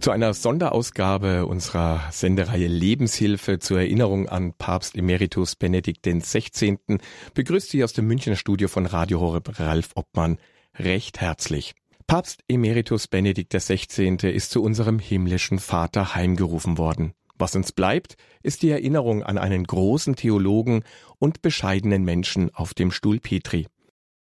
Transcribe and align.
Zu 0.00 0.10
einer 0.12 0.34
Sonderausgabe 0.34 1.46
unserer 1.46 2.00
Sendereihe 2.12 2.68
Lebenshilfe 2.68 3.58
zur 3.58 3.80
Erinnerung 3.80 4.28
an 4.28 4.52
Papst 4.52 4.96
Emeritus 4.96 5.56
Benedikt 5.56 6.06
XVI. 6.06 6.78
begrüßt 7.34 7.70
Sie 7.70 7.82
aus 7.82 7.92
dem 7.92 8.06
Münchner 8.06 8.36
Studio 8.36 8.68
von 8.68 8.86
Radio 8.86 9.20
Horeb 9.20 9.58
Ralf 9.58 9.90
Obmann 9.94 10.38
recht 10.78 11.20
herzlich. 11.20 11.74
Papst 12.06 12.44
Emeritus 12.46 13.08
Benedikt 13.08 13.52
XVI. 13.52 14.16
ist 14.30 14.50
zu 14.50 14.62
unserem 14.62 15.00
himmlischen 15.00 15.58
Vater 15.58 16.14
heimgerufen 16.14 16.78
worden. 16.78 17.14
Was 17.38 17.56
uns 17.56 17.72
bleibt, 17.72 18.16
ist 18.42 18.62
die 18.62 18.70
Erinnerung 18.70 19.22
an 19.22 19.38
einen 19.38 19.64
großen 19.64 20.16
Theologen 20.16 20.84
und 21.18 21.42
bescheidenen 21.42 22.04
Menschen 22.04 22.54
auf 22.54 22.74
dem 22.74 22.92
Stuhl 22.92 23.18
Petri. 23.18 23.66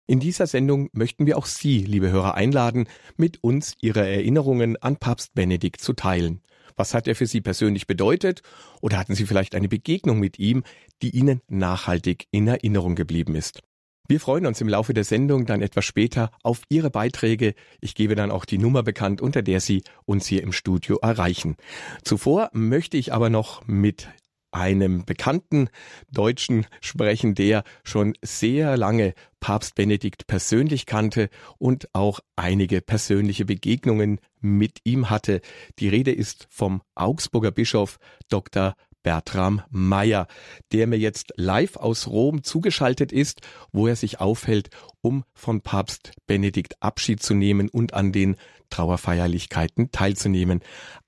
In 0.07 0.21
dieser 0.21 0.47
Sendung 0.47 0.91
möchten 0.93 1.25
wir 1.25 1.39
auch 1.39 1.47
Sie, 1.47 1.79
liebe 1.79 2.11
Hörer, 2.11 2.35
einladen, 2.35 2.89
mit 3.17 3.43
uns 3.43 3.75
Ihre 3.81 4.07
Erinnerungen 4.07 4.77
an 4.77 4.99
Papst 4.99 5.35
Benedikt 5.35 5.81
zu 5.81 5.95
teilen. 5.95 6.43
Was 6.77 6.93
hat 6.93 7.09
er 7.09 7.15
für 7.15 7.27
Sie 7.27 7.41
persönlich 7.41 7.87
bedeutet? 7.87 8.43
Oder 8.83 8.99
hatten 8.99 9.15
Sie 9.15 9.25
vielleicht 9.25 9.55
eine 9.55 9.69
Begegnung 9.69 10.21
mit 10.21 10.39
ihm, 10.39 10.63
die 11.01 11.09
Ihnen 11.11 11.41
nachhaltig 11.49 12.27
in 12.33 12.47
Erinnerung 12.47 12.97
geblieben 12.97 13.35
ist? 13.35 13.63
Wir 14.07 14.21
freuen 14.21 14.45
uns 14.45 14.61
im 14.61 14.69
Laufe 14.69 14.93
der 14.93 15.05
Sendung 15.05 15.47
dann 15.47 15.63
etwas 15.63 15.87
später 15.87 16.31
auf 16.43 16.61
Ihre 16.69 16.91
Beiträge. 16.91 17.55
Ich 17.81 17.95
gebe 17.95 18.15
dann 18.15 18.31
auch 18.31 18.45
die 18.45 18.59
Nummer 18.59 18.83
bekannt, 18.83 19.23
unter 19.23 19.41
der 19.41 19.61
Sie 19.61 19.85
uns 20.05 20.27
hier 20.27 20.43
im 20.43 20.53
Studio 20.53 20.99
erreichen. 20.99 21.57
Zuvor 22.03 22.51
möchte 22.53 22.99
ich 22.99 23.15
aber 23.15 23.31
noch 23.31 23.67
mit 23.67 24.09
einem 24.55 25.05
bekannten 25.05 25.69
Deutschen 26.11 26.67
sprechen, 26.81 27.35
der 27.35 27.65
schon 27.83 28.15
sehr 28.23 28.77
lange 28.77 29.15
Papst 29.41 29.75
Benedikt 29.75 30.27
persönlich 30.27 30.87
kannte 30.87 31.29
und 31.59 31.89
auch 31.93 32.21
einige 32.37 32.81
persönliche 32.81 33.45
Begegnungen 33.45 34.21
mit 34.41 34.79
ihm 34.85 35.11
hatte. 35.11 35.41
Die 35.79 35.89
Rede 35.89 36.13
ist 36.13 36.47
vom 36.51 36.83
Augsburger 36.95 37.51
Bischof 37.51 37.99
Dr. 38.29 38.75
Bertram 39.03 39.63
Meyer, 39.71 40.27
der 40.73 40.87
mir 40.87 40.99
jetzt 40.99 41.35
live 41.37 41.77
aus 41.77 42.09
Rom 42.09 42.43
zugeschaltet 42.43 43.13
ist, 43.13 43.43
wo 43.71 43.87
er 43.87 43.97
sich 43.97 44.19
aufhält, 44.19 44.71
um 45.03 45.25
von 45.35 45.61
Papst 45.61 46.13
Benedikt 46.27 46.83
Abschied 46.83 47.23
zu 47.23 47.35
nehmen 47.35 47.69
und 47.69 47.95
an 47.95 48.13
den 48.13 48.37
Trauerfeierlichkeiten 48.71 49.93
teilzunehmen. 49.93 50.61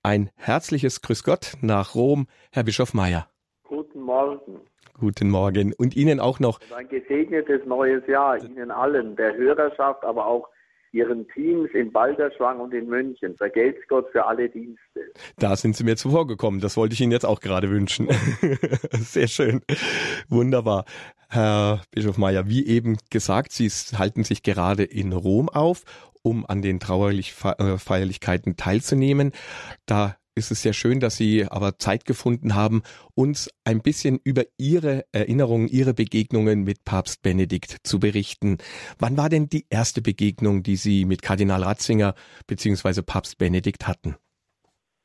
Ein 0.02 0.30
herzliches 0.36 1.00
Grüß 1.00 1.24
Gott 1.24 1.54
nach 1.62 1.94
Rom, 1.94 2.28
Herr 2.52 2.64
Bischof 2.64 2.92
Meyer. 2.94 3.28
Guten 4.26 4.52
Morgen. 4.52 4.60
Guten 4.98 5.30
Morgen. 5.30 5.72
Und 5.74 5.96
Ihnen 5.96 6.20
auch 6.20 6.40
noch. 6.40 6.60
Und 6.60 6.72
ein 6.72 6.88
gesegnetes 6.88 7.64
neues 7.66 8.06
Jahr, 8.06 8.42
Ihnen 8.42 8.70
allen, 8.70 9.14
der 9.16 9.36
Hörerschaft, 9.36 10.04
aber 10.04 10.26
auch 10.26 10.48
Ihren 10.92 11.28
Teams 11.28 11.68
in 11.74 11.92
Balderschwang 11.92 12.58
und 12.58 12.72
in 12.72 12.88
München. 12.88 13.36
Vergelt's 13.36 13.86
Gott 13.88 14.08
für 14.12 14.24
alle 14.24 14.48
Dienste. 14.48 15.12
Da 15.36 15.54
sind 15.54 15.76
Sie 15.76 15.84
mir 15.84 15.96
zuvorgekommen. 15.96 16.60
Das 16.60 16.76
wollte 16.76 16.94
ich 16.94 17.00
Ihnen 17.02 17.12
jetzt 17.12 17.26
auch 17.26 17.40
gerade 17.40 17.70
wünschen. 17.70 18.08
Sehr 18.92 19.28
schön. 19.28 19.60
Wunderbar. 20.28 20.86
Herr 21.28 21.82
Bischof 21.90 22.16
Meyer, 22.16 22.48
wie 22.48 22.66
eben 22.66 22.96
gesagt, 23.10 23.52
Sie 23.52 23.68
halten 23.68 24.24
sich 24.24 24.42
gerade 24.42 24.84
in 24.84 25.12
Rom 25.12 25.48
auf, 25.50 25.82
um 26.22 26.46
an 26.46 26.62
den 26.62 26.80
Trauerfeierlichkeiten 26.80 28.52
äh, 28.52 28.56
teilzunehmen. 28.56 29.32
Da 29.84 30.16
ist 30.36 30.50
es 30.50 30.62
sehr 30.62 30.74
schön, 30.74 31.00
dass 31.00 31.16
Sie 31.16 31.46
aber 31.50 31.78
Zeit 31.78 32.04
gefunden 32.04 32.54
haben, 32.54 32.82
uns 33.14 33.50
ein 33.64 33.80
bisschen 33.80 34.20
über 34.22 34.42
Ihre 34.58 35.04
Erinnerungen, 35.10 35.66
Ihre 35.66 35.94
Begegnungen 35.94 36.62
mit 36.62 36.84
Papst 36.84 37.22
Benedikt 37.22 37.78
zu 37.82 37.98
berichten. 37.98 38.58
Wann 38.98 39.16
war 39.16 39.30
denn 39.30 39.48
die 39.48 39.64
erste 39.70 40.02
Begegnung, 40.02 40.62
die 40.62 40.76
Sie 40.76 41.06
mit 41.06 41.22
Kardinal 41.22 41.62
Ratzinger 41.62 42.14
bzw. 42.46 43.00
Papst 43.02 43.38
Benedikt 43.38 43.88
hatten? 43.88 44.16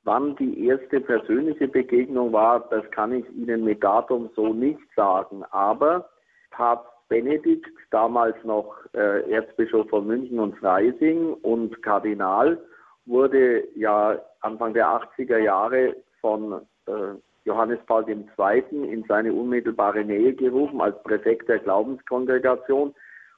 Wann 0.03 0.35
die 0.35 0.65
erste 0.65 0.99
persönliche 0.99 1.67
Begegnung 1.67 2.33
war, 2.33 2.67
das 2.69 2.83
kann 2.91 3.13
ich 3.13 3.25
Ihnen 3.29 3.63
mit 3.63 3.83
Datum 3.83 4.29
so 4.35 4.53
nicht 4.53 4.81
sagen. 4.95 5.43
Aber 5.51 6.09
Papst 6.49 6.91
Benedikt, 7.07 7.67
damals 7.89 8.35
noch 8.43 8.73
äh, 8.93 9.31
Erzbischof 9.31 9.89
von 9.89 10.07
München 10.07 10.39
und 10.39 10.57
Freising 10.57 11.33
und 11.35 11.81
Kardinal, 11.83 12.61
wurde 13.05 13.67
ja 13.75 14.19
Anfang 14.41 14.73
der 14.73 14.87
80er 14.87 15.37
Jahre 15.37 15.95
von 16.19 16.61
äh, 16.87 17.15
Johannes 17.45 17.79
Paul 17.87 18.07
II. 18.07 18.63
in 18.71 19.03
seine 19.07 19.33
unmittelbare 19.33 20.03
Nähe 20.03 20.33
gerufen 20.33 20.81
als 20.81 21.01
Präfekt 21.03 21.49
der 21.49 21.59
Glaubenskongregation. 21.59 22.93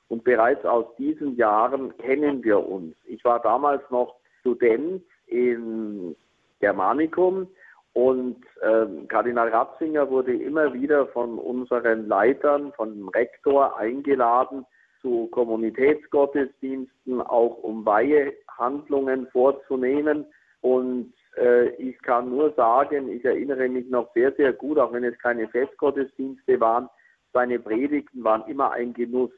Und 0.10 0.24
bereits 0.24 0.66
aus 0.66 0.86
diesen 0.98 1.36
Jahren 1.38 1.98
kennen 1.98 2.44
wir 2.44 2.68
uns. 2.68 2.96
Ich 3.06 3.24
war 3.24 3.40
damals 3.40 3.82
noch 3.90 4.16
Student 4.42 5.04
im 5.28 6.16
Germanicum 6.60 7.48
und 7.94 8.38
äh, 8.62 8.86
Kardinal 9.08 9.50
Ratzinger 9.50 10.10
wurde 10.10 10.34
immer 10.36 10.74
wieder 10.74 11.08
von 11.08 11.38
unseren 11.38 12.08
Leitern, 12.08 12.74
von 12.74 12.94
dem 12.94 13.08
Rektor 13.10 13.78
eingeladen, 13.78 14.66
zu 15.02 15.28
Kommunitätsgottesdiensten, 15.28 17.22
auch 17.22 17.58
um 17.62 17.86
Weihehandlungen 17.86 19.28
vorzunehmen. 19.28 20.26
Und 20.64 21.14
äh, 21.36 21.70
ich 21.76 22.02
kann 22.04 22.30
nur 22.30 22.54
sagen, 22.54 23.10
ich 23.10 23.26
erinnere 23.26 23.68
mich 23.68 23.90
noch 23.90 24.12
sehr, 24.14 24.32
sehr 24.32 24.54
gut, 24.54 24.80
auch 24.80 24.94
wenn 24.94 25.04
es 25.04 25.20
keine 25.20 25.48
Festgottesdienste 25.50 26.60
waren, 26.62 26.88
seine 27.34 27.60
Predigten 27.60 28.24
waren 28.24 28.48
immer 28.48 28.72
ein 28.72 28.94
Genuss. 28.94 29.32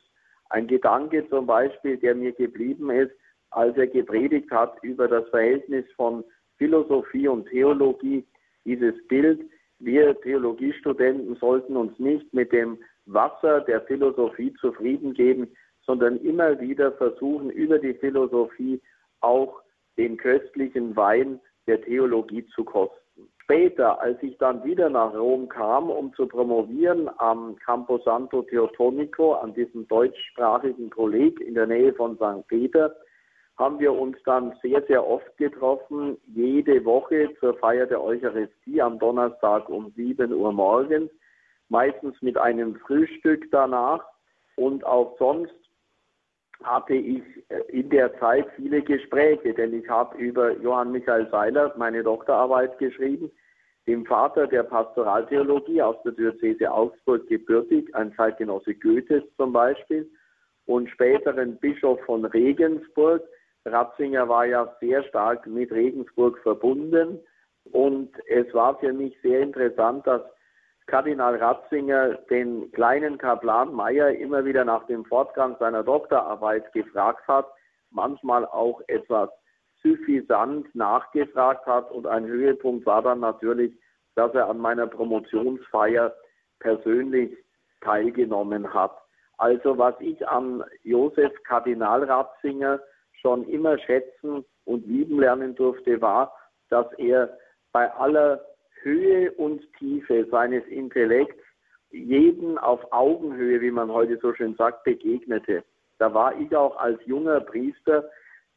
Ein 0.49 0.67
Gedanke 0.67 1.27
zum 1.29 1.47
Beispiel, 1.47 1.97
der 1.97 2.13
mir 2.13 2.31
geblieben 2.31 2.91
ist, 2.91 3.11
als 3.49 3.75
er 3.75 3.87
gepredigt 3.87 4.51
hat 4.51 4.77
über 4.83 5.07
das 5.07 5.27
Verhältnis 5.29 5.85
von 5.95 6.23
Philosophie 6.57 7.27
und 7.27 7.47
Theologie, 7.49 8.23
dieses 8.63 8.95
Bild, 9.07 9.41
wir 9.79 10.19
Theologiestudenten 10.21 11.35
sollten 11.37 11.75
uns 11.75 11.97
nicht 11.97 12.31
mit 12.35 12.51
dem 12.51 12.77
Wasser 13.07 13.61
der 13.61 13.81
Philosophie 13.81 14.53
zufrieden 14.61 15.13
geben, 15.15 15.47
sondern 15.87 16.17
immer 16.17 16.59
wieder 16.59 16.91
versuchen, 16.93 17.49
über 17.49 17.79
die 17.79 17.95
Philosophie 17.95 18.79
auch 19.21 19.64
den 19.97 20.17
köstlichen 20.17 20.95
Wein 20.95 21.39
der 21.67 21.81
Theologie 21.81 22.45
zu 22.47 22.63
kosten. 22.63 22.99
Später, 23.43 24.01
als 24.01 24.21
ich 24.23 24.37
dann 24.39 24.63
wieder 24.63 24.89
nach 24.89 25.13
Rom 25.13 25.47
kam, 25.47 25.89
um 25.89 26.13
zu 26.15 26.27
promovieren 26.27 27.09
am 27.19 27.55
Campo 27.57 27.99
Santo 27.99 28.41
Teotonico, 28.41 29.33
an 29.33 29.53
diesem 29.53 29.87
deutschsprachigen 29.87 30.89
Kolleg 30.89 31.39
in 31.39 31.53
der 31.53 31.67
Nähe 31.67 31.93
von 31.93 32.15
St. 32.15 32.47
Peter, 32.47 32.95
haben 33.57 33.79
wir 33.79 33.93
uns 33.93 34.17
dann 34.25 34.53
sehr, 34.61 34.81
sehr 34.87 35.07
oft 35.07 35.37
getroffen, 35.37 36.17
jede 36.33 36.83
Woche 36.83 37.29
zur 37.39 37.53
Feier 37.57 37.85
der 37.85 38.03
Eucharistie 38.03 38.81
am 38.81 38.99
Donnerstag 38.99 39.69
um 39.69 39.91
7 39.95 40.33
Uhr 40.33 40.51
morgens, 40.51 41.09
meistens 41.69 42.19
mit 42.21 42.37
einem 42.37 42.75
Frühstück 42.75 43.49
danach 43.51 44.03
und 44.55 44.83
auch 44.85 45.15
sonst 45.19 45.53
hatte 46.63 46.93
ich 46.93 47.23
äh, 47.49 47.59
in 47.69 47.89
der 47.89 48.17
Zeit 48.19 48.47
viele 48.55 48.81
Gespräche, 48.81 49.53
denn 49.53 49.73
ich 49.73 49.87
habe 49.89 50.17
über 50.17 50.51
Johann 50.57 50.91
Michael 50.91 51.29
Seiler 51.29 51.73
meine 51.77 52.03
Doktorarbeit 52.03 52.77
geschrieben, 52.77 53.31
dem 53.87 54.05
Vater 54.05 54.47
der 54.47 54.63
Pastoraltheologie 54.63 55.81
aus 55.81 55.95
der 56.03 56.13
Diözese 56.13 56.71
Augsburg 56.71 57.27
gebürtig, 57.27 57.93
ein 57.95 58.13
Zeitgenosse 58.15 58.73
Goethes 58.75 59.23
zum 59.37 59.53
Beispiel, 59.53 60.09
und 60.65 60.89
späteren 60.89 61.57
Bischof 61.57 61.99
von 62.05 62.25
Regensburg. 62.25 63.21
Ratzinger 63.65 64.27
war 64.27 64.45
ja 64.45 64.75
sehr 64.79 65.03
stark 65.03 65.45
mit 65.47 65.71
Regensburg 65.71 66.39
verbunden 66.39 67.19
und 67.71 68.11
es 68.27 68.51
war 68.53 68.77
für 68.79 68.93
mich 68.93 69.15
sehr 69.21 69.41
interessant, 69.41 70.05
dass 70.05 70.21
Kardinal 70.87 71.35
Ratzinger 71.37 72.15
den 72.29 72.71
kleinen 72.71 73.17
Kaplan 73.17 73.73
Meyer 73.73 74.09
immer 74.09 74.45
wieder 74.45 74.65
nach 74.65 74.85
dem 74.85 75.03
Fortgang 75.05 75.55
seiner 75.59 75.83
Doktorarbeit 75.83 76.71
gefragt 76.73 77.27
hat, 77.27 77.47
manchmal 77.89 78.45
auch 78.45 78.81
etwas 78.87 79.29
suffisant 79.81 80.73
nachgefragt 80.75 81.65
hat 81.65 81.91
und 81.91 82.07
ein 82.07 82.25
Höhepunkt 82.25 82.85
war 82.85 83.01
dann 83.01 83.19
natürlich, 83.19 83.73
dass 84.15 84.33
er 84.33 84.47
an 84.49 84.59
meiner 84.59 84.87
Promotionsfeier 84.87 86.13
persönlich 86.59 87.35
teilgenommen 87.81 88.73
hat. 88.73 88.95
Also 89.37 89.77
was 89.77 89.95
ich 89.99 90.27
an 90.27 90.63
Josef 90.83 91.31
Kardinal 91.43 92.03
Ratzinger 92.03 92.79
schon 93.21 93.47
immer 93.47 93.77
schätzen 93.79 94.45
und 94.65 94.85
lieben 94.87 95.19
lernen 95.19 95.55
durfte, 95.55 96.01
war, 96.01 96.33
dass 96.69 96.91
er 96.93 97.37
bei 97.71 97.91
aller 97.93 98.41
Höhe 98.85 99.31
und 99.31 99.61
Tiefe 99.79 100.27
seines 100.29 100.63
Intellekts 100.67 101.41
jeden 101.89 102.57
auf 102.59 102.81
Augenhöhe, 102.91 103.59
wie 103.59 103.71
man 103.71 103.91
heute 103.91 104.17
so 104.19 104.33
schön 104.33 104.55
sagt, 104.55 104.83
begegnete. 104.83 105.63
Da 105.97 106.13
war 106.13 106.39
ich 106.39 106.55
auch 106.55 106.77
als 106.77 106.99
junger 107.05 107.41
Priester, 107.41 108.07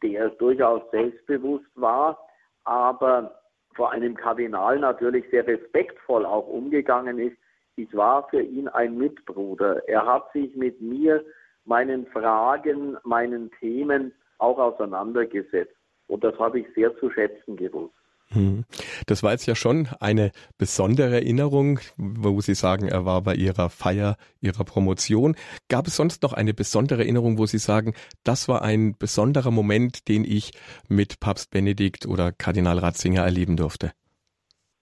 der 0.02 0.28
durchaus 0.30 0.82
selbstbewusst 0.90 1.70
war, 1.76 2.19
aber 2.64 3.40
vor 3.75 3.92
einem 3.92 4.16
Kardinal 4.16 4.78
natürlich 4.78 5.25
sehr 5.30 5.46
respektvoll 5.46 6.26
auch 6.26 6.46
umgegangen 6.46 7.19
ist. 7.19 7.36
Ich 7.76 7.94
war 7.96 8.28
für 8.28 8.42
ihn 8.42 8.69
ein 8.69 8.98
Mitbruder. 8.98 9.88
Er 9.88 10.04
hat 10.04 10.30
sich 10.32 10.54
mit 10.56 10.80
mir, 10.80 11.25
meinen 11.64 12.06
Fragen, 12.08 12.98
meinen 13.04 13.50
Themen 13.60 14.12
auch 14.38 14.58
auseinandergesetzt. 14.58 15.75
Und 16.08 16.25
das 16.25 16.38
habe 16.38 16.60
ich 16.60 16.66
sehr 16.75 16.94
zu 16.98 17.10
schätzen 17.10 17.56
gewusst. 17.56 17.98
Hm. 18.30 18.64
Das 19.06 19.22
war 19.22 19.32
jetzt 19.32 19.46
ja 19.46 19.54
schon 19.54 19.88
eine 20.00 20.32
besondere 20.58 21.14
Erinnerung, 21.14 21.80
wo 21.96 22.40
Sie 22.40 22.54
sagen, 22.54 22.86
er 22.86 23.06
war 23.06 23.22
bei 23.22 23.34
Ihrer 23.34 23.70
Feier, 23.70 24.16
Ihrer 24.40 24.64
Promotion. 24.64 25.34
Gab 25.69 25.86
es 25.86 25.96
sonst 25.96 26.22
noch 26.22 26.34
eine 26.34 26.52
besondere 26.52 27.02
Erinnerung, 27.02 27.38
wo 27.38 27.46
Sie 27.46 27.58
sagen, 27.58 27.94
das 28.25 28.48
war 28.48 28.62
ein 28.62 28.96
besonderer 28.98 29.50
Moment, 29.50 30.08
den 30.08 30.25
ich 30.25 30.52
mit 30.88 31.20
Papst 31.20 31.50
Benedikt 31.50 32.06
oder 32.06 32.32
Kardinal 32.32 32.78
Ratzinger 32.78 33.22
erleben 33.22 33.56
durfte? 33.56 33.92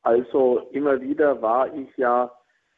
Also 0.02 0.69
immer 0.72 1.00
wieder 1.00 1.40
war 1.40 1.72
ich 1.75 1.88
ja 1.96 2.32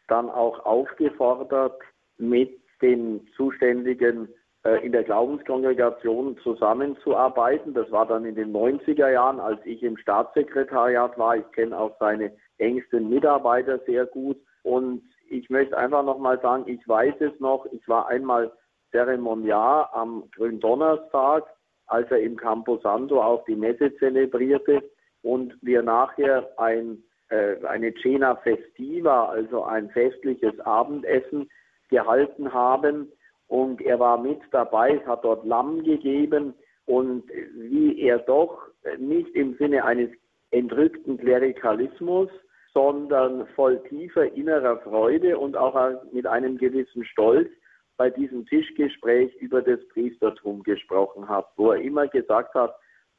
dann 0.07 0.29
auch 0.29 0.65
aufgefordert, 0.65 1.81
mit 2.19 2.51
den 2.83 3.27
zuständigen 3.37 4.29
in 4.77 4.93
der 4.93 5.05
Glaubenskongregation 5.05 6.37
zusammenzuarbeiten. 6.39 7.75
Das 7.75 7.91
war 7.91 8.07
dann 8.07 8.25
in 8.25 8.35
den 8.35 8.53
90er 8.53 9.11
Jahren, 9.11 9.41
als 9.41 9.61
ich 9.65 9.83
im 9.83 9.97
Staatssekretariat 9.97 11.19
war. 11.19 11.37
Ich 11.37 11.51
kenne 11.53 11.79
auch 11.79 11.97
seine 11.99 12.33
engsten 12.59 13.09
Mitarbeiter 13.09 13.79
sehr 13.87 14.07
gut. 14.07 14.37
Und 14.63 15.03
ich 15.29 15.49
möchte 15.51 15.77
einfach 15.77 16.05
nochmal 16.05 16.41
sagen, 16.41 16.65
ich 16.67 16.87
weiß 16.89 17.15
es 17.21 17.39
noch, 17.41 17.67
ich 17.73 17.87
war 17.89 18.09
einmal 18.09 18.51
Zeremoniar 18.91 19.91
am 19.95 20.25
Gründonnerstag, 20.35 21.45
als 21.87 22.11
er 22.11 22.21
im 22.21 22.37
Camposanto 22.37 23.23
auch 23.23 23.45
die 23.45 23.57
Messe 23.57 23.95
zelebrierte 23.97 24.83
und 25.23 25.55
wir 25.63 25.83
nachher 25.83 26.49
ein, 26.59 27.03
äh, 27.29 27.57
eine 27.67 27.95
Cena 27.95 28.37
Festiva, 28.37 29.27
also 29.29 29.65
ein 29.65 29.91
festliches 29.91 30.59
Abendessen 30.61 31.51
gehalten 31.91 32.53
haben 32.53 33.13
und 33.49 33.81
er 33.81 33.99
war 33.99 34.21
mit 34.21 34.41
dabei, 34.53 34.97
es 34.97 35.07
hat 35.07 35.25
dort 35.25 35.45
Lamm 35.45 35.83
gegeben 35.83 36.55
und 36.87 37.25
wie 37.55 38.01
er 38.01 38.19
doch 38.19 38.69
nicht 38.99 39.35
im 39.35 39.57
Sinne 39.57 39.85
eines 39.85 40.11
entrückten 40.51 41.19
Klerikalismus, 41.19 42.29
sondern 42.73 43.47
voll 43.49 43.83
tiefer 43.89 44.33
innerer 44.33 44.79
Freude 44.79 45.39
und 45.39 45.57
auch 45.57 46.03
mit 46.13 46.27
einem 46.27 46.59
gewissen 46.59 47.05
Stolz 47.05 47.49
bei 47.97 48.11
diesem 48.11 48.47
Tischgespräch 48.47 49.35
über 49.37 49.61
das 49.61 49.81
Priestertum 49.89 50.63
gesprochen 50.63 51.29
hat, 51.29 51.49
wo 51.57 51.73
er 51.73 51.81
immer 51.81 52.07
gesagt 52.07 52.55
hat, 52.55 52.75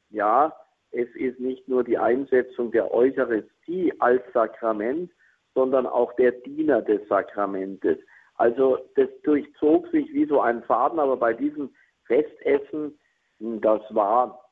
ja, 0.09 0.53
es 0.91 1.09
ist 1.15 1.39
nicht 1.39 1.67
nur 1.67 1.83
die 1.83 1.97
Einsetzung 1.97 2.71
der 2.71 2.91
Eucharistie 2.93 3.93
als 3.99 4.23
Sakrament, 4.33 5.11
sondern 5.53 5.85
auch 5.85 6.13
der 6.13 6.31
Diener 6.31 6.81
des 6.81 7.07
Sakramentes. 7.07 7.99
Also 8.39 8.79
das 8.95 9.09
durchzog 9.23 9.89
sich 9.89 10.13
wie 10.13 10.25
so 10.25 10.39
ein 10.39 10.63
Faden, 10.63 10.97
aber 10.97 11.17
bei 11.17 11.33
diesem 11.33 11.75
Festessen, 12.05 12.97
das 13.39 13.81
war 13.89 14.45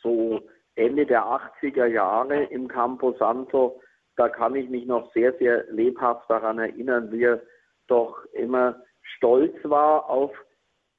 so 0.00 0.40
Ende 0.76 1.04
der 1.04 1.24
80er 1.24 1.86
Jahre 1.86 2.44
im 2.44 2.68
Campo 2.68 3.12
Santo, 3.18 3.80
da 4.16 4.28
kann 4.28 4.54
ich 4.54 4.68
mich 4.70 4.86
noch 4.86 5.12
sehr, 5.12 5.32
sehr 5.38 5.64
lebhaft 5.72 6.30
daran 6.30 6.60
erinnern, 6.60 7.10
wie 7.10 7.24
er 7.24 7.42
doch 7.88 8.24
immer 8.32 8.80
stolz 9.16 9.56
war 9.64 10.08
auf 10.08 10.30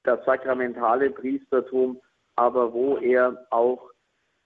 das 0.03 0.23
sakramentale 0.25 1.11
Priestertum, 1.11 2.01
aber 2.35 2.73
wo 2.73 2.97
er 2.97 3.47
auch 3.51 3.89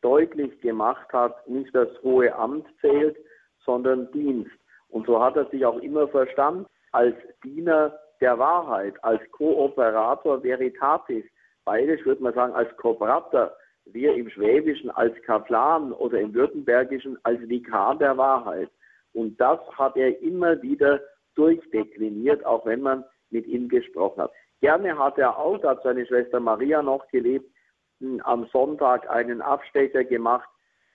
deutlich 0.04 0.62
gemacht 0.62 1.12
hat, 1.12 1.48
nicht 1.50 1.74
das 1.74 1.90
hohe 2.04 2.34
Amt 2.36 2.68
zählt, 2.80 3.18
sondern 3.66 4.12
Dienst. 4.12 4.52
Und 4.90 5.08
so 5.08 5.20
hat 5.20 5.36
er 5.36 5.50
sich 5.50 5.66
auch 5.66 5.80
immer 5.80 6.08
verstanden 6.08 6.68
als 6.98 7.16
Diener 7.44 7.96
der 8.22 8.40
Wahrheit, 8.40 8.96
als 9.04 9.22
Kooperator 9.30 10.42
veritatis. 10.42 11.24
Bayerisch 11.64 12.04
würde 12.04 12.24
man 12.24 12.34
sagen 12.34 12.54
als 12.54 12.76
Kooperator, 12.78 13.56
wir 13.86 14.16
im 14.16 14.28
Schwäbischen 14.32 14.90
als 14.90 15.14
Kaplan 15.22 15.94
oder 15.94 16.20
im 16.20 16.34
Württembergischen 16.34 17.16
als 17.22 17.40
Vikar 17.48 17.96
der 18.00 18.18
Wahrheit. 18.18 18.72
Und 19.14 19.40
das 19.40 19.60
hat 19.78 19.96
er 19.96 20.20
immer 20.24 20.60
wieder 20.64 21.00
durchdekliniert, 21.36 22.44
auch 22.44 22.66
wenn 22.66 22.82
man 22.82 23.06
mit 23.30 23.46
ihm 23.46 23.70
gesprochen 23.70 24.24
hat. 24.24 24.32
Gerne 24.62 24.98
hat 24.98 25.20
er 25.20 25.38
auch, 25.38 25.60
da 25.60 25.70
hat 25.70 25.84
seine 25.84 26.04
Schwester 26.08 26.40
Maria 26.40 26.82
noch 26.82 27.08
gelebt, 27.10 27.46
am 28.24 28.48
Sonntag 28.52 29.08
einen 29.08 29.44
Abstecher 29.44 30.04
gemacht 30.04 30.50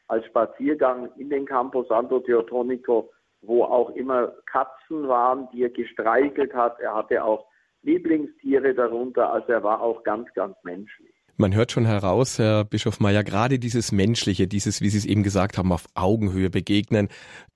als 0.09 0.27
Spaziergang 0.27 1.13
in 1.17 1.31
den 1.31 1.47
Campo 1.47 1.85
Santo 1.85 2.19
Teotonico 2.19 3.13
wo 3.43 3.65
auch 3.65 3.91
immer 3.91 4.33
Katzen 4.47 5.09
waren, 5.09 5.49
die 5.53 5.65
er 5.65 5.71
gestreichelt 5.71 6.55
hat. 6.55 6.79
Er 6.81 6.95
hatte 6.95 7.23
auch 7.25 7.47
Lieblingstiere 7.83 8.75
darunter, 8.75 9.33
also 9.33 9.53
er 9.53 9.63
war 9.63 9.81
auch 9.81 10.05
ganz, 10.05 10.33
ganz 10.35 10.57
menschlich. 10.63 11.13
Man 11.37 11.55
hört 11.55 11.73
schon 11.73 11.87
heraus, 11.87 12.39
Herr 12.39 12.65
Bischof 12.65 13.01
Meyer, 13.01 13.25
gerade 13.25 13.59
dieses 13.59 13.91
Menschliche, 13.91 14.47
dieses, 14.47 14.81
wie 14.81 14.91
Sie 14.91 14.99
es 14.99 15.07
eben 15.07 15.23
gesagt 15.23 15.59
haben, 15.59 15.73
auf 15.73 15.87
Augenhöhe 15.95 16.51
begegnen, 16.51 17.09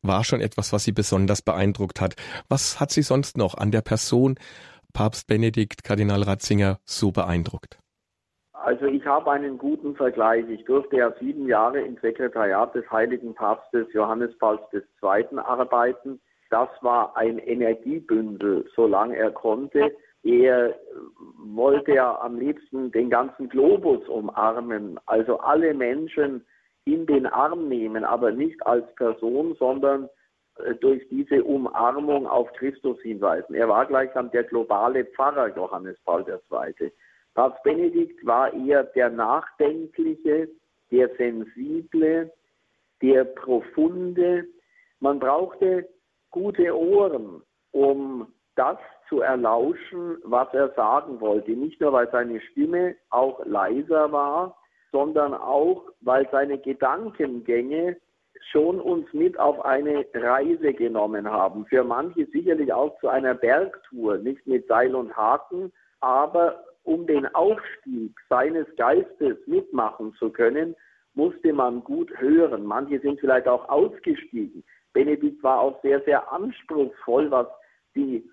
war 0.02 0.24
schon 0.24 0.40
etwas, 0.40 0.72
was 0.72 0.84
Sie 0.84 0.92
besonders 0.92 1.42
beeindruckt 1.42 2.00
hat. 2.00 2.16
Was 2.48 2.80
hat 2.80 2.90
Sie 2.90 3.02
sonst 3.02 3.36
noch 3.36 3.54
an 3.54 3.70
der 3.70 3.82
Person 3.82 4.36
Papst 4.92 5.26
Benedikt, 5.26 5.84
Kardinal 5.84 6.22
Ratzinger 6.22 6.80
so 6.84 7.12
beeindruckt? 7.12 7.78
Also 8.66 8.86
ich 8.86 9.06
habe 9.06 9.30
einen 9.30 9.58
guten 9.58 9.94
Vergleich. 9.94 10.44
Ich 10.48 10.64
durfte 10.64 10.96
ja 10.96 11.14
sieben 11.20 11.46
Jahre 11.46 11.82
im 11.82 11.96
Sekretariat 11.98 12.74
des 12.74 12.90
Heiligen 12.90 13.32
Papstes 13.32 13.86
Johannes 13.92 14.36
Pauls 14.38 14.60
II. 14.72 15.38
arbeiten. 15.38 16.20
Das 16.50 16.68
war 16.80 17.16
ein 17.16 17.38
Energiebündel, 17.38 18.68
solange 18.74 19.16
er 19.16 19.30
konnte. 19.30 19.94
Er 20.24 20.74
wollte 21.38 21.94
ja 21.94 22.20
am 22.20 22.40
liebsten 22.40 22.90
den 22.90 23.08
ganzen 23.08 23.48
Globus 23.48 24.08
umarmen, 24.08 24.98
also 25.06 25.38
alle 25.38 25.72
Menschen 25.72 26.44
in 26.86 27.06
den 27.06 27.26
Arm 27.26 27.68
nehmen, 27.68 28.02
aber 28.02 28.32
nicht 28.32 28.66
als 28.66 28.92
Person, 28.96 29.54
sondern 29.60 30.08
äh, 30.56 30.74
durch 30.74 31.06
diese 31.08 31.44
Umarmung 31.44 32.26
auf 32.26 32.52
Christus 32.54 33.00
hinweisen. 33.02 33.54
Er 33.54 33.68
war 33.68 33.86
gleichsam 33.86 34.28
der 34.32 34.42
globale 34.42 35.04
Pfarrer 35.04 35.54
Johannes 35.54 35.96
Paul 36.04 36.24
II. 36.28 36.90
Papst 37.36 37.62
Benedikt 37.64 38.24
war 38.24 38.50
eher 38.54 38.84
der 38.84 39.10
Nachdenkliche, 39.10 40.48
der 40.90 41.10
Sensible, 41.16 42.32
der 43.02 43.24
Profunde. 43.24 44.46
Man 45.00 45.18
brauchte 45.18 45.86
gute 46.30 46.74
Ohren, 46.74 47.42
um 47.72 48.32
das 48.54 48.78
zu 49.10 49.20
erlauschen, 49.20 50.16
was 50.24 50.48
er 50.54 50.70
sagen 50.70 51.20
wollte. 51.20 51.50
Nicht 51.50 51.78
nur, 51.78 51.92
weil 51.92 52.10
seine 52.10 52.40
Stimme 52.40 52.96
auch 53.10 53.44
leiser 53.44 54.10
war, 54.12 54.56
sondern 54.90 55.34
auch, 55.34 55.82
weil 56.00 56.26
seine 56.32 56.56
Gedankengänge 56.56 57.98
schon 58.50 58.80
uns 58.80 59.12
mit 59.12 59.38
auf 59.38 59.62
eine 59.62 60.06
Reise 60.14 60.72
genommen 60.72 61.30
haben. 61.30 61.66
Für 61.66 61.84
manche 61.84 62.24
sicherlich 62.32 62.72
auch 62.72 62.98
zu 63.00 63.08
einer 63.08 63.34
Bergtour, 63.34 64.16
nicht 64.16 64.46
mit 64.46 64.66
Seil 64.68 64.94
und 64.94 65.14
Haken, 65.14 65.70
aber 66.00 66.64
um 66.86 67.06
den 67.06 67.26
Aufstieg 67.34 68.14
seines 68.28 68.66
Geistes 68.76 69.36
mitmachen 69.46 70.14
zu 70.14 70.30
können, 70.30 70.74
musste 71.14 71.52
man 71.52 71.82
gut 71.82 72.10
hören. 72.18 72.64
Manche 72.64 73.00
sind 73.00 73.18
vielleicht 73.18 73.48
auch 73.48 73.68
ausgestiegen. 73.68 74.62
Benedikt 74.92 75.42
war 75.42 75.60
auch 75.60 75.82
sehr, 75.82 76.00
sehr 76.02 76.30
anspruchsvoll, 76.32 77.30
was 77.30 77.48
die 77.94 78.24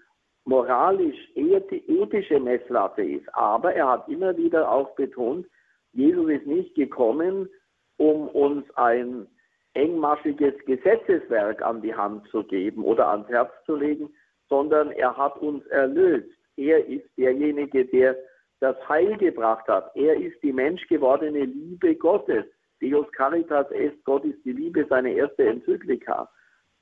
moralisch-ethische 0.46 2.40
Messlatte 2.40 3.02
ist. 3.02 3.28
Aber 3.34 3.74
er 3.74 3.90
hat 3.90 4.08
immer 4.08 4.38
wieder 4.38 4.70
auch 4.70 4.94
betont, 4.96 5.48
Jesus 5.94 6.30
ist 6.30 6.46
nicht 6.46 6.76
gekommen, 6.76 7.50
um 7.98 8.28
uns 8.30 8.66
ein 8.76 9.28
engmaschiges 9.74 10.54
Gesetzeswerk 10.66 11.62
an 11.62 11.82
die 11.82 11.96
Hand 11.96 12.28
zu 12.30 12.44
geben 12.44 12.84
oder 12.84 13.08
ans 13.08 13.28
Herz 13.30 13.52
zu 13.66 13.76
legen, 13.76 14.14
sondern 14.50 14.92
er 14.92 15.16
hat 15.18 15.38
uns 15.38 15.66
erlöst. 15.68 16.30
Er 16.56 16.86
ist 16.86 17.10
derjenige, 17.18 17.86
der 17.86 18.16
das 18.64 18.78
Heil 18.88 19.18
gebracht 19.18 19.68
hat. 19.68 19.92
Er 19.94 20.16
ist 20.16 20.42
die 20.42 20.54
menschgewordene 20.54 21.44
Liebe 21.44 21.96
Gottes. 21.96 22.46
Deus 22.82 23.12
Caritas 23.12 23.70
est, 23.72 24.02
Gott 24.06 24.24
ist 24.24 24.44
die 24.46 24.54
Liebe, 24.54 24.86
seine 24.90 25.12
erste 25.12 25.46
Enzyklika. 25.46 26.30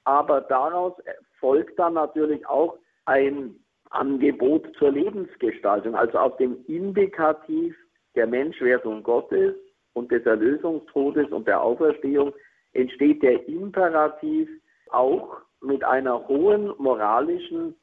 Aber 0.03 0.41
daraus 0.41 0.93
folgt 1.39 1.79
dann 1.79 1.95
natürlich 1.95 2.47
auch 2.47 2.77
ein 3.05 3.55
Angebot 3.89 4.67
zur 4.77 4.91
Lebensgestaltung, 4.91 5.95
also 5.95 6.19
aus 6.19 6.37
dem 6.37 6.63
Indikativ 6.67 7.75
der 8.15 8.27
Menschwerdung 8.27 9.01
Gottes 9.01 9.55
und 9.93 10.11
des 10.11 10.23
Erlösungstodes 10.25 11.31
und 11.31 11.47
der 11.47 11.61
Auferstehung 11.61 12.31
entsteht 12.73 13.23
der 13.23 13.47
Imperativ 13.47 14.47
auch 14.91 15.41
mit 15.61 15.83
einer 15.83 16.27
hohen 16.27 16.73
moralischen 16.77 17.75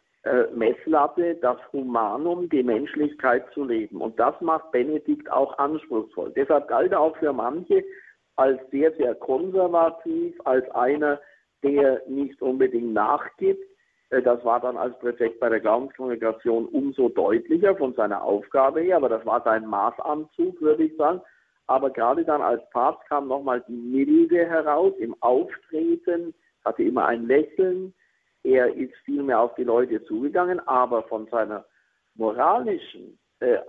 Messlatte, 0.54 1.36
das 1.36 1.58
Humanum, 1.72 2.48
die 2.48 2.62
Menschlichkeit 2.62 3.44
zu 3.52 3.64
leben. 3.64 4.00
Und 4.00 4.18
das 4.18 4.40
macht 4.40 4.70
Benedikt 4.72 5.30
auch 5.30 5.56
anspruchsvoll. 5.58 6.32
Deshalb 6.36 6.68
galt 6.68 6.92
er 6.92 7.00
auch 7.00 7.16
für 7.16 7.32
manche 7.32 7.84
als 8.36 8.60
sehr, 8.70 8.92
sehr 8.92 9.14
konservativ, 9.16 10.34
als 10.44 10.68
einer, 10.70 11.20
der 11.62 12.02
nicht 12.06 12.40
unbedingt 12.40 12.92
nachgibt. 12.92 13.62
Äh, 14.10 14.22
das 14.22 14.44
war 14.44 14.60
dann 14.60 14.76
als 14.76 14.98
Präfekt 14.98 15.40
bei 15.40 15.48
der 15.48 15.60
Glaubenskongregation 15.60 16.66
umso 16.66 17.08
deutlicher 17.08 17.76
von 17.76 17.94
seiner 17.94 18.22
Aufgabe 18.22 18.80
her, 18.80 18.96
aber 18.96 19.08
das 19.08 19.26
war 19.26 19.42
sein 19.42 19.66
Maßanzug, 19.66 20.60
würde 20.60 20.84
ich 20.84 20.96
sagen. 20.96 21.20
aber 21.66 21.90
gerade 21.90 22.24
dann 22.24 22.40
als 22.40 22.62
Papst 22.70 23.06
kam 23.08 23.28
nochmal 23.28 23.62
die 23.68 23.76
Milde 23.76 24.46
heraus 24.46 24.94
im 24.98 25.14
Auftreten, 25.20 26.32
hatte 26.64 26.82
immer 26.82 27.06
ein 27.06 27.26
Lächeln. 27.26 27.92
Er 28.42 28.74
ist 28.74 28.94
viel 29.04 29.22
mehr 29.22 29.40
auf 29.40 29.54
die 29.56 29.64
Leute 29.64 30.02
zugegangen, 30.04 30.60
aber 30.66 31.02
von 31.04 31.26
seiner 31.26 31.64
moralischen, 32.14 33.18
äh, 33.40 33.54
äh, 33.54 33.60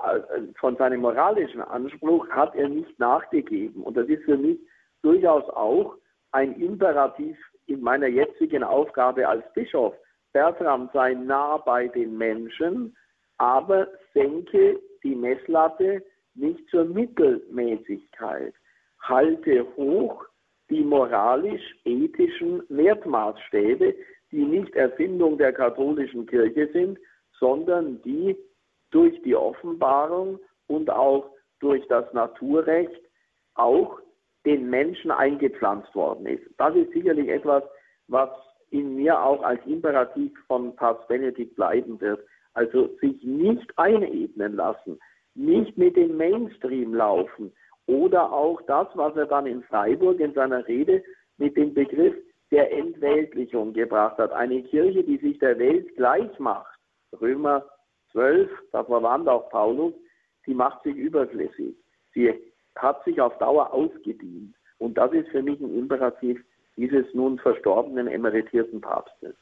von 0.60 0.76
seinem 0.78 1.02
moralischen 1.02 1.62
Anspruch 1.62 2.28
hat 2.30 2.56
er 2.56 2.70
nicht 2.70 2.98
nachgegeben. 3.00 3.84
Und 3.84 3.98
das 3.98 4.08
ist 4.08 4.24
für 4.24 4.38
mich 4.38 4.60
durchaus 5.02 5.48
auch 5.50 5.96
ein 6.32 6.60
Imperativ 6.60 7.38
in 7.68 7.82
meiner 7.82 8.08
jetzigen 8.08 8.64
Aufgabe 8.64 9.28
als 9.28 9.44
Bischof. 9.54 9.96
Bertram 10.34 10.90
sei 10.94 11.14
nah 11.14 11.58
bei 11.58 11.88
den 11.88 12.18
Menschen, 12.18 12.96
aber 13.38 13.88
senke 14.14 14.80
die 15.04 15.16
Messlatte 15.16 16.04
nicht 16.36 16.68
zur 16.70 16.86
Mittelmäßigkeit. 16.86 18.54
Halte 19.02 19.66
hoch 19.76 20.26
die 20.70 20.84
moralisch-ethischen 20.84 22.64
Wertmaßstäbe, 22.70 23.96
die 24.32 24.44
nicht 24.44 24.76
Erfindung 24.76 25.38
der 25.38 25.54
katholischen 25.54 26.26
Kirche 26.26 26.70
sind, 26.72 27.00
sondern 27.40 28.02
die 28.04 28.38
durch 28.92 29.20
die 29.24 29.36
Offenbarung 29.36 30.40
und 30.68 30.90
auch 30.90 31.32
durch 31.60 31.86
das 31.88 32.12
Naturrecht 32.14 33.02
auch 33.56 34.00
den 34.46 34.70
Menschen 34.70 35.12
eingepflanzt 35.12 35.94
worden 35.96 36.26
ist. 36.26 36.44
Das 36.58 36.76
ist 36.76 36.92
sicherlich 36.92 37.28
etwas, 37.28 37.64
was 38.08 38.30
in 38.72 38.96
mir 38.96 39.20
auch 39.22 39.44
als 39.44 39.60
Imperativ 39.66 40.32
von 40.48 40.76
Papst 40.76 41.08
Benedikt 41.08 41.56
bleiben 41.56 42.00
wird. 42.00 42.26
Also 42.54 42.90
sich 43.02 43.24
nicht 43.24 43.72
einebnen 43.78 44.56
lassen, 44.56 45.00
nicht 45.36 45.78
mit 45.78 45.96
dem 45.96 46.18
Mainstream 46.18 46.94
laufen 46.94 47.52
oder 47.86 48.32
auch 48.32 48.62
das, 48.64 48.88
was 48.94 49.16
er 49.16 49.26
dann 49.26 49.48
in 49.48 49.64
Freiburg 49.64 50.20
in 50.20 50.34
seiner 50.34 50.68
Rede 50.68 51.04
mit 51.38 51.58
dem 51.58 51.74
Begriff 51.74 52.16
der 52.52 52.72
Entweltlichung 52.72 53.74
gebracht 53.74 54.18
hat. 54.18 54.32
Eine 54.32 54.64
Kirche, 54.64 55.04
die 55.04 55.18
sich 55.18 55.40
der 55.40 55.58
Welt 55.60 55.96
gleich 55.96 56.38
macht. 56.40 56.80
Römer 57.20 57.66
12, 58.12 58.50
da 58.72 58.84
verwandt 58.84 59.28
auch 59.28 59.50
Paulus, 59.50 59.94
die 60.46 60.54
macht 60.54 60.84
sich 60.84 60.96
überflüssig. 60.96 61.76
Sie 62.14 62.34
hat 62.76 63.04
sich 63.04 63.22
auf 63.22 63.38
Dauer 63.38 63.72
ausgedient. 63.74 64.56
Und 64.80 64.98
das 64.98 65.12
ist 65.12 65.30
für 65.30 65.44
mich 65.44 65.60
ein 65.60 65.78
Imperativ 65.78 66.44
dieses 66.76 67.06
nun 67.14 67.38
verstorbenen 67.40 68.08
emeritierten 68.08 68.80
Papstes. 68.82 69.36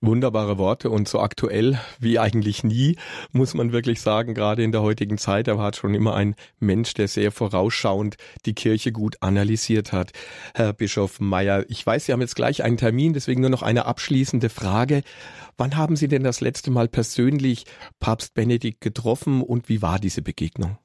Wunderbare 0.00 0.58
Worte 0.58 0.90
und 0.90 1.06
so 1.06 1.20
aktuell 1.20 1.78
wie 2.00 2.18
eigentlich 2.18 2.64
nie, 2.64 2.96
muss 3.32 3.54
man 3.54 3.72
wirklich 3.72 4.00
sagen, 4.00 4.34
gerade 4.34 4.62
in 4.62 4.72
der 4.72 4.82
heutigen 4.82 5.18
Zeit. 5.18 5.48
Er 5.48 5.58
war 5.58 5.72
schon 5.74 5.94
immer 5.94 6.14
ein 6.14 6.34
Mensch, 6.58 6.94
der 6.94 7.08
sehr 7.08 7.30
vorausschauend 7.30 8.16
die 8.46 8.54
Kirche 8.54 8.92
gut 8.92 9.16
analysiert 9.20 9.92
hat. 9.92 10.12
Herr 10.54 10.72
Bischof 10.72 11.20
Meyer, 11.20 11.64
ich 11.68 11.86
weiß, 11.86 12.06
Sie 12.06 12.12
haben 12.12 12.20
jetzt 12.20 12.36
gleich 12.36 12.64
einen 12.64 12.76
Termin, 12.76 13.12
deswegen 13.12 13.40
nur 13.40 13.50
noch 13.50 13.62
eine 13.62 13.86
abschließende 13.86 14.48
Frage. 14.48 15.02
Wann 15.56 15.76
haben 15.76 15.96
Sie 15.96 16.08
denn 16.08 16.24
das 16.24 16.40
letzte 16.40 16.70
Mal 16.70 16.88
persönlich 16.88 17.64
Papst 18.00 18.34
Benedikt 18.34 18.80
getroffen 18.80 19.42
und 19.42 19.68
wie 19.68 19.82
war 19.82 19.98
diese 19.98 20.22
Begegnung? 20.22 20.78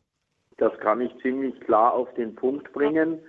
Das 0.57 0.77
kann 0.79 1.01
ich 1.01 1.11
ziemlich 1.21 1.59
klar 1.61 1.93
auf 1.93 2.13
den 2.15 2.35
Punkt 2.35 2.71
bringen. 2.73 3.19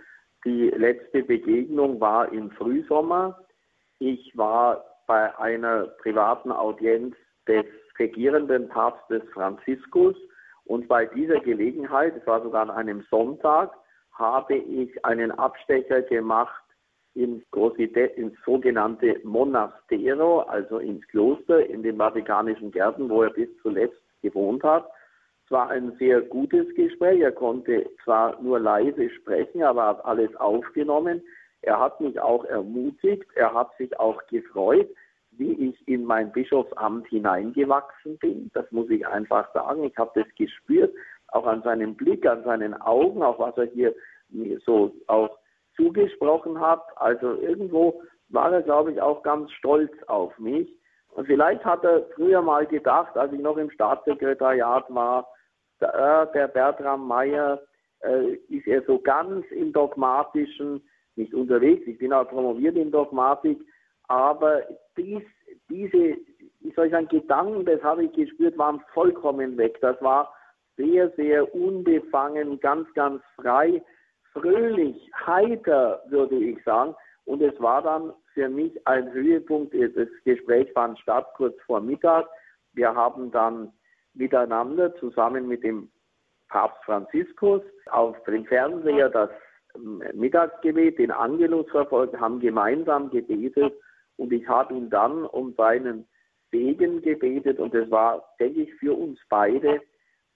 Die 0.44 0.70
letzte 0.76 1.22
Begegnung 1.22 2.00
war 2.00 2.32
im 2.32 2.50
Frühsommer. 2.52 3.38
Ich 3.98 4.36
war 4.36 4.84
bei 5.08 5.36
einer 5.38 5.88
privaten 6.02 6.52
Audienz 6.52 7.16
des 7.48 7.64
regierenden 7.98 8.68
Papstes 8.68 9.22
Franziskus 9.32 10.14
und 10.64 10.86
bei 10.86 11.06
dieser 11.06 11.40
Gelegenheit, 11.40 12.14
es 12.16 12.26
war 12.26 12.42
sogar 12.42 12.62
an 12.62 12.70
einem 12.70 13.04
Sonntag, 13.10 13.72
habe 14.12 14.54
ich 14.54 15.04
einen 15.04 15.32
Abstecher 15.32 16.02
gemacht 16.02 16.62
ins, 17.14 17.42
ins 18.16 18.34
sogenannte 18.44 19.18
Monastero, 19.24 20.40
also 20.40 20.78
ins 20.78 21.06
Kloster 21.08 21.66
in 21.66 21.82
den 21.82 21.96
Vatikanischen 21.96 22.70
Gärten, 22.70 23.08
wo 23.08 23.22
er 23.22 23.30
bis 23.30 23.48
zuletzt 23.62 24.00
gewohnt 24.22 24.62
hat. 24.62 24.88
Es 25.46 25.50
war 25.50 25.70
ein 25.70 25.96
sehr 25.98 26.20
gutes 26.20 26.66
Gespräch. 26.74 27.20
Er 27.20 27.32
konnte 27.32 27.88
zwar 28.04 28.40
nur 28.42 28.60
leise 28.60 29.08
sprechen, 29.10 29.62
aber 29.62 29.86
hat 29.86 30.04
alles 30.04 30.34
aufgenommen. 30.36 31.22
Er 31.62 31.78
hat 31.78 32.00
mich 32.00 32.20
auch 32.20 32.44
ermutigt. 32.44 33.26
Er 33.34 33.52
hat 33.52 33.76
sich 33.76 33.98
auch 33.98 34.24
gefreut, 34.26 34.88
wie 35.32 35.52
ich 35.52 35.88
in 35.88 36.04
mein 36.04 36.32
Bischofsamt 36.32 37.06
hineingewachsen 37.08 38.18
bin. 38.18 38.50
Das 38.54 38.70
muss 38.72 38.88
ich 38.90 39.06
einfach 39.06 39.52
sagen. 39.52 39.84
Ich 39.84 39.96
habe 39.96 40.10
das 40.14 40.32
gespürt, 40.36 40.94
auch 41.28 41.46
an 41.46 41.62
seinem 41.62 41.94
Blick, 41.94 42.26
an 42.26 42.44
seinen 42.44 42.74
Augen, 42.80 43.22
auch 43.22 43.38
was 43.38 43.56
er 43.56 43.66
hier 43.66 43.94
so 44.64 44.94
auch 45.06 45.38
zugesprochen 45.76 46.60
hat. 46.60 46.82
Also 46.96 47.34
irgendwo 47.40 48.02
war 48.28 48.52
er, 48.52 48.62
glaube 48.62 48.92
ich, 48.92 49.00
auch 49.00 49.22
ganz 49.22 49.50
stolz 49.52 49.92
auf 50.06 50.36
mich. 50.38 50.68
Und 51.10 51.26
vielleicht 51.26 51.64
hat 51.64 51.84
er 51.84 52.04
früher 52.14 52.42
mal 52.42 52.66
gedacht, 52.66 53.16
als 53.16 53.32
ich 53.32 53.40
noch 53.40 53.56
im 53.56 53.70
Staatssekretariat 53.70 54.84
war, 54.94 55.26
der 55.80 56.48
Bertram 56.52 57.06
Meyer 57.06 57.60
äh, 58.00 58.34
ist 58.48 58.66
er 58.66 58.82
so 58.82 58.98
ganz 58.98 59.46
im 59.50 59.72
Dogmatischen 59.72 60.82
nicht 61.18 61.34
unterwegs. 61.34 61.86
Ich 61.86 61.98
bin 61.98 62.12
auch 62.12 62.28
promoviert 62.28 62.76
in 62.76 62.90
Dogmatik, 62.90 63.58
aber 64.08 64.62
dies, 64.96 65.22
diese, 65.68 66.16
wie 66.60 66.72
soll 66.74 66.86
ich 66.86 66.92
sagen, 66.92 67.08
Gedanken, 67.08 67.64
das 67.66 67.82
habe 67.82 68.04
ich 68.04 68.12
gespürt, 68.12 68.56
waren 68.56 68.80
vollkommen 68.94 69.58
weg. 69.58 69.78
Das 69.82 70.00
war 70.00 70.32
sehr, 70.76 71.10
sehr 71.10 71.54
unbefangen, 71.54 72.58
ganz, 72.60 72.92
ganz 72.94 73.22
frei, 73.36 73.82
fröhlich, 74.32 75.10
heiter, 75.26 76.02
würde 76.08 76.36
ich 76.36 76.62
sagen. 76.64 76.94
Und 77.26 77.42
es 77.42 77.60
war 77.60 77.82
dann 77.82 78.14
für 78.32 78.48
mich 78.48 78.72
ein 78.86 79.12
Höhepunkt. 79.12 79.74
Das 79.74 80.08
Gespräch 80.24 80.72
fand 80.72 80.98
statt 81.00 81.26
kurz 81.36 81.60
vor 81.66 81.80
Mittag. 81.80 82.26
Wir 82.72 82.94
haben 82.94 83.30
dann 83.30 83.72
miteinander 84.14 84.94
zusammen 84.96 85.46
mit 85.46 85.62
dem 85.62 85.90
Papst 86.48 86.82
Franziskus 86.84 87.62
auf 87.90 88.16
dem 88.24 88.46
Fernseher 88.46 89.10
das 89.10 89.30
Mittagsgebet, 90.14 90.98
den 90.98 91.10
Angelus 91.10 91.68
verfolgt, 91.70 92.18
haben 92.18 92.40
gemeinsam 92.40 93.10
gebetet 93.10 93.74
und 94.16 94.32
ich 94.32 94.46
habe 94.48 94.74
ihn 94.74 94.90
dann 94.90 95.24
um 95.24 95.54
seinen 95.54 96.06
Segen 96.50 97.02
gebetet 97.02 97.58
und 97.58 97.74
es 97.74 97.90
war, 97.90 98.34
denke 98.40 98.62
ich, 98.62 98.74
für 98.74 98.96
uns 98.96 99.18
beide 99.28 99.80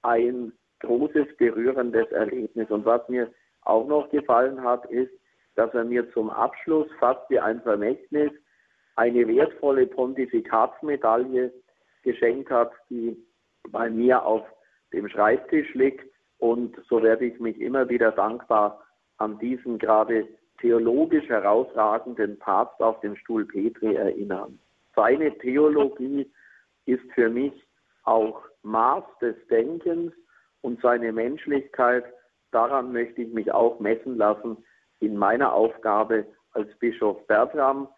ein 0.03 0.53
großes, 0.81 1.37
berührendes 1.37 2.11
Erlebnis. 2.13 2.71
Und 2.71 2.85
was 2.85 3.09
mir 3.09 3.33
auch 3.63 3.87
noch 3.87 4.11
gefallen 4.11 4.63
hat, 4.63 4.85
ist, 4.87 5.13
dass 5.55 5.73
er 5.75 5.85
mir 5.85 6.11
zum 6.13 6.31
Abschluss 6.31 6.89
fast 6.99 7.29
wie 7.31 7.39
ein 7.39 7.63
Vermächtnis 7.63 8.33
eine 8.97 9.27
wertvolle 9.27 9.87
Pontifikatsmedaille 9.87 11.53
geschenkt 12.03 12.51
hat, 12.51 12.73
die 12.91 13.17
bei 13.71 13.89
mir 13.89 14.25
auf 14.25 14.43
dem 14.93 15.09
Schreibtisch 15.09 15.73
liegt. 15.75 16.05
Und 16.39 16.77
so 16.89 17.03
werde 17.03 17.25
ich 17.25 17.39
mich 17.39 17.61
immer 17.61 17.89
wieder 17.89 18.13
dankbar 18.13 18.83
an 19.19 19.39
diesen 19.39 19.79
gerade 19.79 20.27
theologisch 20.61 21.29
herausragenden 21.29 22.39
Papst 22.39 22.81
auf 22.81 23.01
dem 23.01 23.17
Stuhl 23.17 23.45
Petri 23.45 23.95
erinnern. 23.95 24.59
Seine 24.95 25.37
Theologie 25.39 26.31
ist 26.87 27.03
für 27.15 27.29
mich 27.29 27.53
auch 28.05 28.43
Maß 28.63 29.05
des 29.21 29.37
Denkens 29.49 30.13
und 30.61 30.81
seine 30.81 31.13
Menschlichkeit, 31.13 32.05
daran 32.51 32.93
möchte 32.93 33.23
ich 33.23 33.33
mich 33.33 33.53
auch 33.53 33.81
messen 33.81 34.17
lassen 34.17 34.57
in 35.01 35.17
meiner 35.17 35.53
Aufgabe 35.53 36.27
als 36.53 36.69
Bischof 36.79 37.27
Bertram. 37.27 37.89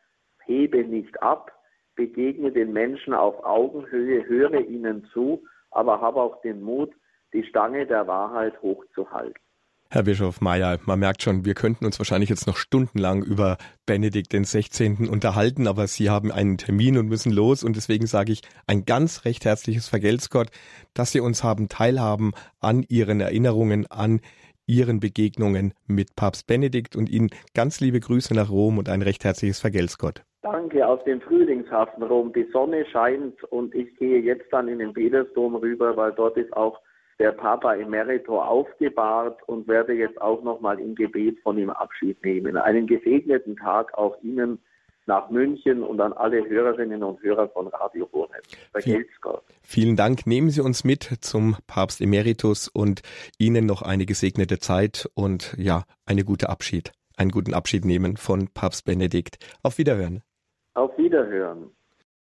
Hebe 0.45 0.85
nicht 0.85 1.23
ab, 1.23 1.53
begegne 1.97 2.53
den 2.53 2.73
Menschen 2.73 3.15
auf 3.15 3.45
Augenhöhe, 3.45 4.27
höre 4.27 4.61
ihnen 4.61 5.05
zu 5.13 5.43
aber 5.75 6.01
habe 6.01 6.23
auch 6.23 6.41
den 6.41 6.63
Mut, 6.63 6.95
die 7.33 7.45
Stange 7.45 7.87
der 7.87 8.07
Wahrheit 8.07 8.61
hochzuhalten. 8.63 9.43
Herr 9.91 10.03
Bischof 10.03 10.41
Meyer, 10.41 10.79
man 10.87 10.99
merkt 10.99 11.23
schon, 11.23 11.45
wir 11.45 11.55
könnten 11.55 11.85
uns 11.85 11.99
wahrscheinlich 11.99 12.29
jetzt 12.29 12.47
noch 12.47 12.57
stundenlang 12.57 13.23
über 13.23 13.59
Benedikt 13.87 14.33
den 14.33 14.45
16. 14.45 15.09
unterhalten, 15.09 15.69
aber 15.69 15.87
Sie 15.87 16.11
haben 16.11 16.33
einen 16.33 16.59
Termin 16.59 16.99
und 16.99 17.07
müssen 17.07 17.33
los 17.33 17.63
und 17.63 17.77
deswegen 17.77 18.07
sage 18.07 18.33
ich 18.33 18.43
ein 18.67 18.85
ganz 18.85 19.25
recht 19.25 19.45
herzliches 19.45 19.89
Vergelt's 19.89 20.31
Gott, 20.31 20.49
dass 20.95 21.13
Sie 21.13 21.21
uns 21.21 21.45
haben 21.45 21.69
teilhaben 21.69 22.33
an 22.61 22.85
Ihren 22.89 23.21
Erinnerungen, 23.21 23.87
an 23.89 24.21
Ihren 24.67 24.99
Begegnungen 24.99 25.75
mit 25.87 26.17
Papst 26.17 26.47
Benedikt 26.47 26.97
und 26.97 27.09
Ihnen 27.09 27.31
ganz 27.55 27.81
liebe 27.81 28.01
Grüße 28.01 28.35
nach 28.35 28.51
Rom 28.51 28.79
und 28.79 28.89
ein 28.89 29.03
recht 29.03 29.25
herzliches 29.25 29.61
Vergelt's 29.61 29.99
Gott. 29.99 30.23
Danke, 30.43 30.87
aus 30.87 31.03
dem 31.05 31.21
frühlingshaften 31.21 32.03
Rom. 32.03 32.33
Die 32.33 32.47
Sonne 32.53 32.85
scheint 32.87 33.43
und 33.45 33.75
ich 33.75 33.95
gehe 33.97 34.21
jetzt 34.21 34.47
dann 34.51 34.69
in 34.69 34.79
den 34.79 34.93
Petersdom 34.93 35.55
rüber, 35.57 35.97
weil 35.97 36.13
dort 36.13 36.37
ist 36.37 36.53
auch 36.55 36.81
der 37.19 37.33
Papa 37.33 37.75
Emerito 37.75 38.41
aufgebahrt 38.41 39.41
und 39.47 39.69
werde 39.69 39.95
jetzt 39.95 40.21
auch 40.21 40.43
nochmal 40.43 40.79
im 40.81 40.95
Gebet 40.95 41.39
von 41.43 41.59
ihm 41.59 41.71
Abschied 41.71 42.23
nehmen. 42.25 42.57
Einen 42.57 42.87
gesegneten 42.87 43.57
Tag 43.57 43.97
auch 43.97 44.21
Ihnen, 44.23 44.59
nach 45.07 45.31
München 45.31 45.83
und 45.83 46.01
an 46.01 46.13
alle 46.13 46.49
Hörerinnen 46.49 47.03
und 47.03 47.23
Hörer 47.23 47.49
von 47.49 47.69
Radio. 47.69 48.09
Vergelt's 48.73 49.21
Gott. 49.21 49.43
Vielen 49.63 49.97
Dank. 49.97 50.27
Nehmen 50.27 50.51
Sie 50.51 50.61
uns 50.61 50.85
mit 50.85 51.03
zum 51.21 51.57
Papst 51.67 52.01
Emeritus 52.01 52.69
und 52.69 53.03
Ihnen 53.39 53.67
noch 53.67 53.83
eine 53.83 54.07
gesegnete 54.07 54.59
Zeit 54.59 55.09
und 55.15 55.55
ja, 55.59 55.85
eine 56.07 56.25
gute 56.25 56.49
Abschied, 56.49 56.93
einen 57.17 57.31
guten 57.31 57.55
Abschied 57.55 57.85
nehmen 57.85 58.17
von 58.17 58.49
Papst 58.53 58.85
Benedikt. 58.85 59.37
Auf 59.63 59.79
Wiederhören. 59.79 60.23
Auf 60.75 60.97
Wiederhören. 60.99 61.71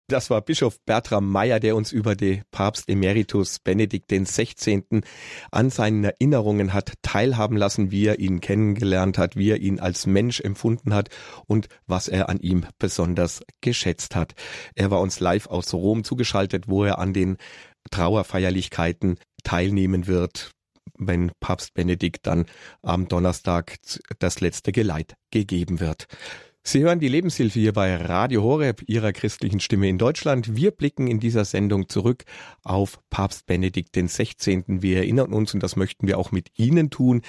Das 0.08 0.30
war 0.30 0.40
Bischof 0.40 0.78
Bertram 0.84 1.28
Meyer, 1.28 1.58
der 1.58 1.74
uns 1.74 1.90
über 1.90 2.14
den 2.14 2.44
Papst 2.52 2.88
Emeritus 2.88 3.58
Benedikt 3.58 4.12
XVI. 4.12 4.84
an 5.50 5.70
seinen 5.70 6.04
Erinnerungen 6.04 6.72
hat 6.72 6.92
teilhaben 7.02 7.56
lassen, 7.56 7.90
wie 7.90 8.06
er 8.06 8.20
ihn 8.20 8.40
kennengelernt 8.40 9.18
hat, 9.18 9.34
wie 9.34 9.50
er 9.50 9.56
ihn 9.56 9.80
als 9.80 10.06
Mensch 10.06 10.40
empfunden 10.40 10.94
hat 10.94 11.08
und 11.48 11.66
was 11.88 12.06
er 12.06 12.28
an 12.28 12.38
ihm 12.38 12.66
besonders 12.78 13.42
geschätzt 13.62 14.14
hat. 14.14 14.34
Er 14.76 14.92
war 14.92 15.00
uns 15.00 15.18
live 15.18 15.48
aus 15.48 15.74
Rom 15.74 16.04
zugeschaltet, 16.04 16.68
wo 16.68 16.84
er 16.84 17.00
an 17.00 17.12
den 17.12 17.36
Trauerfeierlichkeiten 17.90 19.18
teilnehmen 19.42 20.06
wird, 20.06 20.52
wenn 20.96 21.32
Papst 21.40 21.74
Benedikt 21.74 22.28
dann 22.28 22.46
am 22.80 23.08
Donnerstag 23.08 23.78
das 24.20 24.40
letzte 24.40 24.70
Geleit 24.70 25.16
gegeben 25.32 25.80
wird. 25.80 26.06
Sie 26.68 26.80
hören 26.80 26.98
die 26.98 27.06
Lebenshilfe 27.06 27.60
hier 27.60 27.72
bei 27.72 27.94
Radio 27.94 28.42
Horeb, 28.42 28.82
Ihrer 28.88 29.12
christlichen 29.12 29.60
Stimme 29.60 29.88
in 29.88 29.98
Deutschland. 29.98 30.56
Wir 30.56 30.72
blicken 30.72 31.06
in 31.06 31.20
dieser 31.20 31.44
Sendung 31.44 31.88
zurück 31.88 32.24
auf 32.64 32.98
Papst 33.08 33.46
Benedikt 33.46 33.92
XVI. 33.92 34.64
Wir 34.66 34.96
erinnern 34.96 35.32
uns, 35.32 35.54
und 35.54 35.62
das 35.62 35.76
möchten 35.76 36.08
wir 36.08 36.18
auch 36.18 36.32
mit 36.32 36.48
Ihnen 36.58 36.90
tun. 36.90 37.22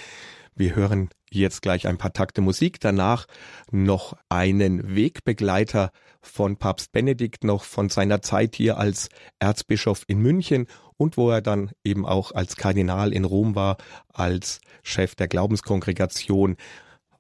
Wir 0.56 0.76
hören 0.76 1.10
jetzt 1.30 1.62
gleich 1.62 1.86
ein 1.86 2.00
paar 2.00 2.14
Takte 2.14 2.42
Musik, 2.42 2.80
danach 2.80 3.28
noch 3.70 4.18
einen 4.28 4.96
Wegbegleiter 4.96 5.92
von 6.20 6.58
Papst 6.58 6.92
Benedikt, 6.92 7.44
noch 7.44 7.64
von 7.64 7.90
seiner 7.90 8.24
Zeit 8.24 8.56
hier 8.56 8.80
als 8.80 9.10
Erzbischof 9.38 10.02
in 10.08 10.20
München 10.20 10.66
und 10.98 11.16
wo 11.16 11.30
er 11.30 11.42
dann 11.42 11.70
eben 11.84 12.08
auch 12.08 12.32
als 12.32 12.56
Kardinal 12.56 13.14
in 13.14 13.24
Rom 13.24 13.54
war, 13.54 13.78
als 14.12 14.62
Chef 14.82 15.14
der 15.14 15.28
Glaubenskongregation 15.28 16.58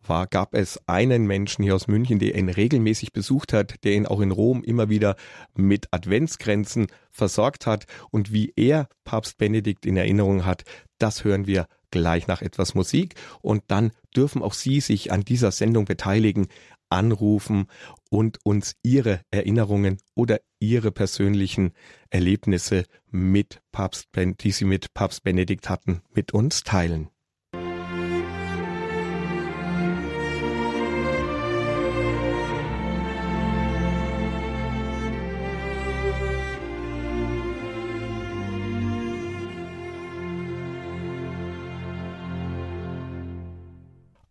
war, 0.10 0.28
gab 0.28 0.54
es 0.54 0.80
einen 0.88 1.26
Menschen 1.26 1.64
hier 1.64 1.76
aus 1.76 1.88
München, 1.88 2.20
der 2.20 2.36
ihn 2.36 2.50
regelmäßig 2.50 3.14
besucht 3.14 3.54
hat, 3.54 3.84
der 3.84 3.94
ihn 3.94 4.06
auch 4.06 4.20
in 4.20 4.32
Rom 4.32 4.64
immer 4.64 4.90
wieder 4.90 5.16
mit 5.56 5.88
Adventsgrenzen 5.92 6.88
versorgt 7.12 7.66
hat. 7.66 7.86
Und 8.12 8.32
wie 8.32 8.54
er 8.56 8.88
Papst 9.04 9.38
Benedikt 9.38 9.86
in 9.86 9.98
Erinnerung 9.98 10.46
hat, 10.46 10.64
das 11.00 11.24
hören 11.24 11.48
wir 11.48 11.68
gleich 11.92 12.28
nach 12.28 12.42
etwas 12.42 12.76
Musik. 12.76 13.16
Und 13.42 13.64
dann 13.68 13.92
dürfen 14.16 14.42
auch 14.42 14.54
Sie 14.54 14.82
sich 14.82 15.12
an 15.12 15.22
dieser 15.22 15.52
Sendung 15.52 15.86
beteiligen, 15.86 16.48
anrufen 16.90 17.68
und 18.10 18.40
uns 18.44 18.76
Ihre 18.84 19.22
Erinnerungen 19.32 19.98
oder 20.16 20.40
Ihre 20.60 20.92
persönlichen 20.92 21.74
Erlebnisse 22.10 22.86
mit 23.10 23.62
Papst, 23.72 24.08
die 24.16 24.52
Sie 24.52 24.66
mit 24.66 24.94
Papst 24.94 25.24
Benedikt 25.24 25.70
hatten, 25.70 26.02
mit 26.14 26.34
uns 26.34 26.64
teilen. 26.64 27.10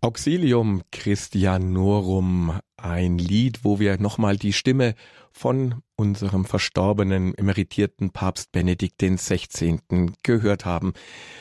Auxilium 0.07 0.83
Christianorum, 0.93 2.61
ein 2.77 3.19
Lied, 3.19 3.65
wo 3.65 3.81
wir 3.81 3.99
nochmal 4.01 4.37
die 4.37 4.53
Stimme 4.53 4.95
von 5.33 5.83
unserem 5.97 6.45
verstorbenen, 6.45 7.37
emeritierten 7.37 8.11
Papst 8.11 8.53
Benedikt 8.53 9.03
XVI. 9.03 9.81
gehört 10.23 10.65
haben. 10.65 10.93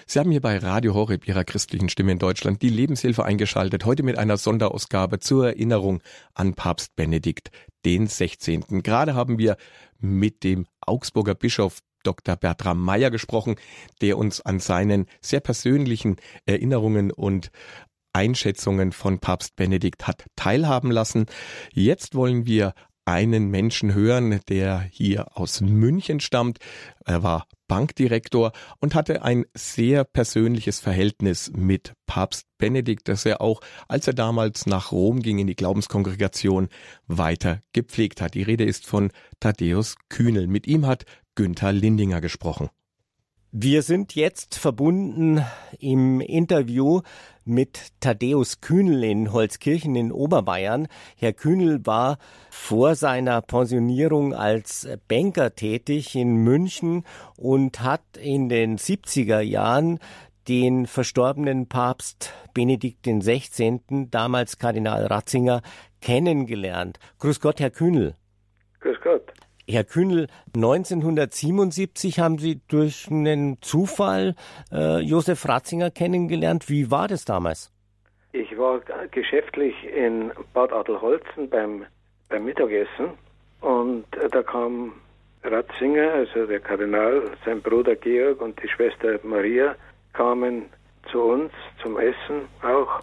Sie 0.08 0.18
haben 0.18 0.32
hier 0.32 0.42
bei 0.42 0.58
Radio 0.58 0.96
Horeb 0.96 1.28
Ihrer 1.28 1.44
christlichen 1.44 1.90
Stimme 1.90 2.14
in 2.14 2.18
Deutschland 2.18 2.64
die 2.64 2.70
Lebenshilfe 2.70 3.24
eingeschaltet, 3.24 3.86
heute 3.86 4.02
mit 4.02 4.18
einer 4.18 4.36
Sonderausgabe 4.36 5.20
zur 5.20 5.46
Erinnerung 5.46 6.02
an 6.34 6.56
Papst 6.56 6.96
Benedikt 6.96 7.52
XVI. 7.86 8.62
Gerade 8.82 9.14
haben 9.14 9.38
wir 9.38 9.58
mit 10.00 10.44
dem 10.44 10.66
Augsburger 10.82 11.36
Bischof 11.36 11.82
Dr. 12.02 12.36
Bertram 12.36 12.82
Meyer 12.82 13.12
gesprochen, 13.12 13.58
der 14.02 14.18
uns 14.18 14.42
an 14.42 14.60
seinen 14.60 15.06
sehr 15.22 15.40
persönlichen 15.40 16.16
Erinnerungen 16.48 17.12
und 17.12 17.52
Einschätzungen 18.16 18.94
von 18.94 19.20
Papst 19.20 19.58
Benedikt 19.58 20.08
hat 20.08 20.26
teilhaben 20.38 20.90
lassen. 20.90 21.26
Jetzt 21.74 22.16
wollen 22.16 22.46
wir 22.46 22.74
einen 23.04 23.50
Menschen 23.50 23.94
hören, 23.94 24.40
der 24.48 24.80
hier 24.80 25.38
aus 25.38 25.60
München 25.60 26.22
stammt. 26.22 26.60
Er 27.06 27.24
war 27.24 27.46
Bankdirektor 27.68 28.54
und 28.80 28.96
hatte 28.96 29.22
ein 29.22 29.46
sehr 29.54 30.06
persönliches 30.06 30.80
Verhältnis 30.80 31.52
mit 31.54 31.94
Papst 32.06 32.46
Benedikt, 32.58 33.10
das 33.10 33.26
er 33.26 33.42
auch, 33.42 33.60
als 33.90 34.08
er 34.08 34.14
damals 34.14 34.66
nach 34.66 34.94
Rom 34.94 35.22
ging 35.22 35.38
in 35.40 35.48
die 35.48 35.56
Glaubenskongregation, 35.56 36.70
weiter 37.08 37.62
gepflegt 37.74 38.22
hat. 38.22 38.34
Die 38.34 38.44
Rede 38.44 38.64
ist 38.64 38.88
von 38.88 39.12
Thaddäus 39.42 39.96
Kühnel. 40.10 40.48
Mit 40.48 40.68
ihm 40.68 40.88
hat 40.88 41.06
Günther 41.36 41.74
Lindinger 41.74 42.22
gesprochen. 42.22 42.70
Wir 43.58 43.84
sind 43.84 44.16
jetzt 44.16 44.60
verbunden 44.60 45.42
im 45.80 46.20
Interview 46.20 47.00
mit 47.46 47.94
Thaddäus 48.02 48.60
Kühnel 48.60 49.02
in 49.06 49.32
Holzkirchen 49.32 49.96
in 49.96 50.12
Oberbayern. 50.12 50.90
Herr 51.16 51.32
Kühnel 51.32 51.86
war 51.86 52.18
vor 52.50 52.96
seiner 52.96 53.42
Pensionierung 53.42 54.34
als 54.34 54.90
Banker 55.08 55.56
tätig 55.56 56.18
in 56.18 56.36
München 56.36 57.06
und 57.38 57.80
hat 57.80 58.04
in 58.22 58.50
den 58.50 58.78
70er 58.78 59.40
Jahren 59.40 60.00
den 60.50 60.86
verstorbenen 60.86 61.70
Papst 61.70 62.34
Benedikt 62.54 63.06
XVI., 63.06 63.80
damals 64.12 64.60
Kardinal 64.60 65.06
Ratzinger, 65.06 65.62
kennengelernt. 66.02 67.00
Grüß 67.20 67.40
Gott, 67.40 67.62
Herr 67.62 67.72
Kühnel. 67.72 68.16
Grüß 68.82 68.98
Gott. 69.02 69.32
Herr 69.68 69.84
Kühnel, 69.84 70.28
1977 70.56 72.20
haben 72.20 72.38
Sie 72.38 72.62
durch 72.68 73.08
einen 73.10 73.60
Zufall 73.62 74.36
äh, 74.72 75.00
Josef 75.00 75.48
Ratzinger 75.48 75.90
kennengelernt. 75.90 76.70
Wie 76.70 76.92
war 76.92 77.08
das 77.08 77.26
damals? 77.26 77.72
Ich 78.32 78.56
war 78.58 78.82
geschäftlich 79.10 79.74
in 79.86 80.32
Bad 80.54 80.72
Adelholzen 80.72 81.50
beim, 81.50 81.86
beim 82.30 82.46
Mittagessen 82.46 83.12
und 83.62 84.06
äh, 84.18 84.30
da 84.30 84.44
kam 84.44 84.94
Ratzinger, 85.44 86.12
also 86.12 86.46
der 86.46 86.60
Kardinal, 86.60 87.24
sein 87.44 87.62
Bruder 87.62 87.96
Georg 87.96 88.42
und 88.42 88.62
die 88.62 88.68
Schwester 88.68 89.20
Maria 89.24 89.76
kamen 90.14 90.66
zu 91.12 91.22
uns 91.22 91.52
zum 91.82 91.98
Essen 91.98 92.42
auch 92.62 93.02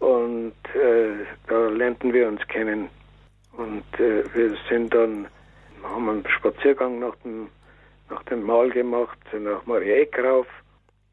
und 0.00 0.54
äh, 0.74 1.24
da 1.46 1.68
lernten 1.68 2.12
wir 2.12 2.28
uns 2.28 2.46
kennen 2.48 2.88
und 3.52 3.84
äh, 3.98 4.24
wir 4.34 4.54
sind 4.68 4.92
dann 4.92 5.28
haben 5.82 6.08
einen 6.08 6.28
Spaziergang 6.28 6.98
nach 6.98 7.14
dem, 7.24 7.48
nach 8.10 8.22
dem 8.24 8.42
Mahl 8.42 8.70
gemacht, 8.70 9.18
sind 9.30 9.44
nach 9.44 9.64
Marieck 9.66 10.18
rauf 10.18 10.46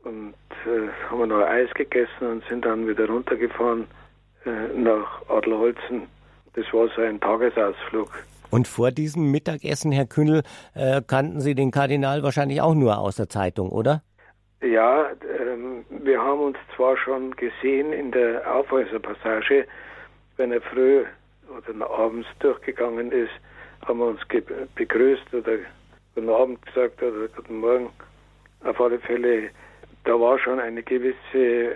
und 0.03 0.33
äh, 0.65 0.89
haben 1.09 1.19
wir 1.19 1.27
noch 1.27 1.45
Eis 1.45 1.69
gegessen 1.73 2.27
und 2.27 2.43
sind 2.49 2.65
dann 2.65 2.87
wieder 2.87 3.07
runtergefahren 3.07 3.87
äh, 4.45 4.77
nach 4.77 5.27
Adelholzen. 5.29 6.03
Das 6.53 6.65
war 6.71 6.87
so 6.95 7.01
ein 7.01 7.19
Tagesausflug. 7.19 8.09
Und 8.51 8.67
vor 8.67 8.91
diesem 8.91 9.31
Mittagessen, 9.31 9.91
Herr 9.91 10.05
Kühnel, 10.05 10.43
äh, 10.75 11.01
kannten 11.05 11.41
Sie 11.41 11.55
den 11.55 11.71
Kardinal 11.71 12.23
wahrscheinlich 12.23 12.61
auch 12.61 12.75
nur 12.75 12.97
aus 12.97 13.17
der 13.17 13.27
Zeitung, 13.27 13.69
oder? 13.69 14.01
Ja, 14.61 15.07
ähm, 15.39 15.85
wir 15.89 16.21
haben 16.21 16.39
uns 16.39 16.57
zwar 16.75 16.95
schon 16.97 17.35
gesehen 17.35 17.91
in 17.91 18.11
der 18.11 18.55
Aufhäuserpassage, 18.55 19.67
wenn 20.37 20.51
er 20.51 20.61
früh 20.61 21.03
oder 21.49 21.89
abends 21.89 22.27
durchgegangen 22.39 23.11
ist, 23.11 23.31
haben 23.85 23.99
wir 23.99 24.07
uns 24.07 24.21
begrüßt 24.75 25.33
oder 25.33 25.57
guten 26.13 26.29
Abend 26.29 26.65
gesagt 26.65 27.01
oder 27.01 27.27
guten 27.35 27.59
Morgen. 27.59 27.89
Auf 28.63 28.79
alle 28.81 28.99
Fälle, 28.99 29.49
da 30.03 30.19
war 30.19 30.39
schon 30.39 30.59
eine 30.59 30.81
gewisse 30.81 31.75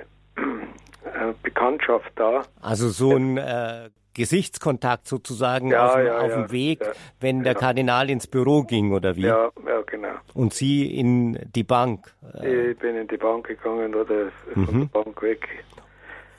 äh, 1.06 1.34
Bekanntschaft 1.44 2.12
da. 2.16 2.44
Also 2.62 2.90
so 2.90 3.16
ein 3.16 3.38
äh, 3.38 3.90
Gesichtskontakt 4.14 5.08
sozusagen 5.08 5.70
ja, 5.70 5.88
auf, 5.88 5.98
ja, 6.04 6.18
auf 6.20 6.30
ja, 6.30 6.42
dem 6.42 6.52
Weg, 6.52 6.82
wenn 7.20 7.44
der 7.44 7.56
Kardinal 7.56 8.10
ins 8.10 8.28
Büro 8.28 8.64
ging 8.64 8.92
oder 8.92 9.16
wie? 9.16 9.22
Ja, 9.22 9.50
ja, 9.66 9.82
genau. 9.86 10.16
Und 10.34 10.54
Sie 10.54 10.94
in 10.94 11.40
die 11.56 11.64
Bank? 11.64 12.14
Ich 12.44 12.78
bin 12.80 12.96
in 12.96 13.08
die 13.08 13.18
Bank 13.18 13.48
gegangen 13.48 13.94
oder 13.94 14.32
von 14.54 14.64
mhm. 14.64 14.90
der 14.92 15.04
Bank 15.04 15.22
weg. 15.22 15.48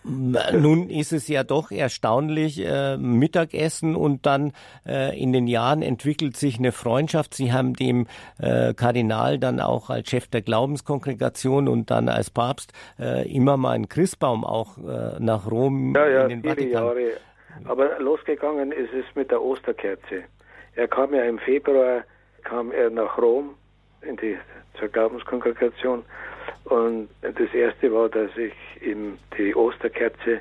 Nun 0.03 0.89
ist 0.89 1.13
es 1.13 1.29
ja 1.29 1.45
doch 1.45 1.71
erstaunlich, 1.71 2.65
äh, 2.65 2.97
Mittagessen 2.97 3.95
und 3.95 4.25
dann 4.25 4.53
äh, 4.87 5.19
in 5.21 5.33
den 5.33 5.47
Jahren 5.47 5.83
entwickelt 5.83 6.37
sich 6.37 6.59
eine 6.59 6.73
Freundschaft. 6.73 7.35
Sie 7.35 7.53
haben 7.53 7.75
dem 7.75 8.07
äh, 8.39 8.73
Kardinal 8.73 9.39
dann 9.39 9.61
auch 9.61 9.91
als 9.91 10.09
Chef 10.09 10.27
der 10.29 10.41
Glaubenskongregation 10.41 11.69
und 11.69 11.91
dann 11.91 12.09
als 12.09 12.31
Papst 12.31 12.73
äh, 12.99 13.31
immer 13.31 13.57
mal 13.57 13.73
einen 13.73 13.89
Christbaum 13.89 14.45
auch 14.45 14.79
äh, 14.79 15.21
nach 15.21 15.51
Rom 15.51 15.95
ja, 15.95 16.09
ja, 16.09 16.23
in 16.23 16.41
den 16.41 16.43
Vatikan. 16.43 16.85
Jahre 16.85 17.13
Aber 17.65 17.99
losgegangen 17.99 18.73
ist 18.73 18.93
es 18.95 19.05
mit 19.15 19.31
der 19.31 19.43
Osterkerze. 19.43 20.25
Er 20.77 20.89
kam 20.89 21.13
ja 21.13 21.25
im 21.25 21.39
Februar 21.39 22.05
kam 22.43 22.73
er 22.73 22.91
nach 22.91 23.19
Rom 23.19 23.55
in 24.03 24.17
die 24.17 24.39
zur 24.79 24.89
Glaubenskongregation 24.89 26.05
und 26.65 27.09
das 27.21 27.53
erste 27.55 27.93
war, 27.93 28.09
dass 28.09 28.31
ich 28.37 28.53
ihm 28.83 29.19
die 29.37 29.55
Osterkerze 29.55 30.41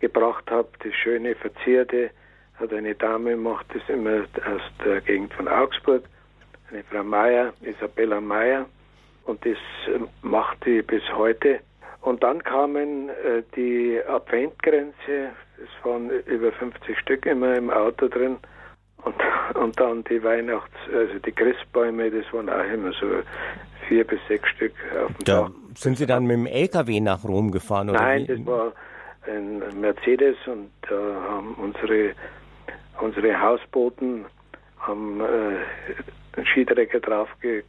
gebracht 0.00 0.50
habe, 0.50 0.68
die 0.84 0.92
schöne 0.92 1.34
verzierte, 1.34 2.10
hat 2.54 2.72
eine 2.72 2.94
Dame 2.94 3.30
gemacht, 3.30 3.66
das 3.72 3.82
immer 3.88 4.24
aus 4.46 4.62
der 4.84 5.00
Gegend 5.00 5.32
von 5.34 5.48
Augsburg, 5.48 6.04
eine 6.70 6.82
Frau 6.84 7.02
Meier, 7.02 7.52
Isabella 7.62 8.20
Meier 8.20 8.66
und 9.28 9.44
das 9.44 9.58
ähm, 9.94 10.08
macht 10.22 10.64
die 10.64 10.82
bis 10.82 11.02
heute. 11.12 11.60
Und 12.00 12.22
dann 12.22 12.42
kamen 12.42 13.10
äh, 13.10 13.42
die 13.54 14.00
Adventgrenze, 14.08 15.30
es 15.56 15.84
waren 15.84 16.10
über 16.26 16.50
50 16.52 16.98
Stück 16.98 17.26
immer 17.26 17.54
im 17.54 17.70
Auto 17.70 18.08
drin. 18.08 18.38
Und, 19.04 19.14
und 19.54 19.78
dann 19.78 20.02
die 20.04 20.22
Weihnachts-, 20.22 20.92
also 20.92 21.18
die 21.18 21.32
Christbäume, 21.32 22.10
das 22.10 22.32
waren 22.32 22.48
auch 22.48 22.64
immer 22.72 22.92
so 22.92 23.06
vier 23.88 24.04
bis 24.04 24.20
sechs 24.28 24.48
Stück 24.50 24.72
auf 24.94 25.08
dem 25.08 25.24
da 25.24 25.42
Dach. 25.42 25.50
Sind 25.74 25.98
Sie 25.98 26.06
dann 26.06 26.24
mit 26.26 26.36
dem 26.36 26.46
LKW 26.46 27.00
nach 27.00 27.24
Rom 27.24 27.50
gefahren? 27.50 27.90
Oder 27.90 28.00
Nein, 28.00 28.22
wie? 28.22 28.26
das 28.26 28.46
war 28.46 28.72
ein 29.26 29.80
Mercedes 29.80 30.36
und 30.46 30.70
da 30.88 30.94
äh, 30.94 31.14
haben 31.28 31.54
unsere, 31.54 32.14
unsere 33.00 33.40
Hausboten 33.40 34.24
haben 34.78 35.20
äh, 35.20 36.36
einen 36.36 36.46
Skiträger 36.46 37.00
drauf 37.00 37.28
ge, 37.40 37.62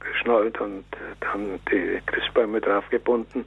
geschnallt 0.00 0.60
und 0.60 0.84
dann 1.20 1.60
die 1.70 2.00
Christbäume 2.06 2.60
draufgebunden. 2.60 3.44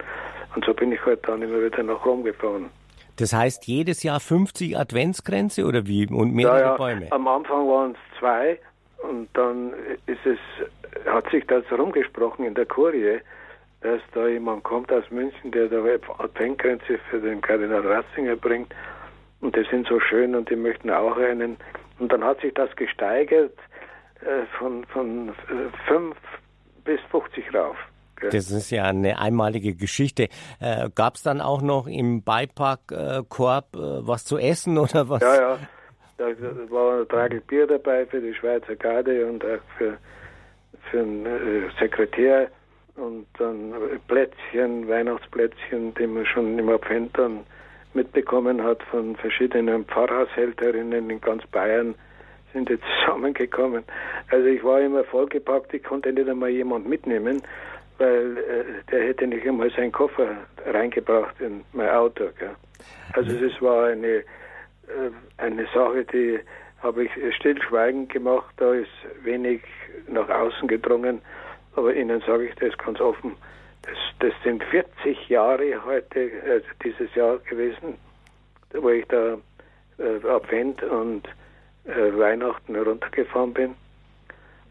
Und 0.56 0.66
so 0.66 0.74
bin 0.74 0.92
ich 0.92 1.06
halt 1.06 1.28
dann 1.28 1.42
immer 1.42 1.64
wieder 1.64 1.84
nach 1.84 2.06
Rom 2.06 2.24
gefahren. 2.24 2.70
Das 3.18 3.34
heißt 3.34 3.68
jedes 3.68 4.04
Jahr 4.04 4.20
50 4.20 4.78
Adventsgrenze 4.78 5.66
oder 5.66 5.86
wie? 5.88 6.08
Und 6.08 6.34
mehrere 6.34 6.60
ja, 6.60 6.66
ja. 6.68 6.78
Bäume? 6.78 7.12
Am 7.12 7.28
Anfang 7.28 7.68
waren 7.68 7.92
es 7.92 8.20
zwei 8.20 8.58
und 9.10 9.28
dann 9.34 9.74
ist 10.06 10.26
es, 10.26 10.40
hat 11.06 11.30
sich 11.32 11.46
das 11.48 11.64
rumgesprochen 11.72 12.46
in 12.46 12.56
der 12.56 12.66
Kurie, 12.66 13.20
dass 13.82 14.02
da 14.14 14.28
jemand 14.28 14.64
kommt 14.64 14.92
aus 14.92 15.10
München, 15.10 15.52
der 15.52 15.68
da 15.68 15.84
Adventgrenze 16.18 17.00
für 17.10 17.20
den 17.20 17.42
Kardinal 17.42 17.86
Ratzinger 17.86 18.36
bringt 18.36 18.74
und 19.42 19.56
die 19.56 19.64
sind 19.70 19.88
so 19.88 20.00
schön 20.00 20.36
und 20.36 20.50
die 20.50 20.56
möchten 20.56 20.90
auch 20.90 21.18
einen. 21.18 21.58
Und 22.00 22.12
dann 22.12 22.24
hat 22.24 22.42
sich 22.42 22.54
das 22.54 22.74
gesteigert 22.76 23.58
äh, 24.22 24.46
von, 24.58 24.84
von 24.86 25.30
äh, 25.30 25.34
5 25.88 26.16
bis 26.84 27.00
50 27.12 27.54
rauf. 27.54 27.78
Das 28.32 28.52
ist 28.52 28.70
ja 28.70 28.84
eine 28.84 29.18
einmalige 29.18 29.76
Geschichte. 29.76 30.28
Äh, 30.60 30.90
Gab 30.94 31.16
es 31.16 31.24
dann 31.24 31.40
auch 31.40 31.62
noch 31.62 31.88
im 31.88 32.22
Beipackkorb 32.22 33.76
äh, 33.76 33.80
was 33.80 34.26
zu 34.26 34.38
essen 34.38 34.78
oder 34.78 35.08
was? 35.08 35.22
Ja, 35.22 35.36
ja. 35.36 35.60
Da 36.18 36.26
war 36.70 37.00
ein 37.00 37.08
Tragel 37.08 37.40
Bier 37.40 37.66
dabei 37.66 38.06
für 38.06 38.20
die 38.20 38.34
Schweizer 38.34 38.76
Garde 38.76 39.26
und 39.26 39.46
auch 39.46 39.62
für, 39.78 39.98
für 40.90 40.98
den 40.98 41.26
äh, 41.26 41.70
Sekretär 41.80 42.50
und 42.96 43.26
dann 43.38 43.74
Plätzchen, 44.08 44.88
Weihnachtsplätzchen, 44.88 45.94
die 45.96 46.08
man 46.08 46.26
schon 46.26 46.60
im 46.60 46.70
Advent 46.70 47.18
dann 47.18 47.46
mitbekommen 47.94 48.64
hat 48.64 48.84
von 48.84 49.16
verschiedenen 49.16 49.86
Pfarrhaushälterinnen 49.86 51.10
in 51.10 51.22
ganz 51.22 51.46
Bayern 51.48 51.96
sind 52.54 52.70
die 52.70 52.80
zusammengekommen. 53.06 53.84
Also 54.30 54.46
ich 54.48 54.64
war 54.64 54.82
immer 54.82 55.04
vollgepackt, 55.04 55.74
ich 55.74 55.84
konnte 55.84 56.12
nicht 56.12 56.28
einmal 56.28 56.50
jemand 56.50 56.88
mitnehmen 56.88 57.42
weil 58.00 58.38
äh, 58.38 58.64
der 58.92 59.04
hätte 59.04 59.28
nicht 59.28 59.46
einmal 59.46 59.70
seinen 59.72 59.92
Koffer 59.92 60.38
reingebracht 60.66 61.40
in 61.40 61.64
mein 61.74 61.90
Auto. 61.90 62.30
Gell. 62.40 62.56
Also 63.14 63.32
es 63.46 63.62
war 63.62 63.88
eine, 63.88 64.08
äh, 64.08 64.24
eine 65.38 65.68
Sache, 65.74 66.06
die 66.06 66.40
habe 66.82 67.06
ich 67.06 67.36
stillschweigend 67.36 68.12
gemacht, 68.12 68.54
da 68.58 68.74
ist 68.74 68.90
wenig 69.24 69.62
nach 70.08 70.30
außen 70.30 70.68
gedrungen, 70.68 71.22
aber 71.76 71.94
Ihnen 71.94 72.22
sage 72.22 72.48
ich 72.48 72.56
das 72.56 72.78
ganz 72.78 73.00
offen, 73.00 73.36
das, 73.84 73.98
das 74.20 74.34
sind 74.44 74.64
40 74.66 75.30
Jahre 75.30 75.84
heute, 75.86 76.32
also 76.48 76.68
dieses 76.84 77.14
Jahr 77.16 77.38
gewesen, 77.40 77.96
wo 78.74 78.90
ich 78.90 79.06
da 79.08 79.38
äh, 79.98 80.28
Advent 80.28 80.84
und 80.84 81.28
äh, 81.86 82.18
Weihnachten 82.18 82.76
runtergefahren 82.76 83.54
bin, 83.54 83.76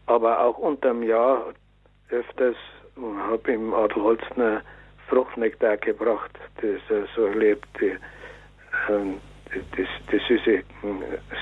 aber 0.05 0.39
auch 0.39 0.57
unterm 0.57 1.03
Jahr 1.03 1.53
öfters 2.09 2.55
habe 3.29 3.53
ihm 3.53 3.73
Adel 3.73 4.03
Holzner 4.03 4.61
Fruchtnektar 5.07 5.77
gebracht, 5.77 6.31
das 6.61 6.79
er 6.89 7.07
so 7.15 7.25
erlebt, 7.25 7.67
die, 7.79 7.97
ähm, 8.89 9.19
die, 9.53 9.85
die, 10.11 10.19
süße, 10.27 10.63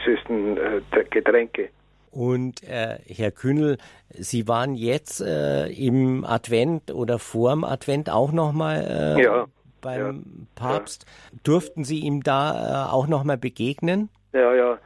süßen 0.06 0.58
äh, 0.58 1.04
Getränke. 1.10 1.70
Und 2.12 2.64
äh, 2.64 2.98
Herr 3.08 3.32
Kühnel, 3.32 3.78
Sie 4.10 4.48
waren 4.48 4.74
jetzt 4.74 5.22
äh, 5.22 5.68
im 5.68 6.26
Advent 6.26 6.92
oder 6.92 7.20
vorm 7.20 7.64
Advent 7.64 8.10
auch 8.10 8.32
nochmal 8.32 9.16
äh, 9.18 9.24
ja, 9.24 9.46
beim 9.82 10.24
ja, 10.26 10.46
Papst. 10.56 11.06
Ja. 11.06 11.40
Durften 11.44 11.84
Sie 11.84 12.00
ihm 12.00 12.24
da 12.24 12.88
äh, 12.88 12.94
auch 12.94 13.08
nochmal 13.08 13.38
begegnen? 13.38 14.10
Ja, 14.34 14.54
ja, 14.56 14.80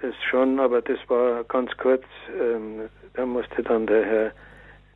das 0.00 0.14
schon, 0.28 0.58
aber 0.58 0.82
das 0.82 0.98
war 1.08 1.44
ganz 1.44 1.70
kurz. 1.76 2.04
Ähm, 2.40 2.88
da 3.14 3.26
musste 3.26 3.62
dann 3.62 3.86
der 3.86 4.04
Herr 4.04 4.32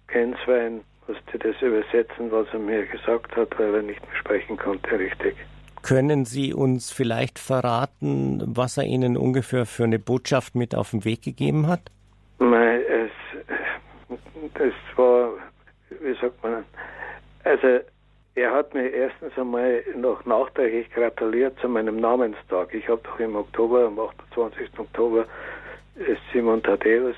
Genswein 0.08 0.80
musste 1.06 1.38
das 1.38 1.60
übersetzen, 1.60 2.30
was 2.30 2.46
er 2.52 2.58
mir 2.58 2.86
gesagt 2.86 3.34
hat, 3.36 3.58
weil 3.58 3.74
er 3.74 3.82
nicht 3.82 4.00
mehr 4.06 4.16
sprechen 4.16 4.56
konnte 4.56 4.98
richtig. 4.98 5.36
Können 5.82 6.24
Sie 6.24 6.54
uns 6.54 6.92
vielleicht 6.92 7.38
verraten, 7.38 8.42
was 8.46 8.78
er 8.78 8.84
Ihnen 8.84 9.16
ungefähr 9.16 9.66
für 9.66 9.84
eine 9.84 9.98
Botschaft 9.98 10.54
mit 10.54 10.74
auf 10.74 10.90
den 10.90 11.04
Weg 11.04 11.22
gegeben 11.22 11.66
hat? 11.66 11.80
Nein, 12.38 12.80
es, 12.88 13.10
das 14.54 14.72
war, 14.96 15.30
wie 16.00 16.14
sagt 16.20 16.42
man, 16.42 16.64
also 17.44 17.80
er 18.34 18.50
hat 18.50 18.72
mir 18.72 18.88
erstens 18.88 19.36
einmal 19.36 19.84
noch 19.96 20.24
nachträglich 20.24 20.90
gratuliert 20.90 21.58
zu 21.60 21.68
meinem 21.68 21.96
Namenstag. 21.96 22.72
Ich 22.72 22.88
habe 22.88 23.00
doch 23.04 23.18
im 23.20 23.36
Oktober, 23.36 23.86
am 23.86 23.98
28. 23.98 24.70
Oktober, 24.78 25.26
Simon 26.32 26.62
Thaddeus. 26.62 27.16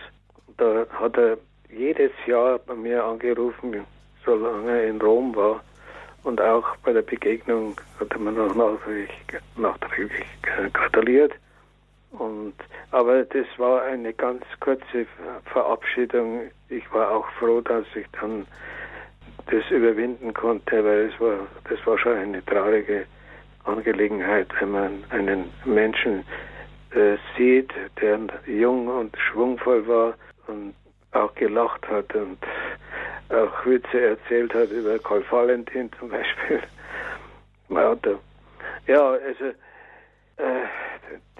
Da 0.57 0.87
hat 0.90 1.16
er 1.16 1.38
jedes 1.70 2.12
Jahr 2.27 2.59
bei 2.59 2.74
mir 2.74 3.05
angerufen, 3.05 3.85
solange 4.24 4.70
er 4.70 4.88
in 4.88 5.00
Rom 5.00 5.35
war. 5.37 5.62
Und 6.25 6.41
auch 6.41 6.77
bei 6.79 6.93
der 6.93 7.03
Begegnung 7.03 7.79
hat 8.01 8.19
mir 8.19 8.33
noch 8.33 8.55
nachträglich, 8.55 9.11
nachträglich 9.57 10.27
gratuliert. 10.73 11.33
Und, 12.13 12.55
aber 12.91 13.25
das 13.25 13.47
war 13.59 13.83
eine 13.83 14.13
ganz 14.13 14.43
kurze 14.61 15.07
Verabschiedung. 15.53 16.51
Ich 16.69 16.91
war 16.93 17.11
auch 17.11 17.27
froh, 17.39 17.61
dass 17.61 17.85
ich 17.95 18.07
dann 18.21 18.47
das 19.47 19.71
überwinden 19.71 20.33
konnte, 20.33 20.85
weil 20.85 21.11
es 21.13 21.21
war, 21.21 21.41
das 21.69 21.85
war 21.87 21.99
schon 21.99 22.17
eine 22.17 22.45
traurige 22.47 23.05
Angelegenheit, 23.65 24.49
wenn 24.61 24.71
man 24.71 25.05
einen 25.11 25.51
Menschen 25.65 26.25
äh, 26.93 27.17
sieht, 27.37 27.73
der 28.01 28.21
jung 28.47 28.89
und 28.89 29.17
schwungvoll 29.19 29.87
war 29.87 30.15
und 30.47 30.75
auch 31.13 31.35
gelacht 31.35 31.87
hat 31.89 32.15
und 32.15 32.39
auch 33.31 33.67
Witze 33.67 34.01
erzählt 34.01 34.55
hat 34.55 34.71
über 34.71 34.99
Karl 34.99 35.25
Valentin 35.31 35.91
zum 35.99 36.09
Beispiel 36.09 36.63
Auto. 37.77 38.19
Ja, 38.87 39.13
also 39.13 39.45
äh, 40.37 40.65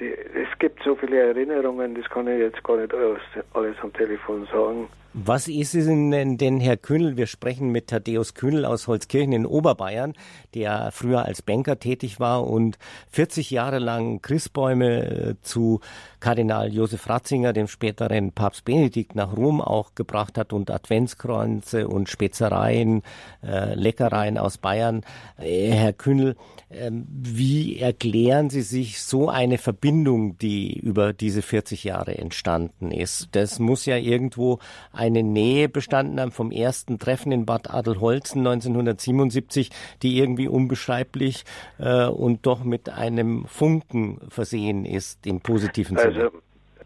die, 0.01 0.11
es 0.13 0.59
gibt 0.59 0.83
so 0.83 0.97
viele 0.97 1.19
Erinnerungen, 1.19 1.95
das 1.95 2.09
kann 2.11 2.29
ich 2.29 2.39
jetzt 2.39 2.63
gar 2.65 2.77
nicht 2.77 2.93
alles, 2.93 3.21
alles 3.53 3.77
am 3.83 3.93
Telefon 3.93 4.47
sagen. 4.53 4.89
Was 5.17 5.47
ist 5.47 5.77
es 5.77 5.87
denn, 5.87 6.39
denn, 6.39 6.59
Herr 6.59 6.77
Kühnel? 6.77 7.17
Wir 7.17 7.29
sprechen 7.29 7.71
mit 7.71 7.87
Thaddeus 7.87 8.35
Kühnel 8.35 8.65
aus 8.65 8.89
Holzkirchen 8.89 9.33
in 9.33 9.47
Oberbayern, 9.47 10.15
der 10.57 10.91
früher 10.91 11.25
als 11.25 11.41
Banker 11.41 11.79
tätig 11.79 12.19
war 12.19 12.45
und 12.45 12.79
40 13.13 13.53
Jahre 13.53 13.79
lang 13.79 14.23
Christbäume 14.23 15.05
äh, 15.05 15.35
zu 15.41 15.79
Kardinal 16.19 16.73
Josef 16.73 17.09
Ratzinger, 17.09 17.53
dem 17.53 17.69
späteren 17.69 18.33
Papst 18.33 18.65
Benedikt, 18.65 19.15
nach 19.15 19.37
Rom 19.37 19.61
auch 19.61 19.95
gebracht 19.95 20.37
hat 20.37 20.53
und 20.53 20.73
Adventskränze 20.73 21.87
und 21.87 22.09
Spezereien, 22.09 23.03
äh, 23.45 23.75
Leckereien 23.75 24.37
aus 24.37 24.59
Bayern. 24.59 25.05
Äh, 25.39 25.71
Herr 25.71 25.93
Kühnel, 25.93 26.35
äh, 26.71 26.91
wie 26.91 27.79
erklären 27.79 28.51
Sie 28.51 28.63
sich 28.63 29.01
so 29.01 29.29
eine 29.29 29.59
Verbindung, 29.65 30.37
die 30.37 30.79
über 30.79 31.15
diese 31.15 31.41
40 31.41 31.85
Jahre 31.85 32.19
entstanden 32.19 32.91
ist? 32.91 33.35
Das 33.35 33.59
muss 33.59 33.87
ja 33.87 33.97
irgendwo 33.97 34.59
eine 34.93 35.23
Nähe 35.23 35.71
bestanden 35.71 36.21
haben 36.21 36.33
vom 36.33 36.51
ersten 36.51 36.99
Treffen 36.99 37.33
in 37.33 37.47
Bad 37.47 37.73
Adelholzen 37.73 38.41
1977, 38.47 39.71
die 40.03 40.19
irgendwie 40.19 40.49
unbeschreiblich 40.49 41.45
äh, 41.79 42.07
und 42.07 42.45
doch 42.45 42.63
mit 42.63 42.91
einem 42.91 43.47
Funken 43.47 44.21
versehen 44.29 44.85
ist 44.85 45.27
im 45.27 45.41
positiven 45.41 45.97
Sinne. 45.97 46.25
Also 46.25 46.39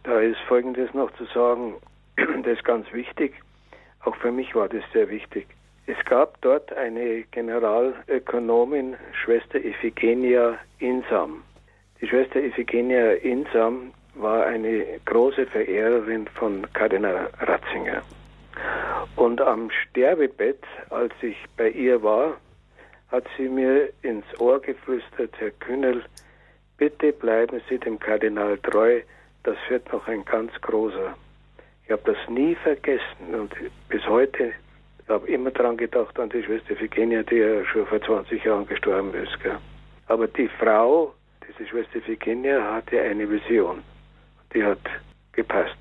da 0.05 0.21
ist 0.21 0.39
Folgendes 0.47 0.95
noch 0.95 1.11
zu 1.17 1.25
sagen, 1.35 1.75
das 2.17 2.59
ist 2.59 2.65
ganz 2.65 2.87
wichtig. 2.93 3.35
Auch 4.05 4.15
für 4.17 4.31
mich 4.31 4.55
war 4.55 4.69
das 4.69 4.85
sehr 4.93 5.11
wichtig. 5.11 5.49
Es 5.87 5.97
gab 6.05 6.41
dort 6.43 6.73
eine 6.75 7.25
Generalökonomin, 7.33 8.95
Schwester 9.25 9.59
Iphigenia 9.59 10.59
Insam. 10.79 11.43
Die 12.01 12.07
Schwester 12.07 12.41
Iphigenia 12.41 13.13
Insam 13.15 13.93
war 14.15 14.47
eine 14.47 14.85
große 15.05 15.47
Verehrerin 15.47 16.29
von 16.35 16.67
Kardinal 16.73 17.29
Ratzinger. 17.41 18.03
Und 19.17 19.41
am 19.41 19.69
Sterbebett, 19.71 20.63
als 20.91 21.13
ich 21.23 21.37
bei 21.57 21.71
ihr 21.71 22.01
war, 22.03 22.37
hat 23.11 23.25
sie 23.37 23.49
mir 23.49 23.89
ins 24.03 24.25
Ohr 24.39 24.61
geflüstert, 24.61 25.35
Herr 25.39 25.51
Kühnel, 25.51 26.05
bitte 26.77 27.13
bleiben 27.13 27.61
Sie 27.69 27.79
dem 27.79 27.99
Kardinal 27.99 28.59
treu, 28.59 29.01
das 29.43 29.57
wird 29.69 29.91
noch 29.93 30.07
ein 30.07 30.25
ganz 30.25 30.53
großer. 30.61 31.17
Ich 31.85 31.91
habe 31.91 32.03
das 32.05 32.29
nie 32.29 32.55
vergessen 32.55 33.35
und 33.35 33.53
bis 33.89 34.07
heute 34.07 34.53
habe 35.09 35.27
immer 35.27 35.51
daran 35.51 35.77
gedacht 35.77 36.19
an 36.21 36.29
die 36.29 36.43
Schwester 36.43 36.79
Virginia, 36.79 37.23
die 37.23 37.37
ja 37.37 37.65
schon 37.65 37.87
vor 37.87 38.01
20 38.01 38.45
Jahren 38.45 38.67
gestorben 38.67 39.13
ist. 39.15 39.41
Gell. 39.43 39.59
Aber 40.07 40.27
die 40.27 40.49
Frau, 40.49 41.15
diese 41.59 41.71
Schwester 41.71 42.07
Virginia, 42.07 42.75
hatte 42.75 43.01
eine 43.01 43.29
Vision. 43.29 43.83
Die 44.55 44.65
hat 44.65 44.81
gepasst 45.33 45.77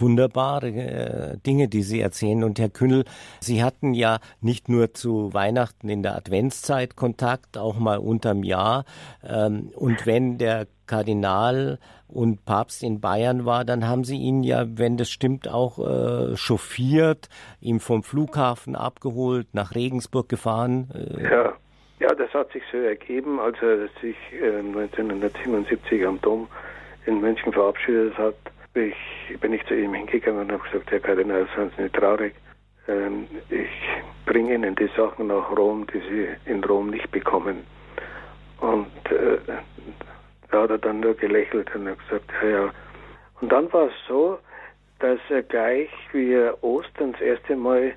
wunderbare 0.00 0.68
äh, 0.68 1.36
Dinge, 1.38 1.68
die 1.68 1.82
Sie 1.82 2.00
erzählen. 2.00 2.44
Und 2.44 2.58
Herr 2.58 2.68
Künnel, 2.68 3.04
Sie 3.40 3.62
hatten 3.62 3.94
ja 3.94 4.18
nicht 4.40 4.68
nur 4.68 4.94
zu 4.94 5.32
Weihnachten 5.34 5.88
in 5.88 6.02
der 6.02 6.16
Adventszeit 6.16 6.96
Kontakt, 6.96 7.58
auch 7.58 7.78
mal 7.78 7.98
unterm 7.98 8.42
Jahr. 8.42 8.84
Ähm, 9.22 9.70
und 9.74 10.06
wenn 10.06 10.38
der 10.38 10.66
Kardinal 10.86 11.78
und 12.06 12.44
Papst 12.44 12.82
in 12.82 13.00
Bayern 13.00 13.44
war, 13.44 13.64
dann 13.64 13.86
haben 13.86 14.04
Sie 14.04 14.16
ihn 14.16 14.42
ja, 14.42 14.64
wenn 14.66 14.96
das 14.96 15.10
stimmt, 15.10 15.48
auch 15.48 15.78
äh, 15.78 16.36
chauffiert, 16.36 17.28
ihm 17.60 17.80
vom 17.80 18.02
Flughafen 18.02 18.74
abgeholt, 18.74 19.48
nach 19.52 19.74
Regensburg 19.74 20.28
gefahren. 20.28 20.90
Äh. 20.94 21.30
Ja. 21.30 21.52
Ja, 22.00 22.14
das 22.14 22.32
hat 22.32 22.52
sich 22.52 22.62
so 22.70 22.78
ergeben, 22.78 23.40
als 23.40 23.60
er 23.60 23.88
sich 24.00 24.16
äh, 24.32 24.58
1977 24.58 26.06
am 26.06 26.20
Dom 26.20 26.48
in 27.06 27.20
München 27.20 27.52
verabschiedet 27.52 28.16
hat 28.18 28.36
ich, 28.78 29.40
bin 29.40 29.52
ich 29.52 29.64
zu 29.66 29.74
ihm 29.74 29.94
hingegangen 29.94 30.40
und 30.40 30.52
habe 30.52 30.62
gesagt, 30.64 30.90
Herr 30.90 31.00
Kardinal, 31.00 31.46
seien 31.54 31.70
Sie 31.76 31.82
nicht 31.82 31.94
traurig. 31.94 32.34
Ähm, 32.86 33.26
ich 33.48 33.68
bringe 34.26 34.54
Ihnen 34.54 34.74
die 34.74 34.90
Sachen 34.96 35.28
nach 35.28 35.50
Rom, 35.56 35.86
die 35.92 36.00
Sie 36.00 36.50
in 36.50 36.62
Rom 36.64 36.90
nicht 36.90 37.10
bekommen. 37.10 37.66
Und 38.60 39.10
äh, 39.10 39.38
da 40.50 40.62
hat 40.62 40.70
er 40.70 40.78
dann 40.78 41.00
nur 41.00 41.14
gelächelt 41.14 41.74
und 41.74 41.88
hat 41.88 41.98
gesagt, 42.00 42.30
ja, 42.42 42.48
ja. 42.48 42.70
Und 43.40 43.52
dann 43.52 43.72
war 43.72 43.86
es 43.86 43.92
so, 44.08 44.38
dass 44.98 45.20
er 45.28 45.42
gleich, 45.42 45.90
wie 46.12 46.32
er 46.32 46.62
Ostern 46.64 47.12
das 47.12 47.20
erste 47.20 47.54
Mal 47.54 47.94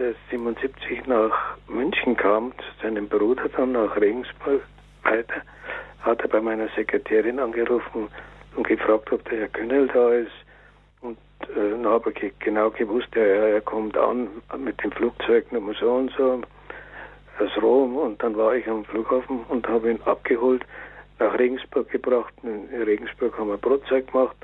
äh, 0.00 0.14
77 0.30 1.06
nach 1.06 1.56
München 1.68 2.16
kam, 2.16 2.52
zu 2.52 2.82
seinem 2.82 3.08
Bruder 3.08 3.48
dann 3.50 3.72
nach 3.72 3.96
Regensburg 4.00 4.62
weiter, 5.02 5.42
hat 6.00 6.20
er 6.22 6.28
bei 6.28 6.40
meiner 6.40 6.68
Sekretärin 6.68 7.38
angerufen 7.38 8.08
und 8.56 8.66
gefragt, 8.66 9.12
ob 9.12 9.24
der 9.28 9.40
Herr 9.40 9.48
Künnel 9.48 9.88
da 9.88 10.12
ist. 10.12 10.32
Und 11.02 11.18
äh, 11.54 11.70
dann 11.70 11.86
habe 11.86 12.12
ich 12.12 12.38
genau 12.38 12.70
gewusst, 12.70 13.08
ja, 13.14 13.22
er 13.22 13.60
kommt 13.60 13.96
an 13.96 14.28
mit 14.56 14.82
dem 14.82 14.92
Flugzeug 14.92 15.52
Nummer 15.52 15.74
so 15.74 15.92
und 15.92 16.12
so 16.16 16.40
aus 17.38 17.62
Rom. 17.62 17.96
Und 17.96 18.22
dann 18.22 18.36
war 18.36 18.54
ich 18.54 18.66
am 18.68 18.84
Flughafen 18.84 19.44
und 19.48 19.68
habe 19.68 19.90
ihn 19.90 20.00
abgeholt, 20.04 20.64
nach 21.18 21.38
Regensburg 21.38 21.90
gebracht. 21.90 22.32
In 22.42 22.82
Regensburg 22.82 23.36
haben 23.38 23.48
wir 23.48 23.58
Brotzeit 23.58 24.10
gemacht. 24.10 24.36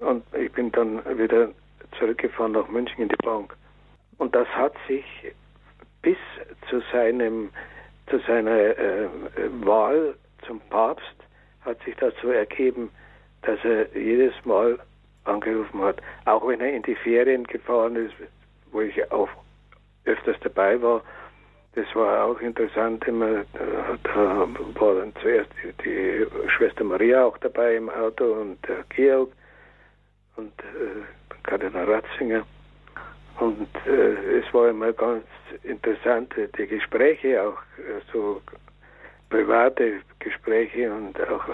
Und 0.00 0.24
ich 0.34 0.50
bin 0.52 0.72
dann 0.72 1.00
wieder 1.16 1.50
zurückgefahren 1.98 2.52
nach 2.52 2.68
München 2.68 3.02
in 3.02 3.08
die 3.08 3.16
Bank. 3.24 3.54
Und 4.18 4.34
das 4.34 4.48
hat 4.48 4.74
sich 4.88 5.04
bis 6.02 6.16
zu 6.68 6.82
seinem 6.92 7.50
zu 8.08 8.18
seiner 8.26 8.50
äh, 8.50 9.08
Wahl 9.64 10.14
zum 10.46 10.60
Papst 10.70 11.14
hat 11.64 11.82
sich 11.84 11.94
so 12.20 12.30
ergeben, 12.30 12.90
dass 13.42 13.58
er 13.64 13.96
jedes 13.96 14.34
Mal 14.44 14.78
angerufen 15.24 15.80
hat, 15.82 16.00
auch 16.24 16.46
wenn 16.46 16.60
er 16.60 16.72
in 16.72 16.82
die 16.82 16.96
Ferien 16.96 17.44
gefahren 17.44 17.96
ist, 17.96 18.14
wo 18.72 18.80
ich 18.80 19.10
auch 19.12 19.28
öfters 20.04 20.36
dabei 20.40 20.80
war. 20.82 21.02
Das 21.74 21.86
war 21.94 22.24
auch 22.24 22.40
interessant. 22.40 23.06
Immer, 23.06 23.44
da 24.02 24.48
war 24.74 24.94
dann 24.96 25.14
zuerst 25.22 25.50
die, 25.62 25.72
die 25.84 26.26
Schwester 26.50 26.84
Maria 26.84 27.24
auch 27.24 27.38
dabei 27.38 27.76
im 27.76 27.88
Auto 27.88 28.24
und 28.24 28.58
der 28.68 28.84
Georg 28.90 29.30
und 30.36 30.52
äh, 30.60 31.38
Kardinal 31.44 31.84
Ratzinger. 31.90 32.44
Und 33.42 33.68
äh, 33.86 34.38
es 34.38 34.54
war 34.54 34.68
immer 34.68 34.92
ganz 34.92 35.24
interessant, 35.64 36.32
die 36.56 36.66
Gespräche, 36.68 37.42
auch 37.42 37.58
äh, 37.76 38.00
so 38.12 38.40
private 39.30 40.00
Gespräche 40.20 40.92
und 40.92 41.20
auch 41.28 41.44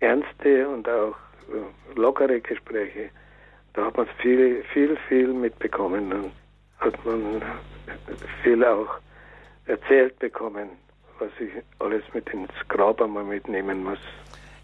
ernste 0.00 0.68
und 0.68 0.86
auch 0.86 1.16
äh, 1.48 1.98
lockere 1.98 2.38
Gespräche. 2.42 3.08
Da 3.72 3.86
hat 3.86 3.96
man 3.96 4.08
viel, 4.20 4.62
viel, 4.74 4.94
viel 5.08 5.28
mitbekommen 5.28 6.12
und 6.12 6.32
hat 6.80 7.02
man 7.06 7.40
viel 8.42 8.62
auch 8.62 8.98
erzählt 9.64 10.18
bekommen, 10.18 10.68
was 11.18 11.30
ich 11.40 11.50
alles 11.78 12.02
mit 12.12 12.28
ins 12.28 12.52
Grab 12.68 13.00
einmal 13.00 13.24
mitnehmen 13.24 13.84
muss. 13.84 14.00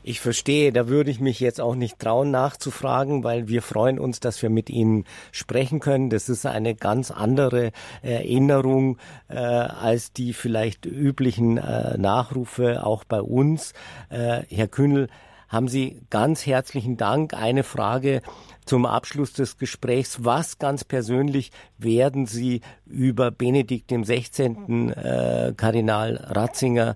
Ich 0.08 0.20
verstehe, 0.20 0.72
da 0.72 0.86
würde 0.86 1.10
ich 1.10 1.18
mich 1.18 1.40
jetzt 1.40 1.60
auch 1.60 1.74
nicht 1.74 1.98
trauen 1.98 2.30
nachzufragen, 2.30 3.24
weil 3.24 3.48
wir 3.48 3.60
freuen 3.60 3.98
uns, 3.98 4.20
dass 4.20 4.40
wir 4.40 4.50
mit 4.50 4.70
Ihnen 4.70 5.02
sprechen 5.32 5.80
können. 5.80 6.10
Das 6.10 6.28
ist 6.28 6.46
eine 6.46 6.76
ganz 6.76 7.10
andere 7.10 7.72
Erinnerung 8.02 8.98
äh, 9.26 9.34
als 9.34 10.12
die 10.12 10.32
vielleicht 10.32 10.86
üblichen 10.86 11.58
äh, 11.58 11.98
Nachrufe 11.98 12.86
auch 12.86 13.02
bei 13.02 13.20
uns. 13.20 13.72
Äh, 14.08 14.42
Herr 14.48 14.68
Kühnel, 14.68 15.08
haben 15.48 15.66
Sie 15.66 16.00
ganz 16.08 16.46
herzlichen 16.46 16.96
Dank. 16.96 17.34
Eine 17.34 17.64
Frage 17.64 18.22
zum 18.64 18.86
Abschluss 18.86 19.32
des 19.32 19.58
Gesprächs. 19.58 20.24
Was 20.24 20.60
ganz 20.60 20.84
persönlich 20.84 21.50
werden 21.78 22.26
Sie 22.26 22.60
über 22.86 23.32
Benedikt 23.32 23.90
dem 23.90 24.04
16. 24.04 24.92
Äh, 24.92 25.54
Kardinal 25.56 26.16
Ratzinger 26.28 26.94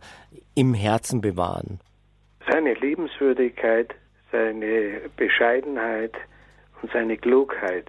im 0.54 0.74
Herzen 0.74 1.20
bewahren? 1.20 1.80
Seine 2.48 2.74
Liebenswürdigkeit, 2.74 3.94
seine 4.32 5.00
Bescheidenheit 5.16 6.14
und 6.82 6.92
seine 6.92 7.16
Klugheit. 7.16 7.86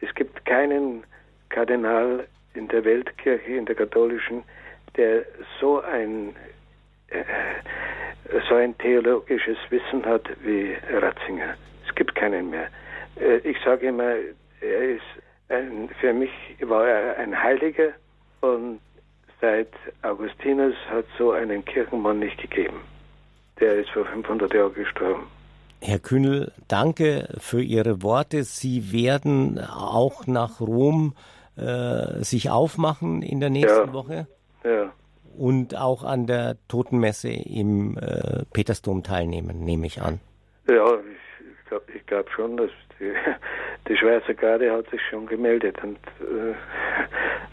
Es 0.00 0.14
gibt 0.14 0.44
keinen 0.44 1.04
Kardinal 1.48 2.26
in 2.54 2.68
der 2.68 2.84
Weltkirche, 2.84 3.52
in 3.52 3.66
der 3.66 3.74
katholischen, 3.74 4.42
der 4.96 5.24
so 5.60 5.80
ein 5.82 6.34
äh, 7.08 7.24
so 8.48 8.56
ein 8.56 8.76
theologisches 8.78 9.58
Wissen 9.70 10.04
hat 10.04 10.28
wie 10.42 10.76
Ratzinger. 10.90 11.54
Es 11.86 11.94
gibt 11.94 12.14
keinen 12.14 12.50
mehr. 12.50 12.68
Äh, 13.20 13.38
ich 13.38 13.56
sage 13.64 13.86
immer, 13.86 14.16
er 14.60 14.82
ist 14.90 15.02
ein, 15.48 15.88
für 16.00 16.12
mich 16.12 16.30
war 16.62 16.88
er 16.88 17.16
ein 17.18 17.40
Heiliger 17.40 17.92
und 18.40 18.80
seit 19.40 19.68
Augustinus 20.02 20.74
hat 20.90 21.04
so 21.18 21.32
einen 21.32 21.64
Kirchenmann 21.64 22.18
nicht 22.18 22.40
gegeben. 22.40 22.80
Der 23.60 23.74
ist 23.76 23.90
vor 23.90 24.04
500 24.04 24.52
Jahren 24.54 24.74
gestorben. 24.74 25.26
Herr 25.80 25.98
Kühnel, 25.98 26.52
danke 26.68 27.28
für 27.38 27.60
Ihre 27.60 28.02
Worte. 28.02 28.44
Sie 28.44 28.92
werden 28.92 29.60
auch 29.60 30.26
nach 30.26 30.60
Rom 30.60 31.14
äh, 31.56 32.22
sich 32.22 32.50
aufmachen 32.50 33.22
in 33.22 33.40
der 33.40 33.50
nächsten 33.50 33.88
ja. 33.88 33.92
Woche. 33.92 34.26
Ja 34.64 34.92
und 35.36 35.76
auch 35.76 36.04
an 36.04 36.26
der 36.26 36.56
Totenmesse 36.68 37.28
im 37.28 37.98
äh, 37.98 38.44
Petersdom 38.52 39.02
teilnehmen, 39.02 39.64
nehme 39.64 39.86
ich 39.86 40.00
an. 40.00 40.20
Ja, 40.68 40.94
ich 40.94 41.68
glaube 41.68 41.84
ich 41.94 42.06
glaub 42.06 42.30
schon, 42.30 42.56
dass 42.56 42.70
die, 42.98 43.12
die 43.88 43.96
Schweizer 43.96 44.34
Garde 44.34 44.72
hat 44.72 44.88
sich 44.90 45.00
schon 45.10 45.26
gemeldet 45.26 45.76
und 45.82 45.98
äh, 46.20 46.54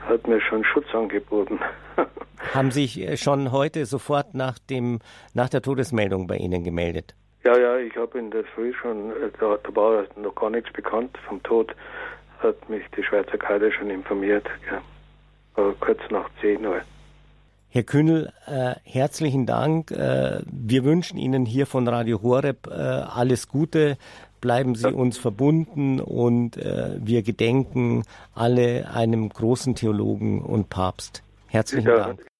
hat 0.07 0.27
mir 0.27 0.41
schon 0.41 0.63
Schutz 0.63 0.93
angeboten. 0.93 1.59
Haben 2.53 2.69
sich 2.69 3.01
äh, 3.01 3.17
schon 3.17 3.51
heute 3.51 3.85
sofort 3.85 4.35
nach, 4.35 4.59
dem, 4.59 4.99
nach 5.33 5.49
der 5.49 5.61
Todesmeldung 5.61 6.27
bei 6.27 6.37
Ihnen 6.37 6.63
gemeldet? 6.63 7.15
Ja, 7.43 7.57
ja, 7.57 7.77
ich 7.77 7.95
habe 7.95 8.19
in 8.19 8.29
der 8.29 8.43
Früh 8.43 8.73
schon, 8.73 9.09
äh, 9.09 9.31
da, 9.39 9.57
da, 9.57 9.75
war 9.75 10.05
noch 10.15 10.35
gar 10.35 10.51
nichts 10.51 10.71
bekannt 10.71 11.17
vom 11.27 11.41
Tod, 11.43 11.75
hat 12.39 12.69
mich 12.69 12.83
die 12.95 13.03
Schweizer 13.03 13.37
Garde 13.37 13.71
schon 13.71 13.89
informiert, 13.89 14.45
ja. 14.69 15.73
kurz 15.79 15.99
nach 16.11 16.29
10 16.41 16.65
Uhr. 16.65 16.81
Herr 17.69 17.83
Kühnel, 17.83 18.31
äh, 18.45 18.75
herzlichen 18.83 19.47
Dank. 19.47 19.89
Äh, 19.89 20.41
wir 20.45 20.83
wünschen 20.83 21.17
Ihnen 21.17 21.47
hier 21.47 21.65
von 21.65 21.87
Radio 21.87 22.21
Horeb 22.21 22.67
äh, 22.67 22.71
alles 22.71 23.47
Gute. 23.47 23.97
Bleiben 24.41 24.75
Sie 24.75 24.93
uns 24.93 25.17
verbunden 25.17 25.99
und 25.99 26.57
äh, 26.57 26.97
wir 26.99 27.23
gedenken 27.23 28.03
alle 28.35 28.91
einem 28.93 29.27
großen 29.27 29.73
Theologen 29.73 30.43
und 30.43 30.69
Papst. 30.69 31.23
Herzlichen 31.47 31.87
ja. 31.87 31.97
Dank. 31.97 32.32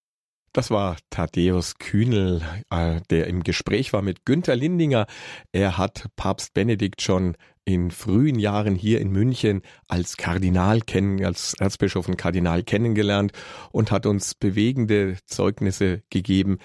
Das 0.53 0.69
war 0.69 0.97
Thaddeus 1.09 1.79
Kühnel, 1.79 2.43
äh, 2.69 3.01
der 3.09 3.25
im 3.25 3.41
Gespräch 3.41 3.91
war 3.91 4.03
mit 4.03 4.23
Günter 4.23 4.55
Lindinger. 4.55 5.07
Er 5.51 5.79
hat 5.79 6.09
Papst 6.15 6.53
Benedikt 6.53 7.01
schon 7.01 7.35
in 7.65 7.89
frühen 7.89 8.37
Jahren 8.37 8.75
hier 8.75 9.01
in 9.01 9.09
München 9.11 9.63
als 9.87 10.15
Kardinal 10.15 10.81
kennen, 10.81 11.25
als 11.25 11.55
Erzbischof 11.55 12.07
und 12.07 12.17
Kardinal 12.17 12.61
kennengelernt 12.61 13.31
und 13.71 13.89
hat 13.89 14.05
uns 14.05 14.35
bewegende 14.35 15.17
Zeugnisse 15.25 16.03
gegeben 16.11 16.59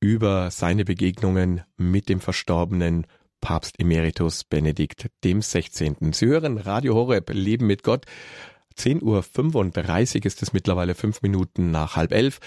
über 0.00 0.50
seine 0.50 0.86
Begegnungen 0.86 1.60
mit 1.76 2.08
dem 2.08 2.20
verstorbenen 2.20 3.06
Papst 3.42 3.78
Emeritus 3.78 4.44
Benedikt 4.44 5.10
dem 5.24 5.42
16. 5.42 6.12
Sie 6.12 6.26
hören 6.26 6.56
Radio 6.56 6.94
Horeb 6.94 7.30
Leben 7.34 7.66
mit 7.66 7.82
Gott. 7.82 8.06
10.35 8.78 10.16
Uhr 10.16 10.26
ist 10.26 10.42
es 10.42 10.52
mittlerweile 10.52 10.94
fünf 10.94 11.22
Minuten 11.22 11.70
nach 11.70 11.96
halb 11.96 12.12
elf. 12.12 12.38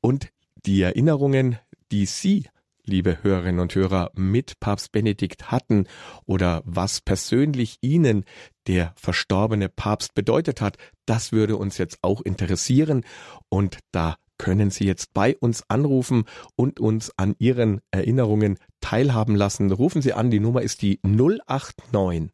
Und 0.00 0.28
die 0.66 0.82
Erinnerungen, 0.82 1.58
die 1.92 2.06
Sie, 2.06 2.48
liebe 2.84 3.22
Hörerinnen 3.22 3.60
und 3.60 3.74
Hörer, 3.74 4.10
mit 4.14 4.60
Papst 4.60 4.92
Benedikt 4.92 5.50
hatten 5.50 5.86
oder 6.26 6.62
was 6.64 7.00
persönlich 7.00 7.78
Ihnen 7.80 8.24
der 8.66 8.92
verstorbene 8.96 9.68
Papst 9.68 10.14
bedeutet 10.14 10.60
hat, 10.60 10.76
das 11.06 11.32
würde 11.32 11.56
uns 11.56 11.78
jetzt 11.78 11.98
auch 12.02 12.20
interessieren. 12.22 13.04
Und 13.48 13.78
da 13.92 14.16
können 14.38 14.70
Sie 14.70 14.84
jetzt 14.84 15.12
bei 15.12 15.36
uns 15.36 15.64
anrufen 15.68 16.24
und 16.56 16.80
uns 16.80 17.12
an 17.16 17.34
Ihren 17.38 17.80
Erinnerungen 17.90 18.58
teilhaben 18.80 19.34
lassen. 19.34 19.70
Rufen 19.72 20.00
Sie 20.00 20.12
an, 20.12 20.30
die 20.30 20.40
Nummer 20.40 20.62
ist 20.62 20.82
die 20.82 21.00
089 21.02 22.30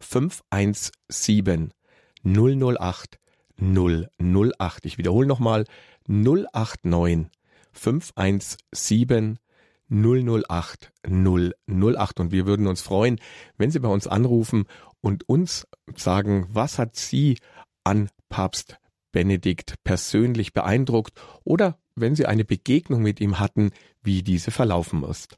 517 0.00 1.72
008 2.26 3.18
008. 3.58 4.84
Ich 4.84 4.98
wiederhole 4.98 5.26
nochmal 5.26 5.64
089 6.08 7.28
517 7.72 9.38
008 9.88 10.92
008 11.04 12.20
und 12.20 12.32
wir 12.32 12.46
würden 12.46 12.66
uns 12.66 12.82
freuen, 12.82 13.20
wenn 13.56 13.70
Sie 13.70 13.78
bei 13.78 13.88
uns 13.88 14.06
anrufen 14.06 14.64
und 15.00 15.28
uns 15.28 15.66
sagen, 15.94 16.46
was 16.50 16.78
hat 16.78 16.96
Sie 16.96 17.38
an 17.84 18.08
Papst 18.28 18.78
Benedikt 19.12 19.76
persönlich 19.84 20.52
beeindruckt 20.52 21.18
oder 21.44 21.78
wenn 21.94 22.16
Sie 22.16 22.26
eine 22.26 22.44
Begegnung 22.44 23.02
mit 23.02 23.20
ihm 23.20 23.38
hatten, 23.38 23.70
wie 24.02 24.22
diese 24.22 24.50
verlaufen 24.50 25.04
ist. 25.04 25.36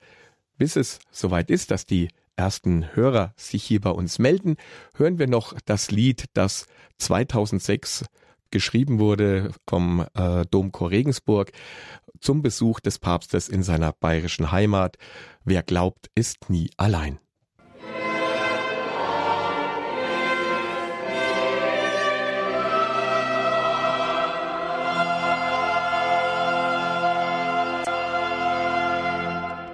Bis 0.57 0.75
es 0.75 0.99
soweit 1.11 1.51
ist, 1.51 1.71
dass 1.71 1.87
die 1.87 2.09
ersten 2.39 2.95
Hörer 2.95 3.35
sich 3.37 3.65
hier 3.65 3.81
bei 3.81 3.91
uns 3.91 4.19
melden, 4.19 4.57
hören 4.95 5.19
wir 5.19 5.27
noch 5.27 5.55
das 5.65 5.91
Lied, 5.91 6.27
das 6.35 6.67
2006 6.99 8.07
geschrieben 8.51 8.99
wurde 8.99 9.51
vom 9.69 10.07
äh, 10.15 10.45
Domchor 10.51 10.91
Regensburg 10.91 11.53
zum 12.21 12.43
Besuch 12.43 12.81
des 12.81 12.99
Papstes 12.99 13.49
in 13.49 13.63
seiner 13.63 13.93
bayerischen 13.93 14.51
Heimat. 14.53 14.97
Wer 15.45 15.63
glaubt, 15.63 16.11
ist 16.15 16.49
nie 16.49 16.71
allein. 16.77 17.19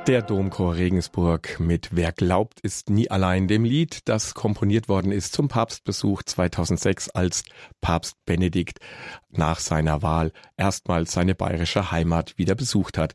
Der 0.07 0.21
Domchor 0.21 0.75
Regensburg 0.75 1.59
mit 1.61 1.89
Wer 1.93 2.13
glaubt, 2.13 2.61
ist 2.61 2.91
nie 2.91 3.11
allein 3.11 3.49
dem 3.49 3.65
Lied, 3.65 4.07
das 4.07 4.35
komponiert 4.35 4.87
worden 4.87 5.11
ist 5.11 5.33
zum 5.33 5.49
Papstbesuch 5.49 6.23
2006, 6.25 7.09
als 7.09 7.43
Papst 7.81 8.17
Benedikt 8.27 8.81
nach 9.31 9.61
seiner 9.61 10.03
Wahl 10.03 10.33
erstmals 10.59 11.13
seine 11.13 11.35
bayerische 11.35 11.91
Heimat 11.91 12.37
wieder 12.37 12.55
besucht 12.55 12.99
hat. 12.99 13.15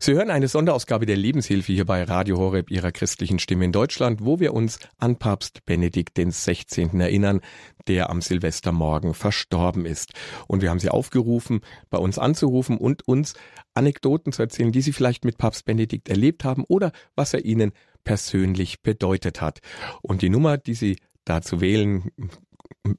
Sie 0.00 0.12
hören 0.12 0.30
eine 0.30 0.48
Sonderausgabe 0.48 1.06
der 1.06 1.16
Lebenshilfe 1.16 1.72
hier 1.72 1.86
bei 1.86 2.04
Radio 2.04 2.36
Horeb 2.36 2.70
Ihrer 2.70 2.92
christlichen 2.92 3.38
Stimme 3.38 3.64
in 3.64 3.72
Deutschland, 3.72 4.22
wo 4.22 4.38
wir 4.38 4.52
uns 4.52 4.78
an 4.98 5.16
Papst 5.16 5.64
Benedikt 5.64 6.18
den 6.18 6.30
16. 6.30 7.00
erinnern, 7.00 7.40
der 7.86 8.10
am 8.10 8.20
Silvestermorgen 8.20 9.14
verstorben 9.14 9.86
ist. 9.86 10.12
Und 10.46 10.60
wir 10.60 10.68
haben 10.68 10.78
Sie 10.78 10.90
aufgerufen, 10.90 11.62
bei 11.88 11.98
uns 11.98 12.18
anzurufen 12.18 12.76
und 12.76 13.08
uns 13.08 13.32
Anekdoten 13.78 14.32
zu 14.32 14.42
erzählen, 14.42 14.72
die 14.72 14.82
Sie 14.82 14.92
vielleicht 14.92 15.24
mit 15.24 15.38
Papst 15.38 15.64
Benedikt 15.64 16.08
erlebt 16.08 16.44
haben 16.44 16.64
oder 16.68 16.92
was 17.14 17.32
er 17.32 17.44
Ihnen 17.44 17.72
persönlich 18.04 18.82
bedeutet 18.82 19.40
hat. 19.40 19.60
Und 20.02 20.22
die 20.22 20.28
Nummer, 20.28 20.58
die 20.58 20.74
Sie 20.74 20.98
dazu 21.24 21.60
wählen, 21.60 22.10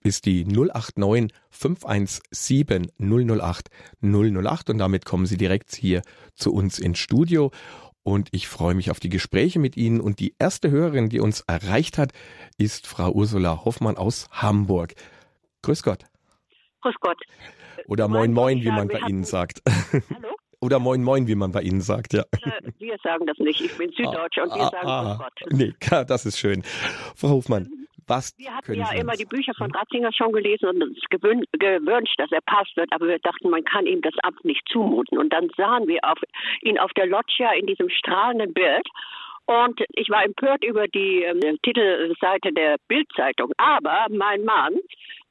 ist 0.03 0.25
die 0.25 0.45
089 0.45 1.31
517 1.49 2.91
008 2.97 3.69
008 4.01 4.69
und 4.69 4.77
damit 4.77 5.05
kommen 5.05 5.25
Sie 5.25 5.37
direkt 5.37 5.75
hier 5.75 6.01
zu 6.33 6.53
uns 6.53 6.79
ins 6.79 6.99
Studio 6.99 7.51
und 8.03 8.29
ich 8.31 8.47
freue 8.47 8.73
mich 8.73 8.91
auf 8.91 8.99
die 8.99 9.09
Gespräche 9.09 9.59
mit 9.59 9.77
Ihnen 9.77 9.99
und 9.99 10.19
die 10.19 10.35
erste 10.39 10.71
Hörerin, 10.71 11.09
die 11.09 11.19
uns 11.19 11.41
erreicht 11.41 11.97
hat, 11.97 12.11
ist 12.57 12.87
Frau 12.87 13.11
Ursula 13.11 13.65
Hoffmann 13.65 13.97
aus 13.97 14.27
Hamburg. 14.31 14.95
Grüß 15.61 15.83
Gott. 15.83 16.05
Grüß 16.81 16.95
Gott. 17.01 17.21
Oder 17.87 18.07
Moin 18.07 18.33
Moin, 18.33 18.61
wie 18.61 18.71
man 18.71 18.87
bei 18.87 18.99
Ihnen 18.99 19.25
sagt. 19.25 19.61
Hallo? 19.91 20.38
Oder 20.61 20.79
Moin 20.79 21.03
Moin, 21.03 21.27
wie 21.27 21.35
man 21.35 21.51
bei 21.51 21.61
Ihnen 21.61 21.81
sagt, 21.81 22.13
ja. 22.13 22.23
Wir 22.79 22.97
sagen 23.01 23.25
das 23.25 23.37
nicht. 23.37 23.61
Ich 23.61 23.77
bin 23.77 23.91
Süddeutsch 23.91 24.37
ah, 24.39 24.43
und 24.43 24.55
wir 24.55 24.63
ah, 24.63 24.69
sagen 24.69 24.87
ah, 24.87 25.17
Gott. 25.17 25.51
Nee, 25.51 25.73
das 26.07 26.25
ist 26.25 26.37
schön. 26.37 26.63
Frau 27.15 27.29
Hofmann, 27.29 27.69
was 28.07 28.37
Wir 28.37 28.53
hatten 28.53 28.73
ja 28.73 28.91
immer 28.91 29.13
die 29.13 29.25
Bücher 29.25 29.53
von 29.53 29.71
Ratzinger 29.71 30.11
schon 30.11 30.33
gelesen 30.33 30.67
und 30.67 30.83
uns 30.83 30.99
gewün 31.09 31.45
gewünscht, 31.53 32.15
dass 32.17 32.31
er 32.31 32.41
Papst 32.41 32.75
wird, 32.75 32.91
aber 32.91 33.07
wir 33.07 33.19
dachten, 33.19 33.49
man 33.49 33.63
kann 33.63 33.85
ihm 33.85 34.01
das 34.01 34.13
Amt 34.23 34.43
nicht 34.43 34.67
zumuten. 34.69 35.17
Und 35.17 35.31
dann 35.31 35.49
sahen 35.55 35.87
wir 35.87 35.99
auf, 36.03 36.17
ihn 36.61 36.77
auf 36.77 36.91
der 36.93 37.07
Loggia 37.07 37.53
in 37.53 37.65
diesem 37.65 37.89
strahlenden 37.89 38.53
Bild 38.53 38.87
und 39.49 39.81
ich 39.95 40.09
war 40.12 40.23
empört 40.23 40.63
über 40.63 40.88
die 40.88 41.23
äh, 41.23 41.57
Titelseite 41.63 42.53
der 42.53 42.75
Bildzeitung. 42.88 43.51
Aber 43.57 44.05
mein 44.12 44.43
Mann 44.45 44.75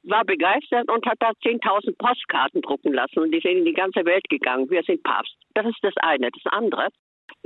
war 0.03 0.25
begeistert 0.25 0.91
und 0.91 1.05
hat 1.05 1.17
da 1.19 1.29
10.000 1.29 1.97
Postkarten 1.97 2.61
drucken 2.61 2.93
lassen 2.93 3.19
und 3.19 3.31
die 3.31 3.39
sind 3.39 3.59
in 3.59 3.65
die 3.65 3.73
ganze 3.73 4.03
Welt 4.03 4.27
gegangen. 4.29 4.69
Wir 4.69 4.83
sind 4.83 5.03
Papst. 5.03 5.33
Das 5.53 5.65
ist 5.65 5.81
das 5.81 5.93
eine. 6.01 6.31
Das 6.31 6.51
andere, 6.51 6.89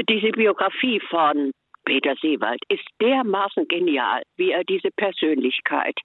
diese 0.09 0.31
Biografie 0.31 0.99
von 1.11 1.51
Peter 1.85 2.15
Seewald 2.21 2.61
ist 2.69 2.85
dermaßen 3.01 3.67
genial, 3.67 4.23
wie 4.37 4.51
er 4.51 4.63
diese 4.63 4.89
Persönlichkeit, 4.91 5.95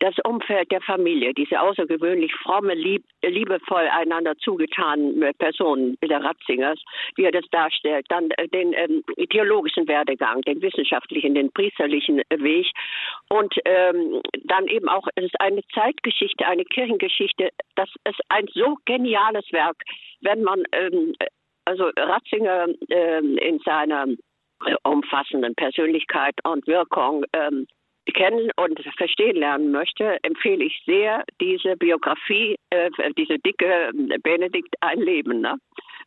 das 0.00 0.14
Umfeld 0.24 0.70
der 0.70 0.80
Familie, 0.80 1.34
diese 1.34 1.60
außergewöhnlich 1.60 2.32
fromme, 2.42 2.74
lieb, 2.74 3.04
liebevoll 3.22 3.88
einander 3.90 4.36
zugetanen 4.38 5.32
Personen 5.38 5.96
der 6.02 6.22
Ratzingers, 6.22 6.80
wie 7.16 7.24
er 7.24 7.32
das 7.32 7.44
darstellt, 7.50 8.06
dann 8.08 8.30
äh, 8.32 8.48
den 8.48 8.72
ähm, 8.74 9.02
theologischen 9.30 9.88
Werdegang, 9.88 10.42
den 10.42 10.62
wissenschaftlichen, 10.62 11.34
den 11.34 11.52
priesterlichen 11.52 12.22
Weg 12.36 12.66
und 13.30 13.54
ähm, 13.64 14.20
dann 14.44 14.66
eben 14.68 14.88
auch, 14.88 15.06
es 15.14 15.24
ist 15.24 15.40
eine 15.40 15.62
Zeitgeschichte, 15.74 16.46
eine 16.46 16.64
Kirchengeschichte, 16.64 17.50
das 17.74 17.88
ist 18.08 18.20
ein 18.28 18.46
so 18.52 18.76
geniales 18.84 19.50
Werk, 19.52 19.82
wenn 20.20 20.42
man 20.42 20.62
ähm, 20.72 21.14
also 21.64 21.90
Ratzinger 21.96 22.66
ähm, 22.90 23.38
in 23.38 23.58
seiner 23.60 24.06
umfassenden 24.84 25.54
Persönlichkeit 25.54 26.34
und 26.44 26.66
Wirkung 26.66 27.24
ähm, 27.32 27.66
kennen 28.12 28.50
und 28.56 28.78
verstehen 28.96 29.36
lernen 29.36 29.70
möchte, 29.70 30.18
empfehle 30.22 30.64
ich 30.64 30.82
sehr 30.84 31.24
diese 31.40 31.76
Biografie, 31.76 32.56
äh, 32.70 32.90
diese 33.16 33.38
dicke 33.38 33.90
Benedikt 34.22 34.74
ein 34.80 35.00
Leben, 35.00 35.40
ne? 35.40 35.56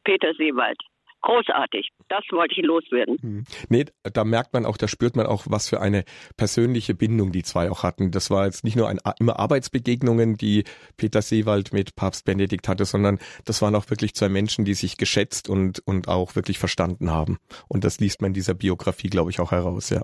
Peter 0.04 0.34
Seewald. 0.36 0.78
Großartig. 1.22 1.90
Das 2.10 2.24
wollte 2.32 2.56
ich 2.56 2.66
loswerden. 2.66 3.18
Hm. 3.20 3.44
Nee, 3.70 3.86
da 4.04 4.24
merkt 4.24 4.54
man 4.54 4.66
auch, 4.66 4.78
da 4.78 4.88
spürt 4.88 5.16
man 5.16 5.26
auch, 5.26 5.46
was 5.48 5.68
für 5.68 5.82
eine 5.82 6.04
persönliche 6.38 6.94
Bindung 6.94 7.32
die 7.32 7.44
zwei 7.44 7.72
auch 7.72 7.84
hatten. 7.84 8.12
Das 8.12 8.30
war 8.30 8.46
jetzt 8.46 8.64
nicht 8.64 8.76
nur 8.76 8.88
ein, 8.88 9.00
immer 9.20 9.40
Arbeitsbegegnungen, 9.40 10.38
die 10.38 10.64
Peter 10.96 11.22
Seewald 11.22 11.74
mit 11.74 11.96
Papst 11.96 12.26
Benedikt 12.26 12.68
hatte, 12.68 12.86
sondern 12.86 13.20
das 13.46 13.62
waren 13.62 13.76
auch 13.76 13.90
wirklich 13.90 14.14
zwei 14.14 14.30
Menschen, 14.30 14.64
die 14.64 14.76
sich 14.76 14.98
geschätzt 14.98 15.50
und, 15.50 15.80
und 15.86 16.08
auch 16.08 16.36
wirklich 16.36 16.60
verstanden 16.60 17.12
haben. 17.12 17.38
Und 17.68 17.84
das 17.84 18.00
liest 18.00 18.22
man 18.22 18.30
in 18.30 18.36
dieser 18.36 18.54
Biografie, 18.54 19.10
glaube 19.10 19.32
ich, 19.32 19.40
auch 19.40 19.52
heraus, 19.52 19.90
ja. 19.90 20.04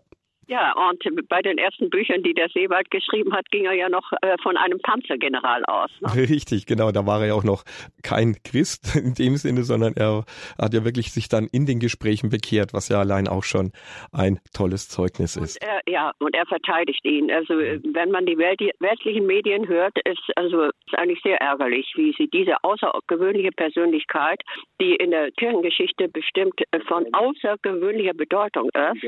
Ja, 0.54 0.72
und 0.88 1.04
bei 1.30 1.42
den 1.42 1.58
ersten 1.58 1.90
Büchern, 1.90 2.22
die 2.22 2.36
der 2.36 2.48
Seewald 2.50 2.92
geschrieben 2.92 3.34
hat, 3.34 3.50
ging 3.50 3.66
er 3.66 3.74
ja 3.74 3.90
noch 3.90 4.12
äh, 4.22 4.38
von 4.44 4.56
einem 4.56 4.78
Panzergeneral 4.80 5.66
aus. 5.66 5.90
Ne? 6.00 6.30
Richtig, 6.30 6.68
genau. 6.68 6.92
Da 6.92 7.08
war 7.08 7.22
er 7.22 7.30
ja 7.30 7.34
auch 7.34 7.44
noch 7.44 7.64
kein 8.04 8.36
Christ 8.44 8.96
in 9.04 9.16
dem 9.16 9.36
Sinne, 9.38 9.64
sondern 9.64 9.94
er 9.96 10.26
hat 10.62 10.76
ja 10.76 10.86
wirklich 10.86 11.12
sich 11.12 11.28
dann 11.28 11.48
in 11.52 11.66
den 11.66 11.80
Gesprächen 11.80 12.30
bekehrt, 12.30 12.72
was 12.72 12.88
ja 12.90 13.00
allein 13.00 13.28
auch 13.28 13.44
schon 13.44 13.72
ein 14.12 14.40
tolles 14.56 14.90
Zeugnis 14.90 15.38
ist. 15.38 15.60
Und 15.60 15.68
er, 15.68 15.82
ja, 15.88 16.12
und 16.20 16.36
er 16.36 16.46
verteidigt 16.46 17.04
ihn. 17.04 17.32
Also 17.32 17.56
wenn 17.56 18.12
man 18.12 18.28
die 18.28 18.38
Welt, 18.38 18.62
westlichen 18.80 19.26
Medien 19.26 19.68
hört, 19.68 19.98
ist 20.06 20.22
also 20.36 20.66
ist 20.66 20.94
eigentlich 20.94 21.22
sehr 21.24 21.42
ärgerlich, 21.42 21.92
wie 21.96 22.14
sie 22.16 22.28
diese 22.28 22.64
außergewöhnliche 22.64 23.54
Persönlichkeit, 23.54 24.40
die 24.80 24.94
in 24.98 25.10
der 25.10 25.32
Kirchengeschichte 25.32 26.10
bestimmt 26.10 26.62
von 26.88 27.12
außergewöhnlicher 27.12 28.14
Bedeutung 28.14 28.70
ist, 28.70 29.04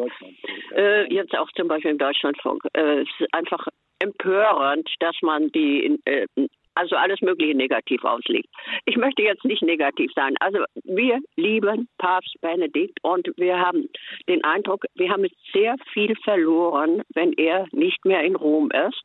äh, 0.75 1.13
jetzt 1.13 1.34
auch 1.37 1.51
zum 1.51 1.67
Beispiel 1.67 1.91
im 1.91 1.97
Deutschlandfunk. 1.97 2.63
Äh, 2.73 3.01
es 3.01 3.09
ist 3.19 3.33
einfach 3.33 3.67
empörend, 3.99 4.89
dass 4.99 5.15
man 5.21 5.49
die 5.51 5.99
äh, 6.05 6.27
also 6.75 6.95
alles 6.95 7.21
Mögliche 7.21 7.55
negativ 7.55 8.03
auslegt. 8.03 8.49
Ich 8.85 8.97
möchte 8.97 9.23
jetzt 9.23 9.45
nicht 9.45 9.63
negativ 9.63 10.11
sein. 10.13 10.35
Also 10.39 10.59
wir 10.83 11.19
lieben 11.37 11.87
Papst 11.97 12.35
Benedikt 12.41 12.99
und 13.01 13.29
wir 13.37 13.59
haben 13.59 13.89
den 14.27 14.43
Eindruck, 14.43 14.85
wir 14.95 15.09
haben 15.09 15.25
sehr 15.53 15.75
viel 15.93 16.15
verloren, 16.23 17.01
wenn 17.13 17.33
er 17.33 17.67
nicht 17.71 18.03
mehr 18.05 18.23
in 18.23 18.35
Rom 18.35 18.69
ist. 18.71 19.01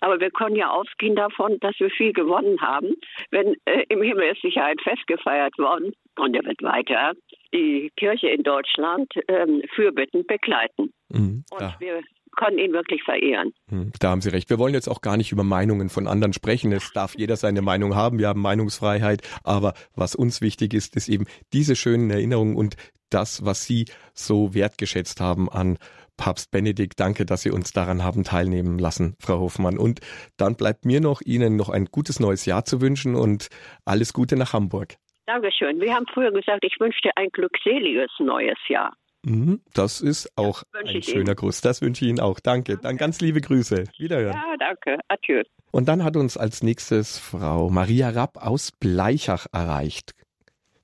Aber 0.00 0.20
wir 0.20 0.30
können 0.30 0.56
ja 0.56 0.70
ausgehen 0.70 1.16
davon, 1.16 1.58
dass 1.60 1.78
wir 1.80 1.90
viel 1.90 2.12
gewonnen 2.12 2.60
haben. 2.60 2.94
Wenn 3.30 3.56
äh, 3.64 3.84
im 3.88 4.02
Himmel 4.02 4.32
ist 4.32 4.42
Sicherheit 4.42 4.80
festgefeiert 4.82 5.58
worden 5.58 5.94
und 6.16 6.36
er 6.36 6.44
wird 6.44 6.62
weiter 6.62 7.14
die 7.54 7.90
Kirche 7.96 8.28
in 8.28 8.42
Deutschland 8.42 9.12
ähm, 9.28 9.62
fürbittend 9.74 10.26
begleiten. 10.26 10.92
Mhm, 11.08 11.44
und 11.50 11.80
wir 11.80 12.02
können 12.36 12.58
ihn 12.58 12.72
wirklich 12.72 13.02
verehren. 13.02 13.52
Hm, 13.70 13.92
da 14.00 14.10
haben 14.10 14.20
Sie 14.20 14.30
recht. 14.30 14.50
Wir 14.50 14.58
wollen 14.58 14.74
jetzt 14.74 14.88
auch 14.88 15.00
gar 15.00 15.16
nicht 15.16 15.32
über 15.32 15.44
Meinungen 15.44 15.88
von 15.88 16.06
anderen 16.06 16.32
sprechen. 16.32 16.72
Es 16.72 16.92
darf 16.92 17.14
jeder 17.16 17.36
seine 17.36 17.62
Meinung 17.62 17.94
haben. 17.94 18.18
Wir 18.18 18.28
haben 18.28 18.40
Meinungsfreiheit. 18.40 19.22
Aber 19.44 19.74
was 19.94 20.14
uns 20.14 20.40
wichtig 20.40 20.74
ist, 20.74 20.96
ist 20.96 21.08
eben 21.08 21.26
diese 21.52 21.76
schönen 21.76 22.10
Erinnerungen 22.10 22.56
und 22.56 22.76
das, 23.10 23.44
was 23.44 23.64
Sie 23.64 23.86
so 24.12 24.54
wertgeschätzt 24.54 25.20
haben 25.20 25.48
an 25.48 25.78
Papst 26.16 26.50
Benedikt. 26.50 26.98
Danke, 27.00 27.26
dass 27.26 27.42
Sie 27.42 27.50
uns 27.50 27.72
daran 27.72 28.02
haben 28.02 28.24
teilnehmen 28.24 28.78
lassen, 28.78 29.14
Frau 29.20 29.40
Hofmann. 29.40 29.78
Und 29.78 30.00
dann 30.36 30.56
bleibt 30.56 30.84
mir 30.84 31.00
noch 31.00 31.20
Ihnen 31.20 31.56
noch 31.56 31.68
ein 31.68 31.86
gutes 31.86 32.20
neues 32.20 32.44
Jahr 32.44 32.64
zu 32.64 32.80
wünschen 32.80 33.14
und 33.14 33.48
alles 33.84 34.12
Gute 34.12 34.36
nach 34.36 34.52
Hamburg. 34.52 34.96
Dankeschön. 35.26 35.80
Wir 35.80 35.94
haben 35.94 36.06
früher 36.12 36.32
gesagt, 36.32 36.64
ich 36.64 36.78
wünsche 36.78 37.00
dir 37.02 37.12
ein 37.16 37.28
glückseliges 37.30 38.10
neues 38.18 38.58
Jahr. 38.68 38.94
Mhm, 39.24 39.62
das 39.72 40.02
ist 40.02 40.30
auch 40.36 40.64
ein 40.74 41.02
schöner 41.02 41.30
Ihnen. 41.30 41.36
Gruß. 41.36 41.62
Das 41.62 41.80
wünsche 41.80 42.04
ich 42.04 42.10
Ihnen 42.10 42.20
auch. 42.20 42.40
Danke. 42.40 42.76
Dann 42.76 42.98
ganz 42.98 43.20
liebe 43.20 43.40
Grüße. 43.40 43.84
Wiederhören. 43.96 44.34
Ja, 44.34 44.56
danke. 44.58 44.98
Adieu. 45.08 45.42
Und 45.70 45.88
dann 45.88 46.04
hat 46.04 46.16
uns 46.16 46.36
als 46.36 46.62
nächstes 46.62 47.18
Frau 47.18 47.70
Maria 47.70 48.10
Rapp 48.10 48.36
aus 48.36 48.70
Bleichach 48.72 49.46
erreicht. 49.52 50.12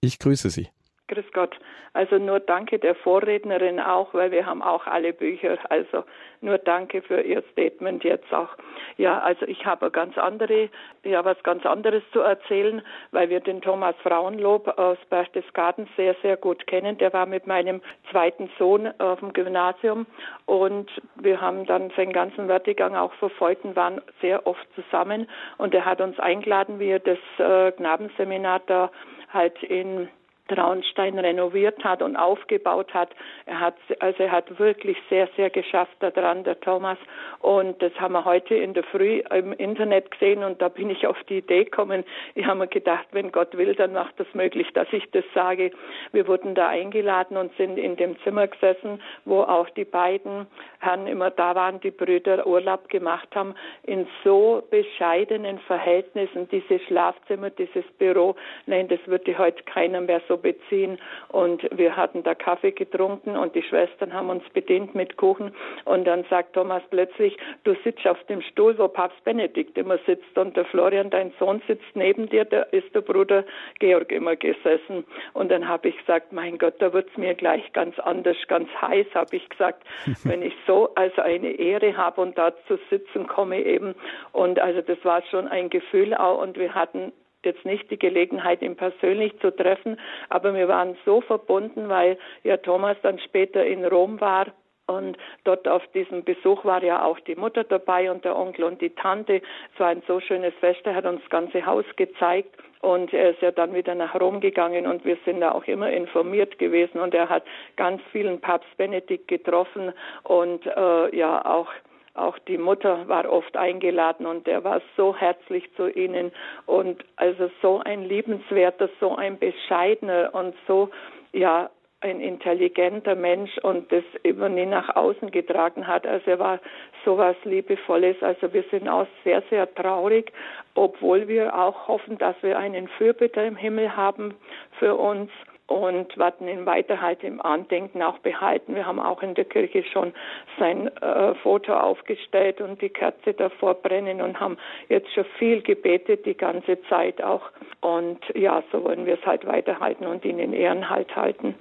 Ich 0.00 0.18
grüße 0.18 0.48
Sie. 0.48 0.68
Grüß 1.08 1.26
Gott. 1.34 1.54
Also 1.92 2.18
nur 2.18 2.38
danke 2.38 2.78
der 2.78 2.94
Vorrednerin 2.94 3.80
auch, 3.80 4.14
weil 4.14 4.30
wir 4.30 4.46
haben 4.46 4.62
auch 4.62 4.86
alle 4.86 5.12
Bücher. 5.12 5.58
Also 5.68 6.04
nur 6.40 6.58
danke 6.58 7.02
für 7.02 7.20
Ihr 7.20 7.42
Statement 7.52 8.04
jetzt 8.04 8.32
auch. 8.32 8.48
Ja, 8.96 9.18
also 9.18 9.46
ich 9.46 9.66
habe 9.66 9.90
ganz 9.90 10.16
andere, 10.16 10.68
ja, 11.02 11.24
was 11.24 11.42
ganz 11.42 11.66
anderes 11.66 12.02
zu 12.12 12.20
erzählen, 12.20 12.82
weil 13.10 13.28
wir 13.28 13.40
den 13.40 13.60
Thomas 13.60 13.96
Frauenlob 14.02 14.68
aus 14.78 14.98
Berchtesgaden 15.08 15.88
sehr, 15.96 16.14
sehr 16.22 16.36
gut 16.36 16.66
kennen. 16.66 16.96
Der 16.98 17.12
war 17.12 17.26
mit 17.26 17.46
meinem 17.46 17.80
zweiten 18.10 18.50
Sohn 18.58 18.88
auf 18.98 19.20
dem 19.20 19.32
Gymnasium 19.32 20.06
und 20.46 20.90
wir 21.16 21.40
haben 21.40 21.66
dann 21.66 21.90
seinen 21.96 22.12
ganzen 22.12 22.46
Werdegang 22.48 22.94
auch 22.94 23.12
verfolgt 23.14 23.64
und 23.64 23.74
waren 23.76 24.00
sehr 24.20 24.46
oft 24.46 24.66
zusammen 24.74 25.28
und 25.58 25.74
er 25.74 25.84
hat 25.84 26.00
uns 26.00 26.18
eingeladen, 26.18 26.78
wie 26.78 26.90
er 26.90 27.00
das 27.00 27.18
äh, 27.38 27.72
Knabenseminar 27.72 28.60
da 28.66 28.90
halt 29.32 29.62
in 29.62 30.08
Traunstein 30.50 31.18
renoviert 31.18 31.82
hat 31.84 32.02
und 32.02 32.16
aufgebaut 32.16 32.92
hat. 32.92 33.10
Er 33.46 33.60
hat, 33.60 33.76
also 34.00 34.22
er 34.22 34.32
hat 34.32 34.58
wirklich 34.58 34.96
sehr, 35.08 35.28
sehr 35.36 35.50
geschafft 35.50 35.96
daran, 36.00 36.44
der 36.44 36.60
Thomas. 36.60 36.98
Und 37.40 37.80
das 37.80 37.92
haben 38.00 38.12
wir 38.12 38.24
heute 38.24 38.54
in 38.54 38.74
der 38.74 38.84
Früh 38.84 39.22
im 39.30 39.52
Internet 39.52 40.10
gesehen 40.10 40.44
und 40.44 40.60
da 40.60 40.68
bin 40.68 40.90
ich 40.90 41.06
auf 41.06 41.16
die 41.28 41.38
Idee 41.38 41.64
gekommen. 41.64 42.04
Ich 42.34 42.44
habe 42.46 42.58
mir 42.58 42.66
gedacht, 42.66 43.06
wenn 43.12 43.32
Gott 43.32 43.56
will, 43.56 43.74
dann 43.74 43.92
macht 43.92 44.18
das 44.18 44.26
möglich, 44.34 44.68
dass 44.74 44.88
ich 44.92 45.08
das 45.12 45.24
sage. 45.34 45.70
Wir 46.12 46.26
wurden 46.26 46.54
da 46.54 46.68
eingeladen 46.68 47.36
und 47.36 47.56
sind 47.56 47.78
in 47.78 47.96
dem 47.96 48.18
Zimmer 48.22 48.46
gesessen, 48.48 49.00
wo 49.24 49.42
auch 49.42 49.68
die 49.70 49.84
beiden 49.84 50.46
Herren 50.80 51.06
immer 51.06 51.30
da 51.30 51.54
waren, 51.54 51.80
die 51.80 51.90
Brüder 51.90 52.46
Urlaub 52.46 52.88
gemacht 52.88 53.28
haben, 53.34 53.54
in 53.84 54.06
so 54.24 54.62
bescheidenen 54.70 55.58
Verhältnissen. 55.60 56.48
Dieses 56.48 56.82
Schlafzimmer, 56.82 57.50
dieses 57.50 57.84
Büro, 57.98 58.34
nein, 58.66 58.88
das 58.88 59.00
würde 59.06 59.38
heute 59.38 59.62
keiner 59.64 60.00
mehr 60.00 60.20
so 60.28 60.36
beziehen. 60.40 60.98
Und 61.28 61.62
wir 61.72 61.96
hatten 61.96 62.22
da 62.22 62.34
Kaffee 62.34 62.72
getrunken 62.72 63.36
und 63.36 63.54
die 63.54 63.62
Schwestern 63.62 64.12
haben 64.12 64.30
uns 64.30 64.42
bedient 64.50 64.94
mit 64.94 65.16
Kuchen. 65.16 65.52
Und 65.84 66.04
dann 66.04 66.24
sagt 66.30 66.54
Thomas 66.54 66.82
plötzlich, 66.90 67.36
du 67.64 67.74
sitzt 67.84 68.06
auf 68.06 68.22
dem 68.24 68.42
Stuhl, 68.42 68.78
wo 68.78 68.88
Papst 68.88 69.22
Benedikt 69.24 69.76
immer 69.78 69.98
sitzt. 70.06 70.36
Und 70.36 70.56
der 70.56 70.64
Florian, 70.64 71.10
dein 71.10 71.32
Sohn, 71.38 71.62
sitzt 71.66 71.94
neben 71.94 72.28
dir, 72.28 72.44
da 72.44 72.62
ist 72.62 72.94
der 72.94 73.00
Bruder 73.00 73.44
Georg 73.78 74.12
immer 74.12 74.36
gesessen. 74.36 75.04
Und 75.32 75.50
dann 75.50 75.68
habe 75.68 75.88
ich 75.88 75.98
gesagt, 75.98 76.32
mein 76.32 76.58
Gott, 76.58 76.74
da 76.78 76.92
wird 76.92 77.08
es 77.10 77.16
mir 77.16 77.34
gleich 77.34 77.72
ganz 77.72 77.98
anders, 77.98 78.36
ganz 78.48 78.68
heiß, 78.80 79.06
habe 79.14 79.36
ich 79.36 79.48
gesagt, 79.48 79.84
wenn 80.24 80.42
ich 80.42 80.54
so 80.66 80.94
also 80.94 81.22
eine 81.22 81.52
Ehre 81.52 81.96
habe 81.96 82.20
und 82.20 82.36
da 82.36 82.52
zu 82.66 82.78
sitzen 82.88 83.26
komme 83.26 83.62
eben. 83.62 83.94
Und 84.32 84.58
also 84.58 84.80
das 84.80 84.98
war 85.04 85.22
schon 85.30 85.48
ein 85.48 85.70
Gefühl 85.70 86.14
auch. 86.14 86.40
Und 86.40 86.58
wir 86.58 86.74
hatten 86.74 87.12
jetzt 87.44 87.64
nicht 87.64 87.90
die 87.90 87.98
Gelegenheit, 87.98 88.62
ihn 88.62 88.76
persönlich 88.76 89.38
zu 89.40 89.50
treffen, 89.50 89.98
aber 90.28 90.54
wir 90.54 90.68
waren 90.68 90.96
so 91.04 91.20
verbunden, 91.20 91.88
weil 91.88 92.18
ja 92.42 92.56
Thomas 92.56 92.96
dann 93.02 93.18
später 93.18 93.64
in 93.64 93.84
Rom 93.84 94.20
war 94.20 94.46
und 94.90 95.16
dort 95.44 95.68
auf 95.68 95.86
diesem 95.94 96.24
Besuch 96.24 96.64
war 96.64 96.82
ja 96.82 97.04
auch 97.04 97.20
die 97.20 97.36
Mutter 97.36 97.62
dabei 97.62 98.10
und 98.10 98.24
der 98.24 98.36
Onkel 98.36 98.64
und 98.64 98.80
die 98.80 98.90
Tante. 98.90 99.40
Es 99.72 99.80
war 99.80 99.88
ein 99.88 100.02
so 100.08 100.18
schönes 100.18 100.52
Fest, 100.54 100.80
er 100.84 100.96
hat 100.96 101.06
uns 101.06 101.20
das 101.20 101.30
ganze 101.30 101.64
Haus 101.64 101.84
gezeigt. 101.94 102.56
Und 102.80 103.12
er 103.12 103.30
ist 103.30 103.42
ja 103.42 103.52
dann 103.52 103.74
wieder 103.74 103.94
nach 103.94 104.18
Rom 104.18 104.40
gegangen 104.40 104.86
und 104.86 105.04
wir 105.04 105.18
sind 105.24 105.40
da 105.40 105.52
auch 105.52 105.64
immer 105.64 105.90
informiert 105.90 106.58
gewesen. 106.58 106.98
Und 106.98 107.14
er 107.14 107.28
hat 107.28 107.44
ganz 107.76 108.02
vielen 108.10 108.40
Papst 108.40 108.74
Benedikt 108.78 109.28
getroffen 109.28 109.92
und 110.24 110.66
äh, 110.66 111.16
ja 111.16 111.44
auch 111.44 111.68
auch 112.14 112.38
die 112.40 112.58
Mutter 112.58 113.08
war 113.08 113.30
oft 113.30 113.56
eingeladen 113.56 114.26
und 114.26 114.48
er 114.48 114.64
war 114.64 114.82
so 114.96 115.16
herzlich 115.16 115.72
zu 115.76 115.88
ihnen 115.88 116.32
und 116.66 117.04
also 117.16 117.50
so 117.62 117.80
ein 117.84 118.04
liebenswerter, 118.04 118.88
so 118.98 119.16
ein 119.16 119.38
bescheidener 119.38 120.30
und 120.32 120.54
so 120.66 120.90
ja 121.32 121.70
ein 122.02 122.20
intelligenter 122.20 123.14
Mensch 123.14 123.58
und 123.58 123.92
das 123.92 124.04
immer 124.22 124.48
nie 124.48 124.64
nach 124.64 124.96
außen 124.96 125.30
getragen 125.30 125.86
hat. 125.86 126.06
Also 126.06 126.30
er 126.30 126.38
war 126.38 126.58
sowas 127.04 127.36
Liebevolles. 127.44 128.16
Also 128.22 128.52
wir 128.54 128.64
sind 128.70 128.88
auch 128.88 129.06
sehr, 129.22 129.42
sehr 129.50 129.72
traurig, 129.74 130.32
obwohl 130.74 131.28
wir 131.28 131.54
auch 131.54 131.88
hoffen, 131.88 132.16
dass 132.16 132.36
wir 132.42 132.58
einen 132.58 132.88
Fürbitter 132.88 133.44
im 133.44 133.56
Himmel 133.56 133.94
haben 133.96 134.34
für 134.78 134.94
uns 134.94 135.30
und 135.70 136.18
werden 136.18 136.48
ihn 136.48 136.66
weiter 136.66 137.00
halt 137.00 137.22
im 137.22 137.40
Andenken 137.40 138.02
auch 138.02 138.18
behalten. 138.18 138.74
Wir 138.74 138.86
haben 138.86 138.98
auch 138.98 139.22
in 139.22 139.34
der 139.34 139.44
Kirche 139.44 139.84
schon 139.84 140.12
sein 140.58 140.88
äh, 140.96 141.34
Foto 141.36 141.72
aufgestellt 141.74 142.60
und 142.60 142.82
die 142.82 142.88
Kerze 142.88 143.34
davor 143.34 143.74
brennen 143.74 144.20
und 144.20 144.40
haben 144.40 144.58
jetzt 144.88 145.12
schon 145.14 145.24
viel 145.38 145.62
gebetet 145.62 146.26
die 146.26 146.36
ganze 146.36 146.82
Zeit 146.88 147.22
auch. 147.22 147.52
Und 147.82 148.18
ja, 148.34 148.64
so 148.72 148.82
wollen 148.82 149.06
wir 149.06 149.14
es 149.14 149.24
halt 149.24 149.46
weiterhalten 149.46 150.06
und 150.06 150.24
ihn 150.24 150.40
in 150.40 150.52
Ehren 150.52 150.90
halt 150.90 151.14
halten. 151.14 151.54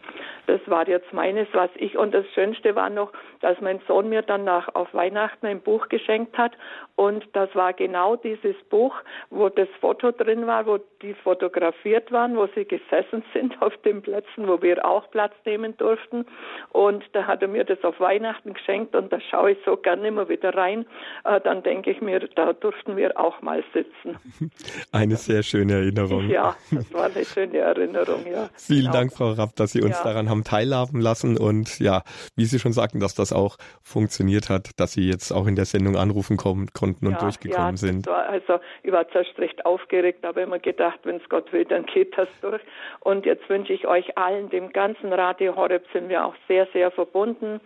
Das 0.47 0.60
war 0.66 0.88
jetzt 0.88 1.14
meines, 1.14 1.47
was 1.53 1.70
ich, 1.76 1.95
und 1.95 2.12
das 2.12 2.26
Schönste 2.34 2.76
war 2.76 2.89
noch, 2.89 3.12
dass 3.41 3.62
mein 3.62 3.80
Sohn 3.88 4.10
mir 4.10 4.24
dann 4.24 4.43
nach, 4.43 4.74
auf 4.74 4.91
Weihnachten 4.95 5.45
ein 5.45 5.62
Buch 5.62 5.88
geschenkt 5.88 6.36
hat 6.36 6.53
und 7.00 7.24
das 7.32 7.47
war 7.56 7.72
genau 7.72 8.18
dieses 8.18 8.58
Buch, 8.70 8.93
wo 9.30 9.47
das 9.47 9.70
Foto 9.80 10.12
drin 10.12 10.47
war, 10.47 10.66
wo 10.66 10.80
die 11.02 11.14
fotografiert 11.14 12.12
waren, 12.12 12.36
wo 12.36 12.50
sie 12.54 12.66
gesessen 12.66 13.24
sind 13.34 13.56
auf 13.62 13.72
dem 13.86 14.02
Plätzen, 14.02 14.50
wo 14.50 14.62
wir 14.62 14.86
auch 14.86 15.10
Platz 15.10 15.32
nehmen 15.45 15.78
durften. 15.78 16.26
Und 16.74 17.06
da 17.14 17.26
hat 17.26 17.41
er 17.41 17.47
mir 17.47 17.64
das 17.64 17.82
auf 17.86 18.02
Weihnachten 18.02 18.54
geschenkt 18.54 18.97
und 18.97 19.14
da 19.14 19.22
schaue 19.22 19.52
ich 19.52 19.58
so 19.64 19.78
gerne 19.78 20.10
immer 20.10 20.28
wieder 20.28 20.54
rein. 20.54 20.86
Äh, 21.24 21.39
dann 21.39 21.64
denke 21.64 21.89
ich 21.89 22.02
mir, 22.02 22.20
da 22.36 22.52
durften 22.52 22.97
wir 22.97 23.18
auch 23.18 23.41
mal 23.41 23.64
sitzen. 23.74 24.18
Eine 24.91 25.16
sehr 25.16 25.43
schöne 25.43 25.76
Erinnerung. 25.76 26.28
Ja, 26.30 26.58
das 26.72 26.93
war 26.93 27.06
eine 27.06 27.24
schöne 27.24 27.60
Erinnerung, 27.60 28.26
ja. 28.30 28.50
Vielen 28.58 28.88
genau. 28.88 28.93
Dank, 28.93 29.14
Frau 29.14 29.32
Rapp, 29.32 29.56
dass 29.56 29.72
Sie 29.72 29.82
uns 29.82 29.97
ja. 30.00 30.04
daran 30.04 30.30
haben 30.30 30.43
teilhaben 30.43 31.00
lassen 31.00 31.38
und 31.38 31.80
ja, 31.80 32.04
wie 32.36 32.43
Sie 32.43 32.60
schon 32.60 32.74
sagten, 32.74 33.00
dass 33.00 33.16
das 33.16 33.32
auch 33.32 33.56
funktioniert 33.82 34.50
hat, 34.50 34.72
dass 34.78 34.91
Sie 34.91 35.08
jetzt 35.08 35.32
auch 35.32 35.47
in 35.47 35.56
der 35.56 35.64
Sendung 35.64 35.95
anrufen 35.95 36.36
kommen, 36.36 36.68
konnten 36.74 36.89
und 37.02 37.12
ja, 37.12 37.18
durchgekommen 37.20 37.72
ja, 37.72 37.78
sind. 37.78 38.08
War, 38.08 38.28
also 38.28 38.60
ich 38.84 38.92
war 38.92 39.08
zuerst 39.10 39.38
recht 39.40 39.66
aufgeregt, 39.66 40.26
aber 40.26 40.42
immer 40.42 40.60
gedacht, 40.60 41.00
wenn 41.04 41.18
es 41.18 41.30
Gott 41.30 41.52
will, 41.54 41.66
dann 41.66 41.86
geht 41.86 42.18
das 42.18 42.28
durch. 42.42 42.62
Und 43.02 43.26
jetzt 43.26 43.48
wünsche 43.50 43.74
ich 43.74 43.88
euch 43.88 44.18
allen, 44.18 44.50
dem 44.50 44.72
ganzen 44.74 45.14
Radio 45.14 45.56
Horeb 45.56 45.86
sind 45.94 46.10
wir 46.10 46.26
auch 46.26 46.36
sehr, 46.48 46.68
sehr 46.74 46.92
verbunden 46.92 47.60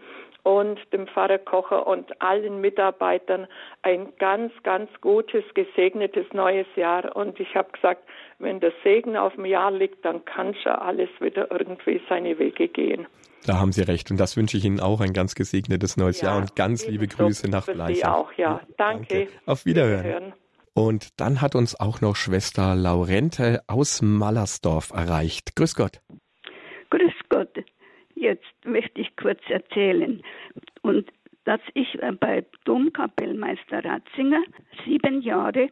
und 0.44 0.80
dem 0.92 1.08
Pfarrer 1.08 1.38
Kocher 1.38 1.88
und 1.88 2.22
allen 2.22 2.60
Mitarbeitern 2.60 3.48
ein 3.82 4.14
ganz, 4.20 4.52
ganz 4.64 4.90
gutes, 5.00 5.44
gesegnetes 5.54 6.26
neues 6.34 6.68
Jahr. 6.76 7.16
Und 7.16 7.40
ich 7.40 7.56
habe 7.56 7.72
gesagt, 7.72 8.04
wenn 8.40 8.60
der 8.60 8.74
Segen 8.84 9.16
auf 9.16 9.34
dem 9.36 9.46
Jahr 9.46 9.72
liegt, 9.72 10.04
dann 10.04 10.24
kann 10.26 10.54
schon 10.56 10.74
alles 10.74 11.10
wieder 11.20 11.50
irgendwie 11.50 12.02
seine 12.10 12.38
Wege 12.40 12.68
gehen. 12.68 13.08
Da 13.46 13.60
haben 13.60 13.72
Sie 13.72 13.82
recht. 13.82 14.10
Und 14.12 14.20
das 14.20 14.38
wünsche 14.38 14.58
ich 14.58 14.66
Ihnen 14.66 14.80
auch 14.80 15.02
ein 15.02 15.14
ganz 15.14 15.36
gesegnetes 15.36 15.98
neues 15.98 16.22
ja, 16.22 16.30
Jahr 16.30 16.38
und 16.38 16.56
ganz 16.56 16.88
liebe 16.88 17.08
Grüße 17.08 17.50
nach 17.50 17.66
Bleichach. 17.66 17.96
Sie 17.96 18.06
auch, 18.06 18.34
ja. 18.34 18.62
Danke. 18.78 19.08
Danke. 19.08 19.28
Auf 19.46 19.66
Wiederhören. 19.66 20.06
Wiederhören. 20.06 20.34
Und 20.76 21.20
dann 21.20 21.42
hat 21.42 21.54
uns 21.56 21.80
auch 21.80 22.02
noch 22.02 22.16
Schwester 22.16 22.76
Laurente 22.76 23.62
aus 23.68 24.02
Mallersdorf 24.02 24.92
erreicht. 24.92 25.56
Grüß 25.56 25.76
Gott. 25.76 26.02
Grüß 26.90 27.14
Gott. 27.30 27.56
Jetzt 28.16 28.54
möchte 28.66 29.02
ich 29.02 29.16
kurz 29.16 29.40
erzählen. 29.50 30.22
Und 30.82 31.12
dass 31.44 31.60
ich 31.74 32.00
bei 32.20 32.46
Domkapellmeister 32.66 33.84
Ratzinger 33.84 34.42
sieben 34.86 35.22
Jahre 35.22 35.70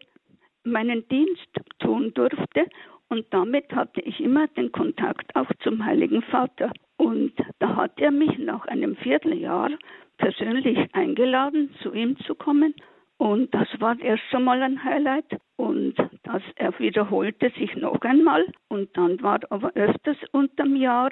meinen 0.63 1.07
Dienst 1.07 1.49
tun 1.79 2.13
durfte 2.13 2.67
und 3.11 3.25
damit 3.29 3.71
hatte 3.73 4.01
ich 4.01 4.19
immer 4.19 4.47
den 4.47 4.71
Kontakt 4.71 5.35
auch 5.35 5.51
zum 5.63 5.85
Heiligen 5.85 6.21
Vater. 6.23 6.71
Und 6.97 7.33
da 7.59 7.75
hat 7.75 7.99
er 7.99 8.11
mich 8.11 8.37
nach 8.39 8.65
einem 8.67 8.95
Vierteljahr 8.95 9.69
persönlich 10.17 10.77
eingeladen, 10.93 11.69
zu 11.81 11.93
ihm 11.93 12.17
zu 12.19 12.35
kommen 12.35 12.73
und 13.21 13.53
das 13.53 13.67
war 13.77 13.99
erst 13.99 14.23
einmal 14.31 14.63
ein 14.63 14.83
Highlight. 14.83 15.37
Und 15.55 15.93
das, 16.23 16.41
er 16.55 16.79
wiederholte 16.79 17.51
sich 17.51 17.75
noch 17.75 18.01
einmal. 18.01 18.43
Und 18.67 18.97
dann 18.97 19.21
war 19.21 19.39
aber 19.51 19.71
öfters 19.75 20.17
unterm 20.31 20.75
Jahr 20.75 21.11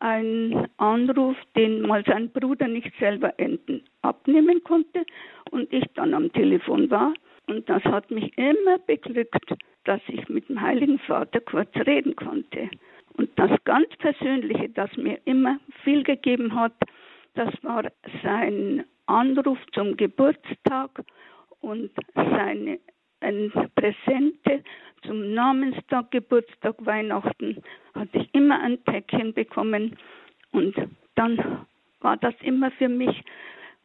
ein 0.00 0.66
Anruf, 0.78 1.36
den 1.54 1.82
mal 1.82 2.02
sein 2.04 2.30
Bruder 2.30 2.66
nicht 2.66 2.92
selber 2.98 3.38
enden, 3.38 3.84
abnehmen 4.02 4.64
konnte 4.64 5.04
und 5.52 5.72
ich 5.72 5.84
dann 5.94 6.12
am 6.14 6.32
Telefon 6.32 6.90
war. 6.90 7.14
Und 7.46 7.68
das 7.68 7.84
hat 7.84 8.10
mich 8.10 8.36
immer 8.36 8.78
beglückt, 8.78 9.54
dass 9.84 10.00
ich 10.08 10.28
mit 10.28 10.48
dem 10.48 10.60
Heiligen 10.60 10.98
Vater 10.98 11.40
kurz 11.40 11.74
reden 11.76 12.16
konnte. 12.16 12.70
Und 13.16 13.30
das 13.36 13.50
ganz 13.64 13.88
Persönliche, 13.98 14.68
das 14.70 14.96
mir 14.96 15.18
immer 15.24 15.58
viel 15.84 16.02
gegeben 16.02 16.54
hat, 16.54 16.72
das 17.34 17.52
war 17.62 17.84
sein 18.22 18.84
Anruf 19.06 19.58
zum 19.72 19.96
Geburtstag 19.96 20.90
und 21.60 21.90
seine 22.14 22.78
ein 23.20 23.50
Präsente 23.74 24.62
zum 25.06 25.32
Namenstag, 25.32 26.10
Geburtstag, 26.10 26.74
Weihnachten 26.84 27.62
hatte 27.94 28.18
ich 28.18 28.34
immer 28.34 28.60
ein 28.60 28.78
Päckchen 28.82 29.32
bekommen 29.32 29.96
und 30.52 30.74
dann 31.14 31.64
war 32.00 32.16
das 32.18 32.34
immer 32.42 32.70
für 32.72 32.88
mich 32.88 33.24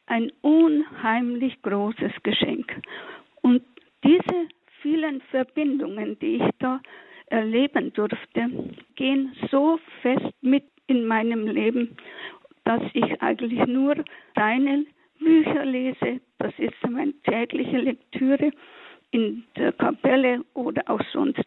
ein 0.07 0.31
unheimlich 0.41 1.61
großes 1.61 2.11
Geschenk. 2.23 2.81
Und 3.41 3.63
diese 4.03 4.47
vielen 4.81 5.21
Verbindungen, 5.31 6.17
die 6.19 6.37
ich 6.37 6.49
da 6.59 6.81
erleben 7.27 7.93
durfte, 7.93 8.49
gehen 8.95 9.35
so 9.51 9.79
fest 10.01 10.33
mit 10.41 10.63
in 10.87 11.05
meinem 11.05 11.47
Leben, 11.47 11.95
dass 12.63 12.81
ich 12.93 13.21
eigentlich 13.21 13.65
nur 13.67 13.95
deine 14.35 14.85
Bücher 15.19 15.65
lese. 15.65 16.21
Das 16.39 16.53
ist 16.57 16.75
meine 16.89 17.13
tägliche 17.23 17.77
Lektüre 17.77 18.51
in 19.11 19.43
der 19.55 19.71
Kapelle 19.73 20.43
oder 20.53 20.83
auch 20.87 21.01
sonst. 21.11 21.43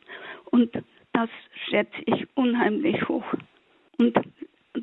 Und 0.50 0.70
das 1.12 1.30
schätze 1.68 2.02
ich 2.06 2.26
unheimlich 2.34 3.08
hoch. 3.08 3.24
Und 3.98 4.18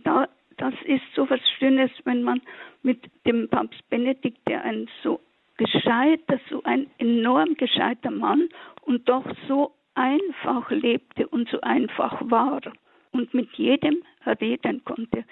da, 0.04 0.28
das 0.58 0.74
ist 0.86 1.04
so 1.16 1.30
was 1.30 1.39
Schönes, 1.58 1.91
wenn 2.06 2.24
man 2.24 2.41
mit 2.84 3.00
dem 3.26 3.47
Papst 3.50 3.88
Benedikt, 3.89 4.39
der 4.47 4.64
ein 4.64 4.88
so 5.04 5.20
gescheiter, 5.60 6.39
so 6.49 6.64
ein 6.64 6.88
enorm 6.97 7.55
gescheiter 7.55 8.12
Mann 8.12 8.49
und 8.82 9.07
doch 9.10 9.26
so 9.47 9.74
einfach 9.93 10.72
lebte 10.72 11.28
und 11.28 11.49
so 11.49 11.60
einfach 11.62 12.22
war 12.30 12.62
und 13.12 13.34
mit 13.34 13.51
jedem 13.55 14.01
reden 14.39 14.84
konnte. 14.86 15.26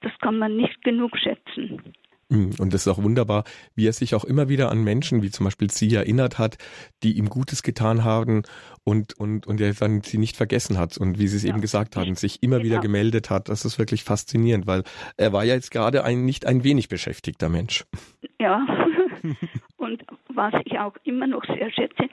Das 0.00 0.12
kann 0.20 0.38
man 0.38 0.56
nicht 0.56 0.82
genug 0.82 1.16
schätzen. 1.16 1.94
Mm, 2.30 2.50
und 2.58 2.72
das 2.72 2.86
ist 2.86 2.88
auch 2.88 3.02
wunderbar, 3.02 3.44
wie 3.74 3.86
er 3.86 3.92
sich 3.92 4.14
auch 4.14 4.24
immer 4.24 4.48
wieder 4.48 4.70
an 4.70 4.82
Menschen, 4.82 5.22
wie 5.22 5.30
zum 5.30 5.44
Beispiel 5.44 5.70
Sie 5.70 5.94
erinnert 5.94 6.38
hat, 6.38 6.56
die 7.02 7.18
ihm 7.18 7.28
Gutes 7.28 7.62
getan 7.62 8.02
haben 8.02 8.42
und, 8.82 9.18
und, 9.18 9.46
und 9.46 9.60
er 9.60 9.72
dann 9.74 10.02
sie 10.02 10.18
nicht 10.18 10.36
vergessen 10.36 10.78
hat 10.78 10.96
und 10.96 11.18
wie 11.18 11.28
Sie 11.28 11.36
es 11.36 11.42
ja. 11.42 11.50
eben 11.50 11.60
gesagt 11.60 11.96
haben, 11.96 12.14
sich 12.14 12.42
immer 12.42 12.56
genau. 12.56 12.66
wieder 12.66 12.80
gemeldet 12.80 13.30
hat. 13.30 13.48
Das 13.48 13.64
ist 13.64 13.78
wirklich 13.78 14.04
faszinierend, 14.04 14.66
weil 14.66 14.84
er 15.16 15.32
war 15.32 15.44
ja 15.44 15.54
jetzt 15.54 15.70
gerade 15.70 16.04
ein 16.04 16.24
nicht 16.24 16.46
ein 16.46 16.64
wenig 16.64 16.88
beschäftigter 16.88 17.48
Mensch. 17.48 17.84
Ja, 18.40 18.66
und 19.76 20.04
was 20.28 20.54
ich 20.64 20.78
auch 20.78 20.96
immer 21.04 21.26
noch 21.26 21.44
sehr 21.44 21.70
schätze, 21.70 22.08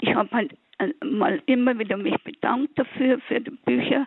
ich 0.00 0.14
habe 0.14 0.30
halt 0.32 0.54
äh, 0.78 0.92
mal 1.04 1.42
immer 1.46 1.78
wieder 1.78 1.96
mich 1.96 2.16
bedankt 2.22 2.78
dafür, 2.78 3.20
für 3.20 3.40
die 3.40 3.50
Bücher 3.50 4.06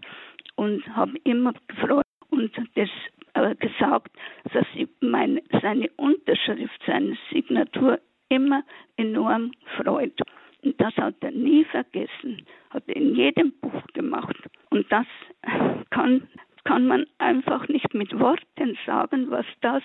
und 0.56 0.86
habe 0.96 1.18
immer 1.24 1.54
gefreut 1.68 2.04
und 2.30 2.52
das 2.76 2.90
äh, 3.34 3.56
gesagt, 3.56 4.12
dass 4.54 4.66
sie 4.74 4.88
meine, 5.00 5.42
seine 5.62 5.90
Unterschrift, 5.98 6.82
seine 6.86 7.18
Signatur 7.32 8.00
immer 8.30 8.64
enorm 8.98 9.52
freut. 9.78 10.20
Und 10.64 10.80
das 10.82 10.96
hat 10.98 11.16
er 11.22 11.32
nie 11.32 11.64
vergessen, 11.66 12.46
hat 12.72 12.84
er 12.88 12.96
in 12.96 13.16
jedem 13.16 13.54
Buch 13.62 13.84
gemacht. 13.94 14.36
Und 14.70 14.92
das 14.92 15.06
kann, 15.92 16.28
kann 16.68 16.86
man 16.86 17.06
einfach 17.18 17.70
nicht 17.70 17.94
mit 17.94 18.20
Worten 18.20 18.78
sagen, 18.86 19.32
was 19.32 19.46
das 19.62 19.82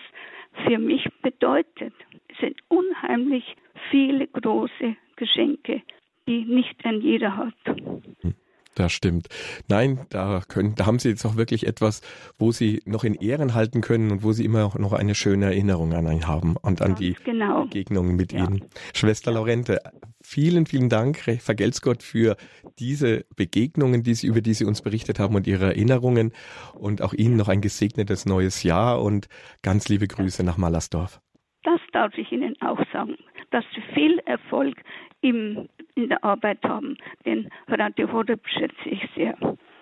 für 0.66 0.78
mich 0.78 1.08
bedeutet. 1.22 1.94
Es 2.26 2.38
sind 2.38 2.60
unheimlich 2.66 3.54
viele 3.92 4.26
große 4.26 4.96
Geschenke, 5.14 5.82
die 6.26 6.44
nicht 6.44 6.84
ein 6.84 7.00
jeder 7.00 7.36
hat. 7.36 7.54
Hm. 7.66 8.34
Das 8.74 8.92
stimmt. 8.92 9.28
Nein, 9.68 10.06
da 10.08 10.40
können, 10.48 10.74
da 10.74 10.86
haben 10.86 10.98
Sie 10.98 11.10
jetzt 11.10 11.26
auch 11.26 11.36
wirklich 11.36 11.66
etwas, 11.66 12.00
wo 12.38 12.52
Sie 12.52 12.80
noch 12.86 13.04
in 13.04 13.14
Ehren 13.14 13.54
halten 13.54 13.82
können 13.82 14.10
und 14.10 14.22
wo 14.22 14.32
Sie 14.32 14.44
immer 14.44 14.64
auch 14.64 14.78
noch 14.78 14.94
eine 14.94 15.14
schöne 15.14 15.46
Erinnerung 15.46 15.92
an 15.92 16.10
ihn 16.10 16.26
haben 16.26 16.56
und 16.56 16.80
an 16.80 16.94
die 16.94 17.14
genau. 17.24 17.64
Begegnungen 17.64 18.16
mit 18.16 18.32
ja. 18.32 18.44
Ihnen. 18.44 18.64
Schwester 18.94 19.30
Laurente, 19.30 19.80
vielen, 20.22 20.64
vielen 20.64 20.88
Dank, 20.88 21.18
vergelt's 21.18 21.82
Gott, 21.82 22.02
für 22.02 22.36
diese 22.78 23.26
Begegnungen, 23.36 24.02
die 24.02 24.14
Sie, 24.14 24.26
über 24.26 24.40
die 24.40 24.54
Sie 24.54 24.64
uns 24.64 24.80
berichtet 24.80 25.18
haben 25.18 25.34
und 25.34 25.46
Ihre 25.46 25.66
Erinnerungen 25.66 26.32
und 26.74 27.02
auch 27.02 27.12
Ihnen 27.12 27.36
noch 27.36 27.48
ein 27.48 27.60
gesegnetes 27.60 28.24
neues 28.24 28.62
Jahr 28.62 29.02
und 29.02 29.28
ganz 29.62 29.88
liebe 29.90 30.08
Grüße 30.08 30.44
nach 30.44 30.56
Mallersdorf. 30.56 31.20
Das 31.64 31.80
darf 31.92 32.16
ich 32.16 32.32
Ihnen 32.32 32.56
auch 32.62 32.80
sagen, 32.92 33.16
dass 33.50 33.64
Sie 33.74 33.82
viel 33.94 34.18
Erfolg 34.24 34.76
im, 35.20 35.68
in 35.94 36.08
der 36.08 36.22
Arbeit 36.24 36.62
haben. 36.62 36.96
Den 37.24 37.48
Radio 37.68 38.10
Horeb 38.12 38.40
schätze 38.48 38.88
ich 38.88 39.08
sehr. 39.14 39.36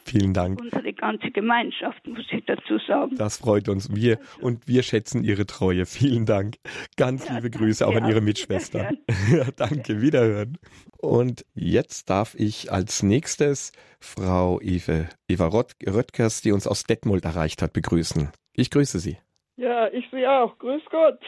Vielen 0.05 0.33
Dank. 0.33 0.61
Unsere 0.61 0.93
ganze 0.93 1.31
Gemeinschaft, 1.31 2.07
muss 2.07 2.27
ich 2.31 2.45
dazu 2.47 2.79
sagen. 2.79 3.17
Das 3.17 3.39
freut 3.39 3.69
uns. 3.69 3.95
Wir 3.95 4.19
und 4.41 4.67
wir 4.67 4.83
schätzen 4.83 5.23
Ihre 5.23 5.47
Treue. 5.47 5.87
Vielen 5.87 6.27
Dank. 6.27 6.57
Ganz 6.97 7.29
ja, 7.29 7.37
liebe 7.37 7.51
Grüße 7.51 7.87
auch 7.87 7.95
an 7.95 8.09
Ihre 8.09 8.21
Mitschwester. 8.21 8.91
Ja, 9.31 9.45
danke. 9.55 10.01
Wiederhören. 10.01 10.59
Und 10.99 11.45
jetzt 11.55 12.11
darf 12.11 12.35
ich 12.35 12.73
als 12.73 13.03
nächstes 13.03 13.73
Frau 14.01 14.61
Eve, 14.61 15.09
Eva 15.29 15.47
Rott, 15.47 15.73
Röttgers, 15.87 16.43
die 16.43 16.53
uns 16.53 16.67
aus 16.67 16.85
Detmold 16.85 17.25
erreicht 17.25 17.63
hat, 17.63 17.73
begrüßen. 17.73 18.31
Ich 18.55 18.71
grüße 18.71 18.99
Sie. 18.99 19.19
Ja, 19.57 19.89
ich 19.89 20.05
Sie 20.11 20.27
auch. 20.27 20.59
Grüß 20.59 20.83
Gott. 20.91 21.21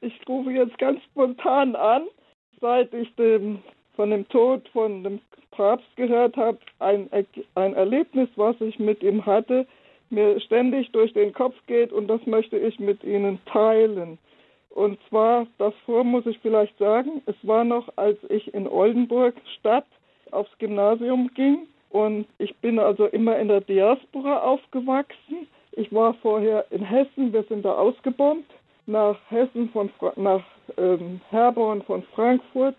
Ich 0.00 0.12
rufe 0.28 0.50
jetzt 0.50 0.76
ganz 0.78 1.02
spontan 1.04 1.76
an, 1.76 2.02
seit 2.60 2.92
ich 2.92 3.14
dem, 3.14 3.62
von 3.96 4.10
dem 4.10 4.28
Tod 4.28 4.68
von 4.72 5.02
dem 5.02 5.20
Papst 5.50 5.96
gehört 5.96 6.36
habe, 6.36 6.58
ein, 6.78 7.08
ein 7.54 7.74
Erlebnis, 7.74 8.28
was 8.36 8.60
ich 8.60 8.78
mit 8.78 9.02
ihm 9.02 9.24
hatte, 9.24 9.66
mir 10.10 10.38
ständig 10.40 10.92
durch 10.92 11.12
den 11.14 11.32
Kopf 11.32 11.54
geht 11.66 11.92
und 11.92 12.06
das 12.08 12.24
möchte 12.26 12.58
ich 12.58 12.78
mit 12.78 13.02
Ihnen 13.02 13.40
teilen. 13.46 14.18
Und 14.70 14.98
zwar, 15.08 15.46
davor 15.58 16.04
muss 16.04 16.26
ich 16.26 16.38
vielleicht 16.40 16.76
sagen, 16.78 17.22
es 17.24 17.34
war 17.42 17.64
noch, 17.64 17.88
als 17.96 18.18
ich 18.28 18.52
in 18.52 18.68
Oldenburg 18.68 19.34
Stadt 19.58 19.86
aufs 20.30 20.56
Gymnasium 20.58 21.30
ging 21.34 21.66
und 21.90 22.26
ich 22.38 22.54
bin 22.56 22.78
also 22.78 23.06
immer 23.06 23.38
in 23.38 23.48
der 23.48 23.62
Diaspora 23.62 24.40
aufgewachsen. 24.40 25.48
Ich 25.72 25.92
war 25.92 26.14
vorher 26.14 26.66
in 26.70 26.82
Hessen, 26.84 27.32
wir 27.32 27.44
sind 27.44 27.64
da 27.64 27.72
ausgebombt 27.72 28.50
nach 28.86 29.16
Hessen 29.30 29.70
von 29.70 29.90
nach 30.16 30.44
ähm, 30.76 31.20
Herborn 31.30 31.82
von 31.82 32.02
Frankfurt 32.14 32.76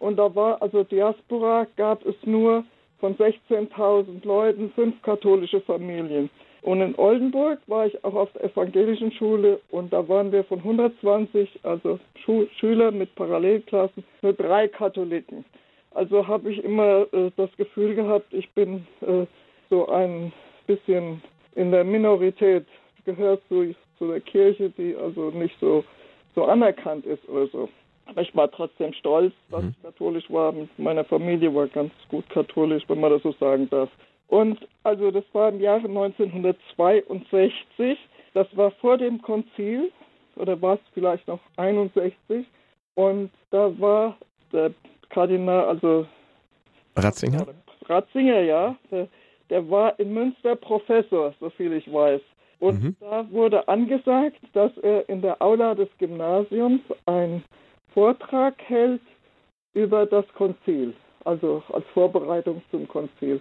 und 0.00 0.16
da 0.16 0.34
war 0.34 0.60
also 0.60 0.82
Diaspora 0.82 1.66
gab 1.76 2.04
es 2.04 2.16
nur 2.24 2.64
von 2.98 3.16
16.000 3.16 4.26
Leuten 4.26 4.70
fünf 4.74 5.00
katholische 5.02 5.60
Familien. 5.60 6.28
Und 6.62 6.82
in 6.82 6.94
Oldenburg 6.98 7.58
war 7.68 7.86
ich 7.86 8.04
auch 8.04 8.14
auf 8.14 8.32
der 8.32 8.44
evangelischen 8.44 9.12
Schule 9.12 9.60
und 9.70 9.92
da 9.92 10.06
waren 10.08 10.30
wir 10.32 10.44
von 10.44 10.58
120, 10.58 11.60
also 11.62 11.98
Schu 12.22 12.46
Schüler 12.58 12.90
mit 12.90 13.14
Parallelklassen, 13.14 14.04
nur 14.20 14.32
drei 14.34 14.68
Katholiken. 14.68 15.44
Also 15.92 16.26
habe 16.26 16.50
ich 16.52 16.62
immer 16.62 17.06
äh, 17.12 17.30
das 17.36 17.50
Gefühl 17.56 17.94
gehabt, 17.94 18.32
ich 18.32 18.50
bin 18.50 18.86
äh, 19.00 19.24
so 19.70 19.88
ein 19.88 20.32
bisschen 20.66 21.22
in 21.54 21.70
der 21.70 21.84
Minorität, 21.84 22.66
gehört 23.06 23.40
zu 23.48 23.74
zu 24.00 24.08
der 24.08 24.20
Kirche, 24.20 24.70
die 24.70 24.96
also 24.96 25.30
nicht 25.30 25.54
so, 25.60 25.84
so 26.34 26.46
anerkannt 26.46 27.06
ist 27.06 27.28
oder 27.28 27.46
so. 27.48 27.68
Aber 28.10 28.22
ich 28.22 28.34
war 28.34 28.50
trotzdem 28.50 28.92
stolz, 28.92 29.32
dass 29.50 29.62
mhm. 29.62 29.68
ich 29.70 29.80
katholisch 29.82 30.28
war. 30.30 30.52
Meine 30.76 31.04
Familie 31.04 31.54
war 31.54 31.68
ganz 31.68 31.92
gut 32.08 32.28
katholisch, 32.28 32.82
wenn 32.88 32.98
man 33.00 33.12
das 33.12 33.22
so 33.22 33.30
sagen 33.32 33.70
darf. 33.70 33.88
Und 34.28 34.58
also 34.84 35.10
das 35.10 35.24
war 35.32 35.48
im 35.48 35.60
Jahre 35.60 35.88
1962. 35.88 37.98
Das 38.34 38.46
war 38.56 38.70
vor 38.72 38.98
dem 38.98 39.22
Konzil 39.22 39.90
oder 40.36 40.60
war 40.62 40.74
es 40.74 40.80
vielleicht 40.94 41.26
noch 41.28 41.40
61. 41.56 42.46
Und 42.94 43.30
da 43.50 43.72
war 43.80 44.16
der 44.52 44.72
Kardinal, 45.08 45.64
also 45.64 46.06
Ratzinger? 46.96 47.46
Ratzinger, 47.86 48.40
ja. 48.40 48.76
Der, 48.90 49.08
der 49.48 49.70
war 49.70 49.98
in 49.98 50.12
Münster 50.12 50.56
Professor, 50.56 51.32
soviel 51.40 51.72
ich 51.72 51.90
weiß. 51.92 52.20
Und 52.60 52.82
mhm. 52.82 52.96
da 53.00 53.26
wurde 53.30 53.66
angesagt, 53.68 54.38
dass 54.52 54.76
er 54.78 55.08
in 55.08 55.22
der 55.22 55.40
Aula 55.40 55.74
des 55.74 55.88
Gymnasiums 55.98 56.82
einen 57.06 57.42
Vortrag 57.94 58.54
hält 58.66 59.00
über 59.74 60.06
das 60.06 60.26
Konzil, 60.34 60.94
also 61.24 61.62
als 61.72 61.84
Vorbereitung 61.94 62.62
zum 62.70 62.88
Konzil. 62.88 63.40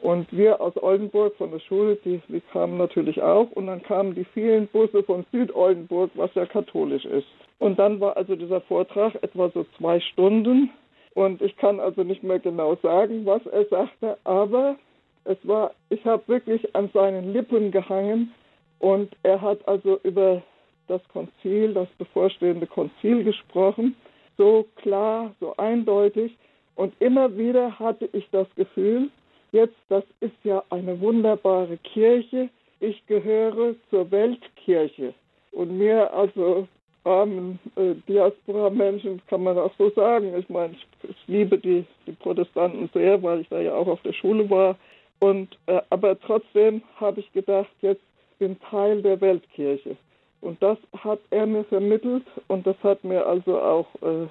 Und 0.00 0.30
wir 0.30 0.60
aus 0.60 0.76
Oldenburg 0.82 1.34
von 1.36 1.50
der 1.50 1.60
Schule, 1.60 1.96
die, 2.04 2.20
die 2.28 2.42
kamen 2.52 2.76
natürlich 2.76 3.20
auch. 3.22 3.50
Und 3.52 3.66
dann 3.66 3.82
kamen 3.82 4.14
die 4.14 4.24
vielen 4.24 4.66
Busse 4.68 5.02
von 5.02 5.24
Südoldenburg, 5.32 6.10
was 6.14 6.34
ja 6.34 6.44
katholisch 6.44 7.04
ist. 7.06 7.26
Und 7.58 7.78
dann 7.78 7.98
war 8.00 8.16
also 8.16 8.36
dieser 8.36 8.60
Vortrag 8.62 9.14
etwa 9.22 9.50
so 9.50 9.64
zwei 9.78 10.00
Stunden. 10.00 10.70
Und 11.14 11.40
ich 11.40 11.56
kann 11.56 11.80
also 11.80 12.02
nicht 12.02 12.22
mehr 12.22 12.38
genau 12.38 12.76
sagen, 12.82 13.24
was 13.24 13.44
er 13.46 13.64
sagte, 13.66 14.18
aber 14.24 14.76
es 15.24 15.38
war, 15.44 15.72
ich 15.88 16.04
habe 16.04 16.22
wirklich 16.28 16.76
an 16.76 16.90
seinen 16.92 17.32
Lippen 17.32 17.70
gehangen 17.70 18.34
und 18.78 19.16
er 19.22 19.40
hat 19.40 19.66
also 19.66 19.98
über 20.02 20.42
das 20.88 21.00
Konzil, 21.08 21.74
das 21.74 21.88
bevorstehende 21.98 22.66
Konzil 22.66 23.24
gesprochen, 23.24 23.96
so 24.36 24.66
klar, 24.76 25.34
so 25.40 25.56
eindeutig. 25.56 26.36
Und 26.74 26.94
immer 27.00 27.36
wieder 27.36 27.78
hatte 27.78 28.08
ich 28.12 28.28
das 28.30 28.46
Gefühl, 28.54 29.10
jetzt, 29.52 29.76
das 29.88 30.04
ist 30.20 30.36
ja 30.44 30.62
eine 30.70 31.00
wunderbare 31.00 31.78
Kirche, 31.78 32.50
ich 32.80 33.06
gehöre 33.06 33.74
zur 33.90 34.10
Weltkirche. 34.10 35.14
Und 35.52 35.78
mir, 35.78 36.12
also 36.12 36.68
armen 37.04 37.58
äh, 37.76 37.94
Diaspora-Menschen, 38.08 39.22
kann 39.28 39.44
man 39.44 39.56
auch 39.56 39.72
so 39.78 39.90
sagen. 39.90 40.34
Ich 40.36 40.48
meine, 40.48 40.74
ich, 40.74 41.10
ich 41.10 41.16
liebe 41.28 41.56
die, 41.56 41.84
die, 42.06 42.12
Protestanten 42.12 42.90
sehr, 42.92 43.22
weil 43.22 43.40
ich 43.40 43.48
da 43.48 43.60
ja 43.60 43.74
auch 43.74 43.86
auf 43.86 44.02
der 44.02 44.12
Schule 44.12 44.50
war. 44.50 44.76
Und 45.20 45.56
äh, 45.66 45.80
aber 45.88 46.18
trotzdem 46.20 46.82
habe 46.96 47.20
ich 47.20 47.32
gedacht, 47.32 47.70
jetzt 47.80 48.02
bin 48.38 48.58
Teil 48.60 49.00
der 49.00 49.20
Weltkirche. 49.20 49.96
Und 50.40 50.62
das 50.62 50.78
hat 50.96 51.20
er 51.30 51.46
mir 51.46 51.64
vermittelt 51.64 52.24
und 52.48 52.66
das 52.66 52.76
hat 52.82 53.02
mir 53.04 53.26
also 53.26 53.60
auch, 53.60 53.86
äh, 54.02 54.26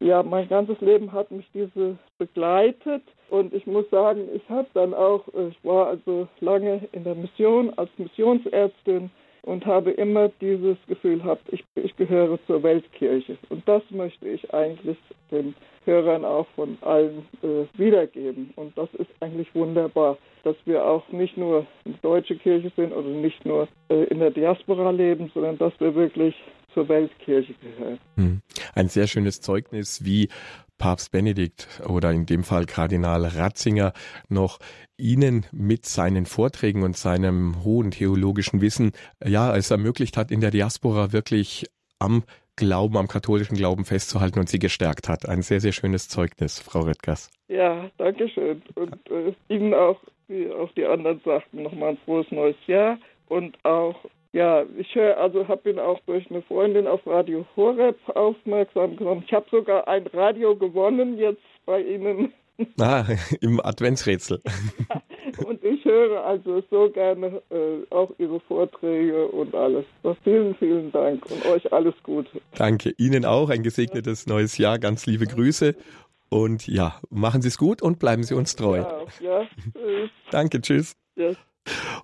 ja, 0.00 0.22
mein 0.22 0.48
ganzes 0.48 0.80
Leben 0.80 1.12
hat 1.12 1.30
mich 1.30 1.46
diese 1.52 1.98
begleitet. 2.18 3.02
Und 3.30 3.52
ich 3.52 3.66
muss 3.66 3.88
sagen, 3.90 4.28
ich 4.34 4.48
habe 4.48 4.68
dann 4.74 4.94
auch, 4.94 5.26
äh, 5.34 5.48
ich 5.48 5.64
war 5.64 5.88
also 5.88 6.28
lange 6.40 6.88
in 6.92 7.04
der 7.04 7.14
Mission 7.14 7.72
als 7.76 7.90
Missionsärztin 7.98 9.10
und 9.48 9.64
habe 9.64 9.92
immer 9.92 10.28
dieses 10.42 10.76
Gefühl 10.86 11.20
gehabt, 11.20 11.42
ich, 11.50 11.64
ich 11.74 11.96
gehöre 11.96 12.38
zur 12.46 12.62
Weltkirche. 12.62 13.38
Und 13.48 13.66
das 13.66 13.82
möchte 13.88 14.28
ich 14.28 14.52
eigentlich 14.52 14.98
den 15.30 15.54
Hörern 15.86 16.26
auch 16.26 16.46
von 16.54 16.76
allen 16.82 17.26
äh, 17.42 17.64
wiedergeben. 17.78 18.52
Und 18.56 18.76
das 18.76 18.90
ist 18.98 19.08
eigentlich 19.20 19.48
wunderbar, 19.54 20.18
dass 20.44 20.54
wir 20.66 20.84
auch 20.84 21.08
nicht 21.12 21.38
nur 21.38 21.66
eine 21.86 21.94
deutsche 22.02 22.36
Kirche 22.36 22.70
sind 22.76 22.92
oder 22.92 23.08
nicht 23.08 23.42
nur 23.46 23.68
äh, 23.88 24.04
in 24.04 24.18
der 24.18 24.32
Diaspora 24.32 24.90
leben, 24.90 25.30
sondern 25.32 25.56
dass 25.56 25.72
wir 25.80 25.94
wirklich 25.94 26.34
zur 26.74 26.86
Weltkirche 26.90 27.54
gehören. 27.54 27.98
Hm. 28.16 28.42
Ein 28.74 28.88
sehr 28.88 29.06
schönes 29.06 29.40
Zeugnis, 29.40 30.04
wie 30.04 30.28
Papst 30.78 31.10
Benedikt 31.10 31.80
oder 31.86 32.12
in 32.12 32.26
dem 32.26 32.44
Fall 32.44 32.64
Kardinal 32.64 33.26
Ratzinger 33.26 33.92
noch 34.28 34.58
Ihnen 34.96 35.46
mit 35.52 35.86
seinen 35.86 36.26
Vorträgen 36.26 36.82
und 36.82 36.96
seinem 36.96 37.62
hohen 37.64 37.90
theologischen 37.90 38.60
Wissen, 38.60 38.92
ja, 39.24 39.54
es 39.56 39.70
ermöglicht 39.70 40.16
hat, 40.16 40.30
in 40.30 40.40
der 40.40 40.50
Diaspora 40.50 41.12
wirklich 41.12 41.66
am 41.98 42.24
Glauben, 42.56 42.96
am 42.96 43.06
katholischen 43.06 43.56
Glauben 43.56 43.84
festzuhalten 43.84 44.40
und 44.40 44.48
sie 44.48 44.58
gestärkt 44.58 45.08
hat. 45.08 45.28
Ein 45.28 45.42
sehr, 45.42 45.60
sehr 45.60 45.72
schönes 45.72 46.08
Zeugnis, 46.08 46.58
Frau 46.58 46.80
Röttgers. 46.80 47.30
Ja, 47.46 47.88
danke 47.98 48.28
schön. 48.28 48.62
Und 48.74 48.98
äh, 49.10 49.32
Ihnen 49.48 49.74
auch, 49.74 50.00
wie 50.26 50.50
auch 50.50 50.70
die 50.72 50.84
anderen 50.84 51.20
sagten, 51.24 51.62
nochmal 51.62 51.90
ein 51.90 51.98
frohes 52.04 52.26
neues 52.32 52.56
Jahr 52.66 52.98
und 53.28 53.56
auch 53.64 53.94
ja, 54.32 54.64
ich 54.76 54.94
höre, 54.94 55.16
also 55.16 55.48
habe 55.48 55.70
ihn 55.70 55.78
auch 55.78 56.00
durch 56.06 56.30
eine 56.30 56.42
Freundin 56.42 56.86
auf 56.86 57.06
Radio 57.06 57.46
Horeb 57.56 57.96
aufmerksam 58.14 58.96
gemacht. 58.96 59.24
Ich 59.26 59.32
habe 59.32 59.46
sogar 59.50 59.88
ein 59.88 60.06
Radio 60.08 60.54
gewonnen 60.56 61.18
jetzt 61.18 61.42
bei 61.66 61.82
Ihnen. 61.82 62.32
Ah, 62.80 63.04
im 63.40 63.60
Adventsrätsel. 63.60 64.42
und 65.46 65.62
ich 65.62 65.84
höre 65.84 66.24
also 66.24 66.60
so 66.72 66.90
gerne 66.90 67.40
äh, 67.50 67.86
auch 67.90 68.10
Ihre 68.18 68.40
Vorträge 68.40 69.28
und 69.28 69.54
alles. 69.54 69.84
So, 70.02 70.16
vielen, 70.24 70.56
vielen 70.56 70.90
Dank 70.90 71.24
und 71.30 71.46
euch 71.46 71.72
alles 71.72 71.94
Gute. 72.02 72.40
Danke. 72.56 72.92
Ihnen 72.98 73.24
auch 73.24 73.50
ein 73.50 73.62
gesegnetes 73.62 74.26
neues 74.26 74.58
Jahr. 74.58 74.80
Ganz 74.80 75.06
liebe 75.06 75.26
Grüße. 75.26 75.76
Und 76.30 76.66
ja, 76.66 77.00
machen 77.10 77.42
Sie 77.42 77.48
es 77.48 77.58
gut 77.58 77.80
und 77.80 78.00
bleiben 78.00 78.24
Sie 78.24 78.34
uns 78.34 78.56
treu. 78.56 78.78
Ja, 78.78 79.04
ja. 79.20 79.46
Tschüss. 79.72 80.10
Danke, 80.32 80.60
tschüss. 80.60 80.96
Ja. 81.14 81.30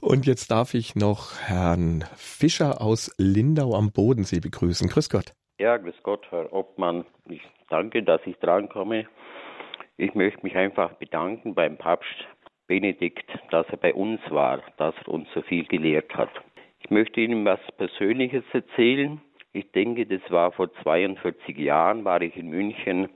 Und 0.00 0.26
jetzt 0.26 0.50
darf 0.50 0.74
ich 0.74 0.94
noch 0.94 1.38
Herrn 1.40 2.04
Fischer 2.16 2.80
aus 2.80 3.14
Lindau 3.18 3.74
am 3.74 3.92
Bodensee 3.92 4.40
begrüßen. 4.40 4.88
Grüß 4.88 5.10
Gott. 5.10 5.34
Ja, 5.58 5.76
grüß 5.76 5.94
Gott, 6.02 6.26
Herr 6.30 6.52
Obmann. 6.52 7.04
Ich 7.28 7.42
danke, 7.70 8.02
dass 8.02 8.20
ich 8.26 8.36
drankomme. 8.38 9.06
Ich 9.96 10.14
möchte 10.14 10.40
mich 10.42 10.56
einfach 10.56 10.92
bedanken 10.94 11.54
beim 11.54 11.76
Papst 11.78 12.26
Benedikt, 12.66 13.30
dass 13.50 13.66
er 13.68 13.76
bei 13.76 13.94
uns 13.94 14.20
war, 14.30 14.62
dass 14.78 14.94
er 15.06 15.08
uns 15.08 15.28
so 15.34 15.42
viel 15.42 15.64
gelehrt 15.66 16.14
hat. 16.14 16.30
Ich 16.80 16.90
möchte 16.90 17.20
Ihnen 17.20 17.44
was 17.44 17.60
Persönliches 17.76 18.44
erzählen. 18.52 19.20
Ich 19.52 19.70
denke, 19.72 20.06
das 20.06 20.22
war 20.30 20.50
vor 20.52 20.72
42 20.82 21.56
Jahren, 21.56 22.04
war 22.04 22.20
ich 22.22 22.36
in 22.36 22.48
München 22.48 23.08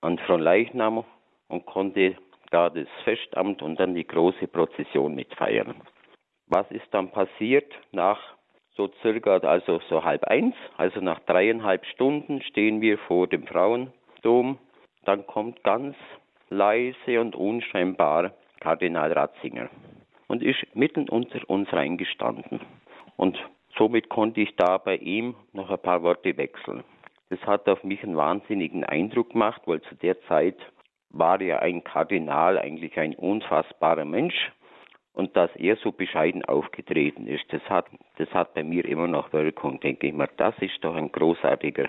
an 0.00 0.18
Fronleichnam 0.18 1.04
und 1.48 1.66
konnte 1.66 2.16
da 2.50 2.70
das 2.70 2.88
Festamt 3.04 3.62
und 3.62 3.78
dann 3.78 3.94
die 3.94 4.06
große 4.06 4.48
Prozession 4.48 5.14
mitfeiern. 5.14 5.74
Was 6.46 6.70
ist 6.70 6.86
dann 6.92 7.10
passiert 7.10 7.72
nach 7.92 8.20
so 8.76 8.90
circa, 9.02 9.38
also 9.38 9.80
so 9.88 10.04
halb 10.04 10.24
eins, 10.24 10.54
also 10.76 11.00
nach 11.00 11.20
dreieinhalb 11.20 11.84
Stunden 11.86 12.42
stehen 12.42 12.80
wir 12.80 12.98
vor 12.98 13.26
dem 13.26 13.46
Frauendom. 13.46 14.58
Dann 15.04 15.26
kommt 15.26 15.62
ganz 15.64 15.96
leise 16.48 17.20
und 17.20 17.36
unscheinbar 17.36 18.32
Kardinal 18.60 19.12
Ratzinger 19.12 19.70
und 20.28 20.42
ist 20.42 20.64
mitten 20.74 21.08
unter 21.08 21.38
uns 21.48 21.72
reingestanden. 21.72 22.60
Und 23.16 23.38
somit 23.76 24.08
konnte 24.08 24.40
ich 24.40 24.54
da 24.56 24.78
bei 24.78 24.96
ihm 24.96 25.34
noch 25.52 25.70
ein 25.70 25.78
paar 25.78 26.02
Worte 26.02 26.36
wechseln. 26.36 26.84
Das 27.30 27.40
hat 27.42 27.68
auf 27.68 27.84
mich 27.84 28.02
einen 28.02 28.16
wahnsinnigen 28.16 28.84
Eindruck 28.84 29.30
gemacht, 29.30 29.62
weil 29.66 29.80
zu 29.82 29.94
der 29.94 30.20
Zeit 30.22 30.56
war 31.10 31.40
ja 31.42 31.58
ein 31.58 31.84
Kardinal 31.84 32.58
eigentlich 32.58 32.98
ein 32.98 33.14
unfassbarer 33.14 34.04
Mensch 34.04 34.52
und 35.12 35.36
dass 35.36 35.54
er 35.56 35.76
so 35.76 35.92
bescheiden 35.92 36.44
aufgetreten 36.44 37.26
ist, 37.26 37.44
das 37.52 37.62
hat, 37.68 37.86
das 38.16 38.32
hat 38.32 38.54
bei 38.54 38.62
mir 38.62 38.84
immer 38.84 39.08
noch 39.08 39.32
Wirkung, 39.32 39.80
denke 39.80 40.06
ich 40.06 40.14
mal. 40.14 40.28
Das 40.36 40.54
ist 40.60 40.82
doch 40.82 40.94
ein 40.94 41.12
großartiger 41.12 41.88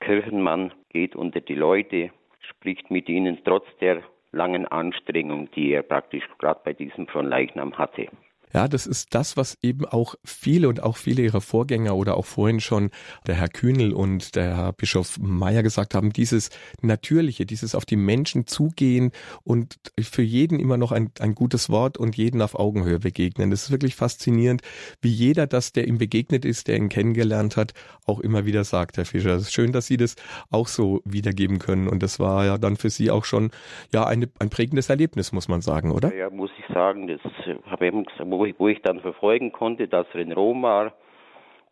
Kirchenmann, 0.00 0.72
geht 0.90 1.16
unter 1.16 1.40
die 1.40 1.54
Leute, 1.54 2.10
spricht 2.40 2.90
mit 2.90 3.08
ihnen 3.08 3.38
trotz 3.44 3.66
der 3.80 4.02
langen 4.32 4.66
Anstrengung, 4.66 5.50
die 5.52 5.72
er 5.72 5.82
praktisch 5.82 6.24
gerade 6.38 6.60
bei 6.64 6.72
diesem 6.72 7.06
von 7.08 7.26
Leichnam 7.26 7.76
hatte. 7.76 8.08
Ja, 8.54 8.68
das 8.68 8.86
ist 8.86 9.14
das, 9.14 9.36
was 9.36 9.58
eben 9.62 9.86
auch 9.86 10.14
viele 10.24 10.68
und 10.68 10.82
auch 10.82 10.96
viele 10.96 11.22
ihrer 11.22 11.40
Vorgänger 11.40 11.96
oder 11.96 12.16
auch 12.16 12.26
vorhin 12.26 12.60
schon 12.60 12.90
der 13.26 13.36
Herr 13.36 13.48
Kühnel 13.48 13.92
und 13.92 14.36
der 14.36 14.56
Herr 14.56 14.72
Bischof 14.72 15.18
Meyer 15.18 15.62
gesagt 15.62 15.94
haben, 15.94 16.12
dieses 16.12 16.50
Natürliche, 16.82 17.46
dieses 17.46 17.74
auf 17.74 17.86
die 17.86 17.96
Menschen 17.96 18.46
zugehen 18.46 19.12
und 19.44 19.78
für 20.00 20.22
jeden 20.22 20.60
immer 20.60 20.76
noch 20.76 20.92
ein, 20.92 21.10
ein 21.20 21.34
gutes 21.34 21.70
Wort 21.70 21.96
und 21.96 22.16
jeden 22.16 22.42
auf 22.42 22.54
Augenhöhe 22.54 22.98
begegnen. 22.98 23.50
Das 23.50 23.64
ist 23.64 23.70
wirklich 23.70 23.96
faszinierend, 23.96 24.62
wie 25.00 25.10
jeder 25.10 25.46
das, 25.46 25.72
der 25.72 25.88
ihm 25.88 25.98
begegnet 25.98 26.44
ist, 26.44 26.68
der 26.68 26.76
ihn 26.76 26.88
kennengelernt 26.88 27.56
hat, 27.56 27.72
auch 28.06 28.20
immer 28.20 28.44
wieder 28.44 28.64
sagt, 28.64 28.98
Herr 28.98 29.06
Fischer. 29.06 29.34
Es 29.34 29.42
ist 29.44 29.54
schön, 29.54 29.72
dass 29.72 29.86
Sie 29.86 29.96
das 29.96 30.16
auch 30.50 30.68
so 30.68 31.00
wiedergeben 31.04 31.58
können 31.58 31.88
und 31.88 32.02
das 32.02 32.20
war 32.20 32.44
ja 32.44 32.58
dann 32.58 32.76
für 32.76 32.90
Sie 32.90 33.10
auch 33.10 33.24
schon 33.24 33.50
ja 33.92 34.04
eine, 34.04 34.28
ein 34.38 34.50
prägendes 34.50 34.90
Erlebnis, 34.90 35.32
muss 35.32 35.48
man 35.48 35.62
sagen, 35.62 35.90
oder? 35.90 36.14
Ja, 36.14 36.28
muss 36.28 36.50
ich 36.58 36.74
sagen, 36.74 37.06
das 37.06 37.20
habe 37.66 37.86
ich 37.86 37.92
eben 37.92 38.04
gesagt, 38.04 38.20
wo 38.42 38.46
ich, 38.46 38.58
wo 38.58 38.68
ich 38.68 38.82
dann 38.82 39.00
verfolgen 39.00 39.52
konnte, 39.52 39.86
dass 39.86 40.06
er 40.14 40.20
in 40.20 40.32
Rom 40.32 40.62
war 40.62 40.92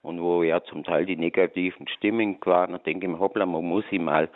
und 0.03 0.21
wo 0.21 0.45
ja 0.45 0.63
zum 0.63 0.85
Teil 0.85 1.05
die 1.05 1.17
negativen 1.17 1.89
Stimmen 1.89 2.39
waren, 2.45 2.73
da 2.73 2.79
denke 2.79 3.07
ich 3.07 3.13
mir, 3.13 3.19
hoppla, 3.19 3.45
man 3.45 3.65
muss 3.65 3.85
ihm 3.91 4.05
mal 4.05 4.29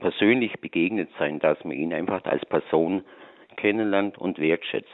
persönlich 0.00 0.58
begegnet 0.60 1.10
sein, 1.18 1.38
dass 1.38 1.62
man 1.64 1.76
ihn 1.76 1.92
einfach 1.92 2.24
als 2.24 2.44
Person 2.46 3.04
kennenlernt 3.56 4.16
und 4.16 4.38
wertschätzt. 4.38 4.88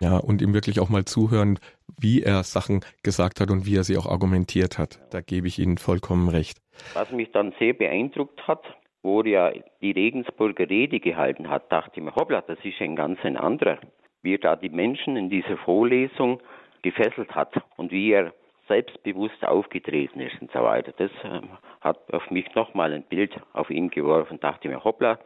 Ja, 0.00 0.16
und 0.16 0.40
ihm 0.40 0.54
wirklich 0.54 0.80
auch 0.80 0.88
mal 0.88 1.04
zuhören, 1.04 1.58
wie 2.00 2.22
er 2.22 2.44
Sachen 2.44 2.80
gesagt 3.02 3.40
hat 3.40 3.50
und 3.50 3.66
wie 3.66 3.76
er 3.76 3.84
sie 3.84 3.98
auch 3.98 4.06
argumentiert 4.06 4.78
hat. 4.78 5.00
Da 5.10 5.20
gebe 5.20 5.48
ich 5.48 5.58
Ihnen 5.58 5.76
vollkommen 5.76 6.28
recht. 6.28 6.58
Was 6.94 7.10
mich 7.10 7.30
dann 7.32 7.52
sehr 7.58 7.74
beeindruckt 7.74 8.46
hat, 8.46 8.62
wo 9.02 9.22
er 9.22 9.52
die 9.82 9.90
Regensburger 9.90 10.70
Rede 10.70 11.00
gehalten 11.00 11.50
hat, 11.50 11.70
dachte 11.70 11.92
ich 11.96 12.02
mir, 12.02 12.14
hoppla, 12.14 12.40
das 12.40 12.58
ist 12.62 12.80
ein 12.80 12.96
ganz 12.96 13.18
ein 13.22 13.36
anderer 13.36 13.78
wie 14.22 14.34
er 14.34 14.38
da 14.38 14.56
die 14.56 14.68
Menschen 14.68 15.16
in 15.16 15.30
dieser 15.30 15.56
Vorlesung 15.58 16.40
gefesselt 16.82 17.34
hat 17.34 17.54
und 17.76 17.90
wie 17.92 18.12
er 18.12 18.32
selbstbewusst 18.68 19.44
aufgetreten 19.44 20.20
ist 20.20 20.40
und 20.40 20.52
so 20.52 20.60
weiter. 20.60 20.92
Das 20.96 21.10
äh, 21.24 21.40
hat 21.80 22.12
auf 22.12 22.30
mich 22.30 22.54
nochmal 22.54 22.92
ein 22.92 23.02
Bild 23.02 23.32
auf 23.52 23.70
ihn 23.70 23.90
geworfen. 23.90 24.38
Dachte 24.40 24.68
mir, 24.68 24.84
hoppla, 24.84 25.18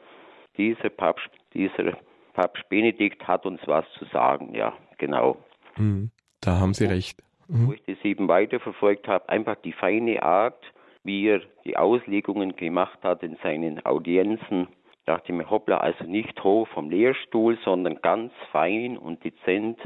dieser 0.56 0.90
Papst, 0.90 1.28
dieser 1.52 1.96
Papst 2.34 2.68
Benedikt 2.68 3.26
hat 3.26 3.44
uns 3.44 3.60
was 3.66 3.84
zu 3.98 4.04
sagen. 4.06 4.54
Ja, 4.54 4.72
genau. 4.98 5.36
Mhm, 5.76 6.10
da 6.40 6.60
haben 6.60 6.74
Sie 6.74 6.86
recht. 6.86 7.22
Mhm. 7.48 7.66
Wo 7.66 7.72
ich 7.72 7.82
das 7.86 7.98
eben 8.04 8.28
weiterverfolgt 8.28 9.08
habe, 9.08 9.28
einfach 9.28 9.56
die 9.56 9.72
feine 9.72 10.22
Art, 10.22 10.62
wie 11.04 11.26
er 11.26 11.40
die 11.64 11.76
Auslegungen 11.76 12.56
gemacht 12.56 12.98
hat 13.02 13.22
in 13.22 13.36
seinen 13.42 13.84
Audienzen, 13.84 14.68
dachte 15.06 15.32
mir, 15.32 15.48
hoppla, 15.50 15.78
also 15.78 16.04
nicht 16.04 16.42
hoch 16.42 16.68
vom 16.68 16.90
Lehrstuhl, 16.90 17.58
sondern 17.64 18.00
ganz 18.02 18.32
fein 18.50 18.96
und 18.96 19.24
dezent 19.24 19.78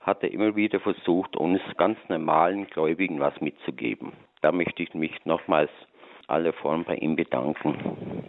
hat 0.00 0.22
er 0.22 0.30
immer 0.30 0.54
wieder 0.54 0.80
versucht, 0.80 1.36
uns 1.36 1.60
ganz 1.76 1.98
normalen 2.08 2.66
Gläubigen 2.68 3.18
was 3.20 3.40
mitzugeben. 3.40 4.12
Da 4.40 4.52
möchte 4.52 4.82
ich 4.82 4.94
mich 4.94 5.12
nochmals 5.24 5.70
alle 6.28 6.52
Form 6.52 6.84
bei 6.84 6.96
ihm 6.96 7.16
bedanken. 7.16 8.24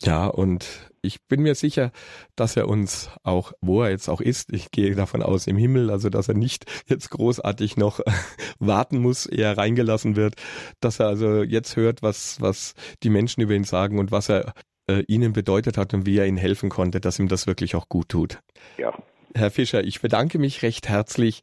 Ja, 0.00 0.26
und 0.26 0.90
ich 1.00 1.22
bin 1.28 1.42
mir 1.42 1.54
sicher, 1.54 1.92
dass 2.34 2.56
er 2.56 2.68
uns 2.68 3.10
auch, 3.22 3.52
wo 3.60 3.82
er 3.82 3.90
jetzt 3.90 4.08
auch 4.08 4.20
ist, 4.20 4.52
ich 4.52 4.70
gehe 4.72 4.94
davon 4.96 5.22
aus 5.22 5.46
im 5.46 5.56
Himmel, 5.56 5.90
also 5.90 6.08
dass 6.08 6.28
er 6.28 6.34
nicht 6.34 6.64
jetzt 6.88 7.10
großartig 7.10 7.76
noch 7.76 8.00
warten 8.58 8.98
muss, 8.98 9.26
ehe 9.26 9.44
er 9.44 9.58
reingelassen 9.58 10.16
wird, 10.16 10.34
dass 10.80 10.98
er 10.98 11.06
also 11.06 11.42
jetzt 11.42 11.76
hört, 11.76 12.02
was, 12.02 12.40
was 12.40 12.74
die 13.02 13.10
Menschen 13.10 13.42
über 13.42 13.54
ihn 13.54 13.64
sagen 13.64 13.98
und 13.98 14.10
was 14.10 14.28
er 14.28 14.54
äh, 14.92 15.04
ihnen 15.08 15.32
bedeutet 15.32 15.76
hat 15.76 15.94
und 15.94 16.06
wie 16.06 16.18
er 16.18 16.26
ihnen 16.26 16.36
helfen 16.36 16.68
konnte, 16.68 17.00
dass 17.00 17.18
ihm 17.18 17.28
das 17.28 17.46
wirklich 17.46 17.74
auch 17.74 17.88
gut 17.88 18.08
tut. 18.08 18.38
Ja. 18.78 18.92
Herr 19.34 19.50
Fischer, 19.50 19.82
ich 19.82 20.00
bedanke 20.00 20.38
mich 20.38 20.62
recht 20.62 20.88
herzlich, 20.88 21.42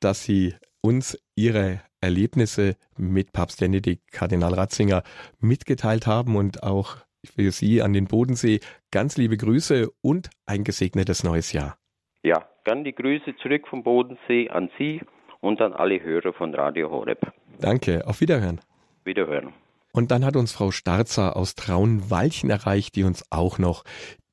dass 0.00 0.24
Sie 0.24 0.54
uns 0.80 1.18
Ihre 1.34 1.80
Erlebnisse 2.00 2.76
mit 2.96 3.32
Papst 3.32 3.60
Benedikt 3.60 4.12
Kardinal 4.12 4.54
Ratzinger 4.54 5.02
mitgeteilt 5.40 6.06
haben 6.06 6.36
und 6.36 6.62
auch 6.62 6.96
für 7.24 7.50
Sie 7.50 7.82
an 7.82 7.92
den 7.92 8.06
Bodensee 8.06 8.60
ganz 8.90 9.16
liebe 9.16 9.36
Grüße 9.36 9.90
und 10.00 10.30
ein 10.46 10.64
gesegnetes 10.64 11.24
neues 11.24 11.52
Jahr. 11.52 11.76
Ja, 12.22 12.48
gern 12.64 12.84
die 12.84 12.94
Grüße 12.94 13.36
zurück 13.42 13.68
vom 13.68 13.82
Bodensee 13.82 14.48
an 14.48 14.70
Sie 14.78 15.00
und 15.40 15.60
an 15.60 15.72
alle 15.72 16.02
Hörer 16.02 16.32
von 16.32 16.54
Radio 16.54 16.90
Horeb. 16.90 17.32
Danke, 17.60 18.06
auf 18.06 18.20
Wiederhören. 18.20 18.60
Wiederhören. 19.04 19.52
Und 19.96 20.10
dann 20.10 20.26
hat 20.26 20.36
uns 20.36 20.52
Frau 20.52 20.72
Starzer 20.72 21.36
aus 21.36 21.54
Traunwalchen 21.54 22.50
erreicht, 22.50 22.96
die 22.96 23.04
uns 23.04 23.24
auch 23.32 23.58
noch 23.58 23.82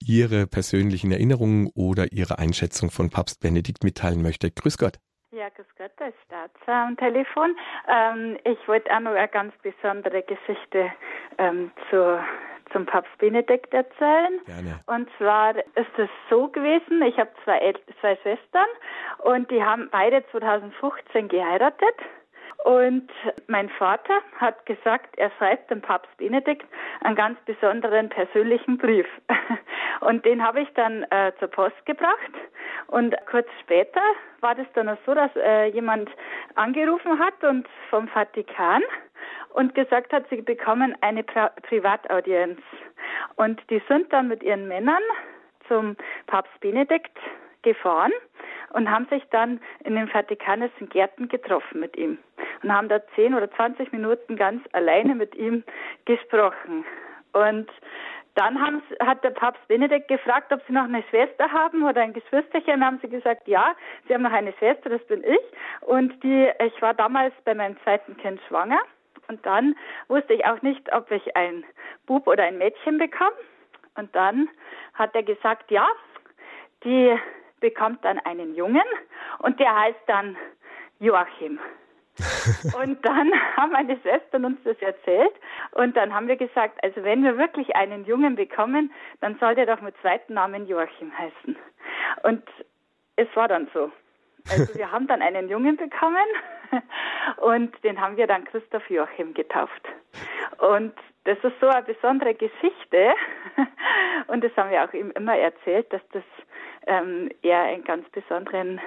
ihre 0.05 0.45
persönlichen 0.45 1.09
Erinnerungen 1.09 1.72
oder 1.74 2.11
ihre 2.11 2.38
Einschätzung 2.38 2.91
von 2.91 3.09
Papst 3.09 3.39
Benedikt 3.39 3.82
mitteilen 3.86 4.22
möchte. 4.22 4.51
Grüß 4.51 4.78
Gott. 4.78 4.99
Ja, 5.32 5.47
grüß 5.47 5.66
Gott, 5.78 5.91
da 5.97 6.07
ist 6.07 6.18
Starzer 6.26 6.74
am 6.74 6.97
Telefon. 6.97 7.55
Ähm, 7.88 8.38
ich 8.43 8.59
wollte 8.68 8.93
auch 8.93 8.99
noch 8.99 9.11
eine 9.11 9.30
ganz 9.30 9.53
besondere 9.64 10.22
Geschichte 10.24 10.91
ähm, 11.38 11.72
zur 11.89 12.20
zum 12.74 12.86
Papst 12.86 13.18
Benedikt 13.20 13.74
erzählen. 13.74 14.41
Gerne. 14.45 14.82
Und 14.88 15.07
zwar 15.18 15.55
ist 15.55 15.97
es 15.97 16.09
so 16.30 16.49
gewesen, 16.49 17.01
ich 17.03 17.18
habe 17.18 17.30
zwei, 17.45 17.59
El 17.59 17.76
zwei 18.01 18.18
Schwestern 18.18 18.68
und 19.20 19.49
die 19.49 19.64
haben 19.64 19.88
beide 19.91 20.26
2015 20.32 21.30
geheiratet. 21.30 21.95
Und 22.64 23.09
mein 23.47 23.70
Vater 23.70 24.22
hat 24.38 24.66
gesagt, 24.66 25.18
er 25.18 25.30
schreibt 25.38 25.70
dem 25.70 25.82
Papst 25.82 26.16
Benedikt 26.18 26.66
einen 27.01 27.16
ganz 27.16 27.38
besonderen 27.41 28.07
persönlichen 28.07 28.78
Brief. 28.78 29.05
Und 29.99 30.26
den 30.26 30.41
habe 30.41 30.61
ich 30.61 30.70
dann 30.76 31.03
äh, 31.09 31.34
zur 31.39 31.49
Post 31.49 31.86
gebracht. 31.86 32.32
Und 32.88 33.16
kurz 33.30 33.47
später 33.61 34.01
war 34.39 34.55
das 34.55 34.68
dann 34.76 34.88
auch 34.88 34.97
so, 35.05 35.14
dass 35.14 35.32
äh, 35.36 35.66
jemand 35.68 36.09
angerufen 36.55 37.20
hat 37.20 37.43
und 37.43 37.68
vom 37.89 38.07
Vatikan 38.07 38.82
und 39.53 39.76
gesagt 39.76 40.14
hat, 40.14 40.26
sie 40.30 40.41
bekommen 40.41 40.95
eine 41.01 41.24
Pri 41.24 41.49
Privataudienz. 41.64 42.59
Und 43.36 43.61
die 43.70 43.82
sind 43.89 44.11
dann 44.14 44.30
mit 44.30 44.41
ihren 44.41 44.68
Männern 44.68 45.03
zum 45.68 45.97
Papst 46.28 46.57
Benedikt 46.61 47.18
gefahren 47.64 48.11
und 48.74 48.89
haben 48.89 49.07
sich 49.07 49.24
dann 49.32 49.59
in 49.84 49.95
den 49.95 50.07
Vatikanischen 50.07 50.89
Gärten 50.89 51.28
getroffen 51.28 51.80
mit 51.80 51.97
ihm 51.97 52.18
und 52.61 52.74
haben 52.74 52.89
da 52.89 52.99
zehn 53.16 53.34
oder 53.34 53.49
zwanzig 53.51 53.91
Minuten 53.91 54.36
ganz 54.36 54.64
alleine 54.74 55.16
mit 55.16 55.36
ihm 55.36 55.64
gesprochen. 56.05 56.86
Und 57.34 57.70
dann 58.36 58.82
hat 58.99 59.24
der 59.24 59.30
Papst 59.30 59.68
Benedikt 59.68 60.07
gefragt, 60.07 60.51
ob 60.51 60.61
sie 60.66 60.74
noch 60.74 60.86
eine 60.86 61.03
Schwester 61.09 61.51
haben 61.51 61.84
oder 61.84 62.01
ein 62.01 62.14
Geschwisterchen. 62.14 62.80
Dann 62.80 62.86
haben 62.86 62.99
sie 63.01 63.09
gesagt, 63.09 63.47
ja, 63.47 63.76
sie 64.07 64.14
haben 64.14 64.24
noch 64.24 64.32
eine 64.32 64.53
Schwester, 64.53 64.89
das 64.89 65.05
bin 65.05 65.24
ich. 65.24 65.39
Und 65.82 66.24
die, 66.24 66.49
ich 66.66 66.82
war 66.82 66.95
damals 66.95 67.34
bei 67.45 67.53
meinem 67.53 67.78
zweiten 67.84 68.18
Kind 68.18 68.41
schwanger. 68.47 68.80
Und 69.28 69.45
dann 69.45 69.76
wusste 70.07 70.34
ich 70.34 70.45
auch 70.45 70.61
nicht, 70.64 70.91
ob 70.93 71.11
ich 71.11 71.36
ein 71.36 71.64
Bub 72.07 72.26
oder 72.28 72.43
ein 72.43 72.57
Mädchen 72.57 72.97
bekomme. 72.97 73.36
Und 73.95 74.16
dann 74.16 74.49
hat 74.95 75.14
er 75.14 75.24
gesagt, 75.24 75.70
ja, 75.70 75.88
die 76.84 77.16
bekommt 77.64 78.03
dann 78.03 78.20
einen 78.20 78.55
Jungen 78.55 78.84
und 79.39 79.57
der 79.57 79.74
heißt 79.74 80.03
dann 80.05 80.36
Joachim. 80.99 81.59
und 82.84 83.03
dann 83.05 83.32
haben 83.55 83.72
meine 83.72 83.97
Schwestern 84.01 84.43
uns 84.43 84.59
das 84.66 84.78
erzählt 84.82 85.34
und 85.72 85.95
dann 85.95 86.14
haben 86.14 86.28
wir 86.28 86.36
gesagt, 86.36 86.78
also 86.84 87.01
wenn 87.03 87.24
wir 87.24 87.38
wirklich 87.38 87.74
einen 87.76 88.05
Jungen 88.05 88.36
bekommen, 88.36 88.91
dann 89.22 89.38
soll 89.39 89.55
der 89.55 89.66
doch 89.66 89.82
mit 89.82 89.95
zweiten 90.01 90.34
Namen 90.34 90.68
Joachim 90.68 91.18
heißen. 91.18 91.55
Und 92.24 92.43
es 93.16 93.28
war 93.34 93.47
dann 93.47 93.70
so. 93.74 93.89
Also 94.51 94.76
wir 94.76 94.91
haben 94.91 95.07
dann 95.07 95.22
einen 95.22 95.47
Jungen 95.47 95.78
bekommen 95.78 96.28
und 97.38 97.82
den 97.86 97.99
haben 97.99 98.18
wir 98.18 98.28
dann 98.28 98.43
Christoph 98.43 98.89
Joachim 98.89 99.34
getauft. 99.34 99.88
Und 100.57 100.93
das 101.24 101.38
ist 101.41 101.59
so 101.61 101.68
eine 101.68 101.84
besondere 101.84 102.34
Geschichte 102.36 103.14
und 104.28 104.43
das 104.43 104.51
haben 104.57 104.70
wir 104.70 104.84
auch 104.84 104.93
ihm 104.93 105.11
immer 105.11 105.38
erzählt, 105.38 105.91
dass 105.93 106.01
das 106.11 106.24
ähm, 106.88 107.30
er 107.42 107.62
einen 107.64 107.84
ganz 107.84 108.08
besonderen 108.10 108.80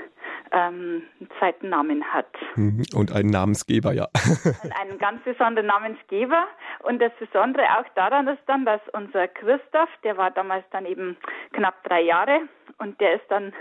ähm, 0.53 1.03
zweiten 1.39 1.69
Namen 1.69 2.05
hat. 2.05 2.31
Mhm. 2.55 2.83
Und 2.95 3.15
einen 3.15 3.31
Namensgeber, 3.31 3.93
ja. 3.93 4.09
Und 4.63 4.81
einen 4.81 4.99
ganz 4.99 5.23
besonderen 5.23 5.67
Namensgeber. 5.67 6.47
Und 6.81 7.01
das 7.01 7.13
Besondere 7.19 7.65
auch 7.79 7.89
daran 7.95 8.29
ist 8.29 8.43
dann, 8.47 8.65
dass 8.65 8.81
unser 8.93 9.29
Christoph, 9.29 9.89
der 10.05 10.17
war 10.17 10.31
damals 10.31 10.65
dann 10.71 10.87
eben 10.87 11.17
knapp 11.53 11.83
drei 11.85 12.03
Jahre 12.03 12.41
und 12.79 13.01
der 13.01 13.15
ist 13.15 13.25
dann 13.29 13.53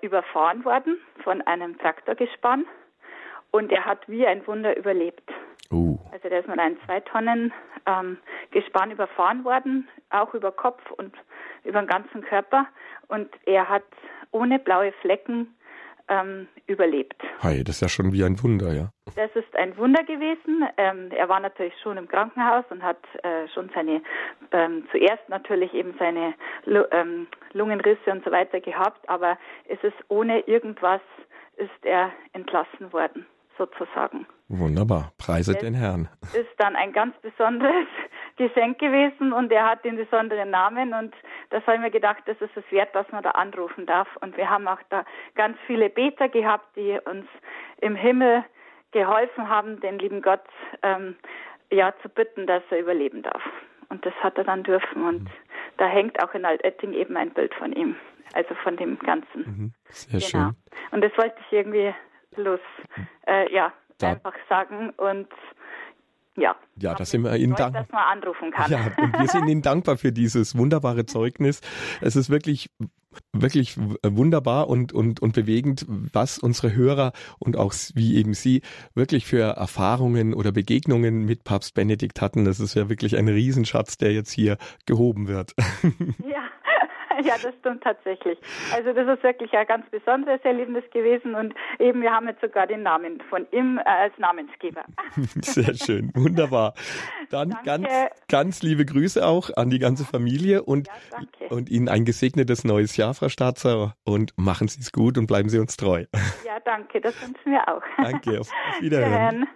überfahren 0.00 0.64
worden 0.64 0.98
von 1.22 1.40
einem 1.42 1.78
Traktorgespann 1.78 2.66
und 3.50 3.72
er 3.72 3.84
hat 3.84 4.08
wie 4.08 4.26
ein 4.26 4.46
Wunder 4.46 4.76
überlebt. 4.76 5.30
Also 6.14 6.28
der 6.28 6.40
ist 6.40 6.48
mit 6.48 6.60
einem 6.60 6.78
zwei 6.86 7.00
Tonnen 7.00 7.52
ähm, 7.86 8.18
Gespann 8.52 8.92
überfahren 8.92 9.44
worden, 9.44 9.88
auch 10.10 10.32
über 10.32 10.52
Kopf 10.52 10.80
und 10.92 11.12
über 11.64 11.80
den 11.80 11.88
ganzen 11.88 12.22
Körper 12.22 12.68
und 13.08 13.28
er 13.46 13.68
hat 13.68 13.82
ohne 14.30 14.60
blaue 14.60 14.92
Flecken 15.00 15.56
ähm, 16.06 16.46
überlebt. 16.68 17.20
Hi, 17.40 17.64
das 17.64 17.76
ist 17.76 17.80
ja 17.80 17.88
schon 17.88 18.12
wie 18.12 18.22
ein 18.22 18.40
Wunder, 18.40 18.72
ja. 18.72 18.90
Das 19.16 19.34
ist 19.34 19.56
ein 19.56 19.76
Wunder 19.76 20.04
gewesen. 20.04 20.68
Ähm, 20.76 21.10
er 21.10 21.28
war 21.28 21.40
natürlich 21.40 21.74
schon 21.82 21.96
im 21.96 22.06
Krankenhaus 22.06 22.64
und 22.70 22.84
hat 22.84 23.02
äh, 23.24 23.48
schon 23.52 23.72
seine, 23.74 24.00
ähm, 24.52 24.86
zuerst 24.92 25.28
natürlich 25.28 25.74
eben 25.74 25.96
seine 25.98 26.34
Lu 26.64 26.84
ähm, 26.92 27.26
Lungenrisse 27.54 28.12
und 28.12 28.24
so 28.24 28.30
weiter 28.30 28.60
gehabt, 28.60 29.08
aber 29.08 29.36
es 29.66 29.82
ist 29.82 29.96
ohne 30.06 30.46
irgendwas 30.46 31.00
ist 31.56 31.84
er 31.84 32.12
entlassen 32.34 32.92
worden 32.92 33.26
sozusagen. 33.58 34.26
Wunderbar, 34.48 35.12
preiset 35.16 35.62
den 35.62 35.74
Herrn. 35.74 36.08
Ist 36.34 36.52
dann 36.58 36.76
ein 36.76 36.92
ganz 36.92 37.16
besonderes 37.22 37.86
Geschenk 38.36 38.78
gewesen 38.78 39.32
und 39.32 39.50
er 39.50 39.64
hat 39.64 39.84
den 39.84 39.96
besonderen 39.96 40.50
Namen 40.50 40.92
und 40.92 41.14
das 41.50 41.62
habe 41.62 41.76
ich 41.76 41.82
mir 41.82 41.90
gedacht, 41.90 42.22
das 42.26 42.38
ist 42.40 42.54
es 42.54 42.64
wert, 42.70 42.94
dass 42.94 43.10
man 43.10 43.22
da 43.22 43.30
anrufen 43.30 43.86
darf. 43.86 44.08
Und 44.20 44.36
wir 44.36 44.50
haben 44.50 44.68
auch 44.68 44.80
da 44.90 45.04
ganz 45.34 45.56
viele 45.66 45.88
Beter 45.88 46.28
gehabt, 46.28 46.76
die 46.76 46.98
uns 47.06 47.26
im 47.80 47.96
Himmel 47.96 48.44
geholfen 48.92 49.48
haben, 49.48 49.80
den 49.80 49.98
lieben 49.98 50.20
Gott 50.20 50.44
ähm, 50.82 51.16
ja 51.70 51.94
zu 52.02 52.08
bitten, 52.08 52.46
dass 52.46 52.62
er 52.70 52.80
überleben 52.80 53.22
darf. 53.22 53.42
Und 53.88 54.04
das 54.04 54.14
hat 54.22 54.36
er 54.36 54.44
dann 54.44 54.62
dürfen 54.62 55.04
und 55.04 55.24
mhm. 55.24 55.30
da 55.78 55.86
hängt 55.86 56.22
auch 56.22 56.34
in 56.34 56.44
Altetting 56.44 56.92
eben 56.92 57.16
ein 57.16 57.30
Bild 57.30 57.54
von 57.54 57.72
ihm, 57.72 57.96
also 58.34 58.54
von 58.62 58.76
dem 58.76 58.98
Ganzen. 58.98 59.40
Mhm. 59.40 59.72
Sehr 59.88 60.20
genau. 60.20 60.50
schön. 60.50 60.56
Und 60.90 61.02
das 61.02 61.16
wollte 61.16 61.36
ich 61.46 61.52
irgendwie 61.52 61.94
los, 62.36 62.60
äh, 63.26 63.52
ja, 63.52 63.72
da. 64.04 64.10
einfach 64.12 64.34
sagen 64.48 64.90
und 64.96 65.28
ja. 66.36 66.56
Ja, 66.76 66.94
da 66.94 67.04
sind 67.04 67.22
wir 67.22 67.36
Ihnen 67.36 67.54
dankbar. 67.54 67.86
Ja, 68.68 68.90
und 68.98 69.18
wir 69.18 69.28
sind 69.28 69.48
Ihnen 69.48 69.62
dankbar 69.62 69.96
für 69.96 70.10
dieses 70.10 70.58
wunderbare 70.58 71.06
Zeugnis. 71.06 71.60
Es 72.00 72.16
ist 72.16 72.28
wirklich, 72.28 72.70
wirklich 73.32 73.76
wunderbar 74.02 74.68
und, 74.68 74.92
und, 74.92 75.22
und 75.22 75.34
bewegend, 75.34 75.86
was 75.88 76.38
unsere 76.38 76.74
Hörer 76.74 77.12
und 77.38 77.56
auch 77.56 77.72
wie 77.94 78.16
eben 78.16 78.34
Sie 78.34 78.62
wirklich 78.94 79.26
für 79.26 79.42
Erfahrungen 79.42 80.34
oder 80.34 80.50
Begegnungen 80.50 81.24
mit 81.24 81.44
Papst 81.44 81.74
Benedikt 81.74 82.20
hatten. 82.20 82.44
Das 82.44 82.58
ist 82.58 82.74
ja 82.74 82.88
wirklich 82.88 83.16
ein 83.16 83.28
Riesenschatz, 83.28 83.96
der 83.96 84.12
jetzt 84.12 84.32
hier 84.32 84.58
gehoben 84.86 85.28
wird. 85.28 85.54
Ja, 86.18 86.48
ja, 87.28 87.34
das 87.42 87.54
stimmt 87.60 87.82
tatsächlich. 87.82 88.38
Also 88.72 88.92
das 88.92 89.16
ist 89.16 89.22
wirklich 89.22 89.52
ein 89.52 89.66
ganz 89.66 89.88
besonderes 89.90 90.40
Erlebnis 90.42 90.84
gewesen 90.92 91.34
und 91.34 91.54
eben 91.78 92.02
wir 92.02 92.12
haben 92.12 92.28
jetzt 92.28 92.40
sogar 92.40 92.66
den 92.66 92.82
Namen 92.82 93.22
von 93.30 93.46
ihm 93.52 93.78
äh, 93.78 93.88
als 93.88 94.16
Namensgeber. 94.18 94.84
Sehr 95.40 95.74
schön, 95.74 96.10
wunderbar. 96.14 96.74
Dann 97.30 97.50
danke. 97.50 97.64
ganz, 97.64 97.88
ganz 98.28 98.62
liebe 98.62 98.84
Grüße 98.84 99.26
auch 99.26 99.50
an 99.56 99.70
die 99.70 99.78
ganze 99.78 100.04
Familie 100.04 100.62
und, 100.62 100.88
ja, 100.88 101.48
und 101.48 101.70
Ihnen 101.70 101.88
ein 101.88 102.04
gesegnetes 102.04 102.64
neues 102.64 102.96
Jahr, 102.96 103.14
Frau 103.14 103.28
Staatser, 103.28 103.94
und 104.04 104.32
machen 104.36 104.68
Sie 104.68 104.80
es 104.80 104.92
gut 104.92 105.18
und 105.18 105.26
bleiben 105.26 105.48
Sie 105.48 105.58
uns 105.58 105.76
treu. 105.76 106.04
Ja, 106.44 106.60
danke, 106.64 107.00
das 107.00 107.14
wünschen 107.22 107.52
wir 107.52 107.68
auch. 107.68 107.82
Danke, 107.96 108.40
auf 108.40 108.50
Wiederhören. 108.80 109.46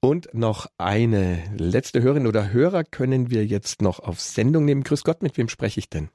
Und 0.00 0.32
noch 0.34 0.66
eine 0.78 1.42
letzte 1.56 2.02
Hörerin 2.02 2.26
oder 2.26 2.52
Hörer 2.52 2.84
können 2.84 3.30
wir 3.30 3.44
jetzt 3.44 3.82
noch 3.82 4.00
auf 4.00 4.20
Sendung 4.20 4.64
nehmen. 4.64 4.82
Grüß 4.82 5.04
Gott, 5.04 5.22
mit 5.22 5.36
wem 5.38 5.48
spreche 5.48 5.80
ich 5.80 5.88
denn? 5.88 6.10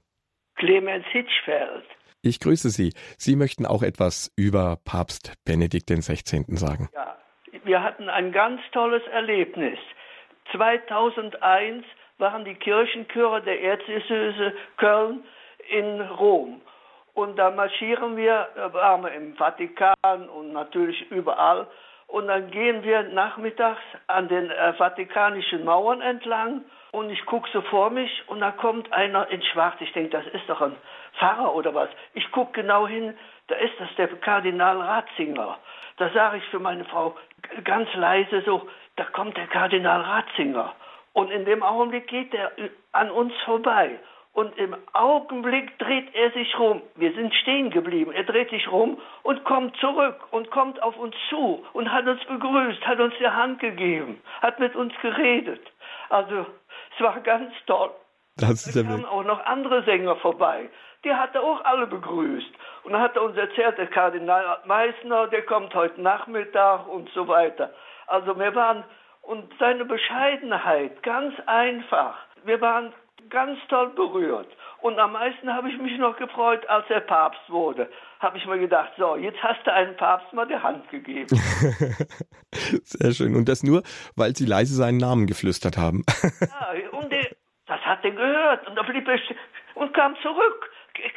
Clemens 0.62 1.08
Hitchfeld. 1.08 1.86
Ich 2.22 2.40
grüße 2.40 2.70
Sie. 2.70 2.94
Sie 3.18 3.36
möchten 3.36 3.66
auch 3.66 3.82
etwas 3.82 4.32
über 4.38 4.78
Papst 4.86 5.34
Benedikt 5.44 5.90
XVI. 5.90 6.46
sagen. 6.50 6.88
Ja, 6.94 7.18
wir 7.64 7.82
hatten 7.82 8.10
ein 8.10 8.32
ganz 8.32 8.62
tolles 8.72 9.02
Erlebnis. 9.12 9.80
2001 10.52 11.84
waren 12.20 12.46
die 12.46 12.54
Kirchenchöre 12.54 13.42
der 13.42 13.60
Erzdiözese 13.60 14.54
Köln 14.78 15.24
in 15.68 16.00
Rom. 16.00 16.62
Und 17.16 17.38
da 17.38 17.50
marschieren 17.50 18.16
wir, 18.16 18.50
da 18.56 18.72
waren 18.72 19.02
wir 19.02 19.14
im 19.14 19.36
Vatikan 19.36 20.30
und 20.30 20.54
natürlich 20.54 21.10
überall. 21.10 21.66
Und 22.06 22.28
dann 22.28 22.52
gehen 22.52 22.84
wir 22.84 23.02
nachmittags 23.02 23.82
an 24.06 24.28
den 24.28 24.52
äh, 24.52 24.74
vatikanischen 24.74 25.66
Mauern 25.66 26.02
entlang 26.02 26.66
und 26.92 27.10
ich 27.10 27.26
gucke 27.26 27.50
so 27.52 27.62
vor 27.62 27.90
mich 27.90 28.24
und 28.28 28.42
da 28.42 28.52
kommt 28.52 28.92
einer 28.92 29.30
in 29.30 29.42
Schwarz. 29.42 29.76
Ich 29.80 29.94
denke, 29.94 30.10
das 30.10 30.26
ist 30.28 30.48
doch 30.48 30.62
ein 30.62 30.76
Pfarrer 31.18 31.56
oder 31.56 31.74
was. 31.74 31.90
Ich 32.14 32.30
gucke 32.32 32.62
genau 32.62 32.88
hin, 32.88 33.18
da 33.48 33.56
ist 33.56 33.74
das 33.80 33.90
der 33.96 34.08
Kardinal 34.08 34.80
Ratzinger. 34.80 35.58
Da 35.98 36.10
sage 36.10 36.38
ich 36.38 36.44
für 36.46 36.60
meine 36.60 36.86
Frau 36.86 37.16
ganz 37.64 37.94
leise 37.94 38.42
so, 38.46 38.68
da 38.96 39.06
kommt 39.06 39.38
der 39.38 39.48
Kardinal 39.48 40.02
Ratzinger. 40.02 40.74
Und 41.14 41.32
in 41.32 41.46
dem 41.46 41.64
Augenblick 41.64 42.08
geht 42.08 42.34
er 42.34 42.52
an 42.92 43.12
uns 43.12 43.34
vorbei. 43.46 44.00
Und 44.34 44.58
im 44.58 44.76
Augenblick 44.94 45.78
dreht 45.78 46.16
er 46.16 46.32
sich 46.32 46.58
rum. 46.58 46.82
Wir 46.96 47.12
sind 47.14 47.34
stehen 47.36 47.70
geblieben. 47.70 48.14
Er 48.14 48.24
dreht 48.24 48.50
sich 48.50 48.72
rum 48.72 48.98
und 49.24 49.44
kommt 49.44 49.76
zurück 49.78 50.16
und 50.32 50.50
kommt 50.52 50.82
auf 50.82 50.98
uns 50.98 51.16
zu 51.30 51.66
und 51.74 51.92
hat 51.92 52.08
uns 52.08 52.24
begrüßt, 52.24 52.86
hat 52.88 53.00
uns 53.02 53.14
die 53.20 53.28
Hand 53.28 53.60
gegeben, 53.60 54.22
hat 54.42 54.60
mit 54.60 54.74
uns 54.76 54.94
geredet. 55.02 55.62
Also 56.10 56.46
war 57.02 57.20
ganz 57.22 57.54
toll. 57.66 57.92
Das 58.38 58.66
ist 58.66 58.76
da 58.76 58.84
kamen 58.84 59.06
auch 59.06 59.24
noch 59.24 59.46
andere 59.46 59.84
Sänger 59.84 60.16
vorbei. 60.18 60.70
Die 61.04 61.14
hat 61.14 61.36
er 61.36 61.44
auch 61.44 61.64
alle 61.66 61.88
begrüßt. 61.88 62.52
Und 62.84 62.94
dann 62.94 63.02
hat 63.02 63.16
er 63.16 63.24
uns 63.24 63.38
erzählt, 63.38 63.78
der 63.78 63.88
Kardinal 63.88 64.60
Meissner, 64.66 65.28
der 65.28 65.44
kommt 65.44 65.74
heute 65.76 66.02
Nachmittag 66.02 66.88
und 66.88 67.10
so 67.10 67.28
weiter. 67.28 67.74
Also 68.08 68.38
wir 68.38 68.56
waren, 68.56 68.84
und 69.22 69.52
seine 69.60 69.86
Bescheidenheit, 69.86 71.04
ganz 71.04 71.34
einfach. 71.46 72.16
Wir 72.44 72.60
waren 72.62 72.94
ganz 73.30 73.60
toll 73.70 73.90
berührt. 73.90 74.48
Und 74.82 74.98
am 74.98 75.14
meisten 75.14 75.54
habe 75.54 75.70
ich 75.70 75.80
mich 75.80 75.98
noch 76.00 76.18
gefreut, 76.18 76.68
als 76.68 76.86
er 76.90 77.02
Papst 77.02 77.42
wurde. 77.50 77.88
Habe 78.20 78.38
ich 78.38 78.46
mir 78.48 78.58
gedacht, 78.58 78.92
so, 78.98 79.16
jetzt 79.16 79.42
hast 79.44 79.66
du 79.66 79.72
einem 79.72 79.96
Papst 79.96 80.34
mal 80.34 80.48
die 80.48 80.56
Hand 80.56 80.90
gegeben. 80.90 81.28
Sehr 82.84 83.14
schön. 83.14 83.36
Und 83.36 83.48
das 83.48 83.62
nur, 83.62 83.84
weil 84.16 84.36
sie 84.36 84.46
leise 84.46 84.76
seinen 84.76 84.98
Namen 84.98 85.28
geflüstert 85.28 85.78
haben. 85.78 86.04
ja, 86.42 86.74
und 88.04 88.18
der, 88.18 88.22
das 88.22 88.34
hat 88.34 88.64
er 88.64 88.64
gehört. 88.64 88.68
Und 88.68 88.76
da 88.76 88.84
blieb 88.84 89.08
er 89.08 89.20
und 89.76 89.94
kam 89.94 90.16
zurück 90.22 90.70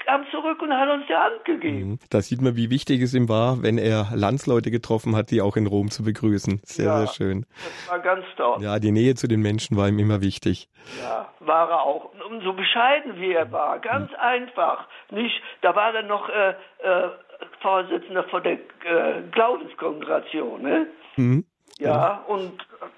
kam 0.07 0.24
zurück 0.30 0.62
und 0.62 0.72
hat 0.72 0.89
uns 0.89 1.07
die 1.09 1.14
Hand 1.14 1.45
gegeben. 1.45 1.91
Mhm. 1.91 1.99
Da 2.11 2.20
sieht 2.20 2.41
man, 2.41 2.57
wie 2.57 2.70
wichtig 2.70 3.01
es 3.03 3.14
ihm 3.14 3.28
war, 3.28 3.62
wenn 3.62 3.78
er 3.78 4.09
Landsleute 4.14 4.70
getroffen 4.70 5.16
hat, 5.16 5.30
die 5.30 5.41
auch 5.41 5.57
in 5.57 5.66
Rom 5.66 5.91
zu 5.91 6.05
begrüßen. 6.05 6.61
Sehr, 6.64 6.87
ja, 6.87 6.99
sehr 6.99 7.09
schön. 7.09 7.47
Das 7.53 7.91
war 7.91 7.99
ganz 8.01 8.24
toll. 8.37 8.62
Ja, 8.62 8.78
die 8.78 8.93
Nähe 8.93 9.14
zu 9.14 9.26
den 9.26 9.41
Menschen 9.41 9.76
war 9.76 9.89
ihm 9.89 9.99
immer 9.99 10.20
wichtig. 10.20 10.68
Ja, 11.01 11.28
war 11.41 11.70
er 11.70 11.82
auch. 11.82 12.11
Und 12.28 12.43
so 12.43 12.53
bescheiden 12.53 13.16
wie 13.16 13.32
er 13.32 13.51
war, 13.53 13.78
ganz 13.78 14.11
mhm. 14.11 14.16
einfach. 14.20 14.87
Nicht, 15.11 15.41
da 15.62 15.74
war 15.74 15.95
er 15.95 16.03
noch 16.03 16.28
äh, 16.28 16.51
äh, 16.51 17.11
Vorsitzender 17.61 18.24
von 18.24 18.43
der 18.43 18.53
äh, 18.53 19.22
Glaubenskongregation, 19.32 20.62
ne? 20.62 20.87
Mhm. 21.16 21.45
Ja, 21.78 21.91
ja, 21.91 22.24
und 22.28 22.53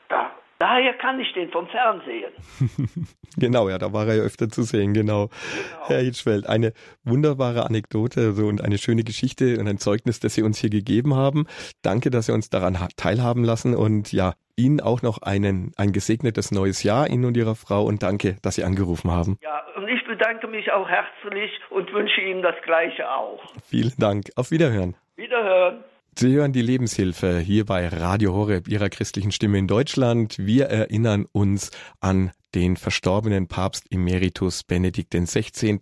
da 0.08 0.30
Daher 0.58 0.94
kann 0.94 1.20
ich 1.20 1.32
den 1.34 1.50
vom 1.50 1.66
Fernsehen. 1.68 2.32
genau, 3.36 3.68
ja, 3.68 3.78
da 3.78 3.92
war 3.92 4.06
er 4.06 4.16
ja 4.16 4.22
öfter 4.22 4.48
zu 4.48 4.62
sehen, 4.62 4.94
genau. 4.94 5.28
genau. 5.28 5.88
Herr 5.88 6.00
Hitschfeld, 6.00 6.48
eine 6.48 6.72
wunderbare 7.04 7.66
Anekdote 7.66 8.32
so, 8.32 8.46
und 8.46 8.64
eine 8.64 8.78
schöne 8.78 9.04
Geschichte 9.04 9.58
und 9.58 9.68
ein 9.68 9.78
Zeugnis, 9.78 10.20
das 10.20 10.34
Sie 10.34 10.42
uns 10.42 10.58
hier 10.58 10.70
gegeben 10.70 11.14
haben. 11.14 11.46
Danke, 11.82 12.10
dass 12.10 12.26
Sie 12.26 12.32
uns 12.32 12.48
daran 12.48 12.78
teilhaben 12.96 13.44
lassen 13.44 13.74
und 13.74 14.12
ja, 14.12 14.32
Ihnen 14.56 14.80
auch 14.80 15.02
noch 15.02 15.18
einen, 15.18 15.72
ein 15.76 15.92
gesegnetes 15.92 16.50
neues 16.50 16.82
Jahr, 16.82 17.08
Ihnen 17.08 17.26
und 17.26 17.36
Ihrer 17.36 17.54
Frau 17.54 17.84
und 17.84 18.02
danke, 18.02 18.36
dass 18.42 18.54
Sie 18.54 18.64
angerufen 18.64 19.10
haben. 19.10 19.38
Ja, 19.42 19.62
und 19.76 19.86
ich 19.88 20.02
bedanke 20.06 20.46
mich 20.46 20.72
auch 20.72 20.88
herzlich 20.88 21.50
und 21.68 21.92
wünsche 21.92 22.22
Ihnen 22.22 22.42
das 22.42 22.56
Gleiche 22.64 23.10
auch. 23.10 23.42
Vielen 23.64 23.92
Dank. 23.98 24.30
Auf 24.36 24.50
Wiederhören. 24.50 24.96
Wiederhören. 25.16 25.84
Sie 26.18 26.32
hören 26.32 26.54
die 26.54 26.62
Lebenshilfe 26.62 27.40
hier 27.40 27.66
bei 27.66 27.88
Radio 27.88 28.32
Horeb, 28.32 28.68
Ihrer 28.68 28.88
christlichen 28.88 29.32
Stimme 29.32 29.58
in 29.58 29.68
Deutschland. 29.68 30.38
Wir 30.38 30.64
erinnern 30.64 31.26
uns 31.30 31.70
an 32.00 32.30
den 32.54 32.78
verstorbenen 32.78 33.48
Papst 33.48 33.84
Emeritus 33.90 34.64
Benedikt 34.64 35.12
XVI. 35.12 35.78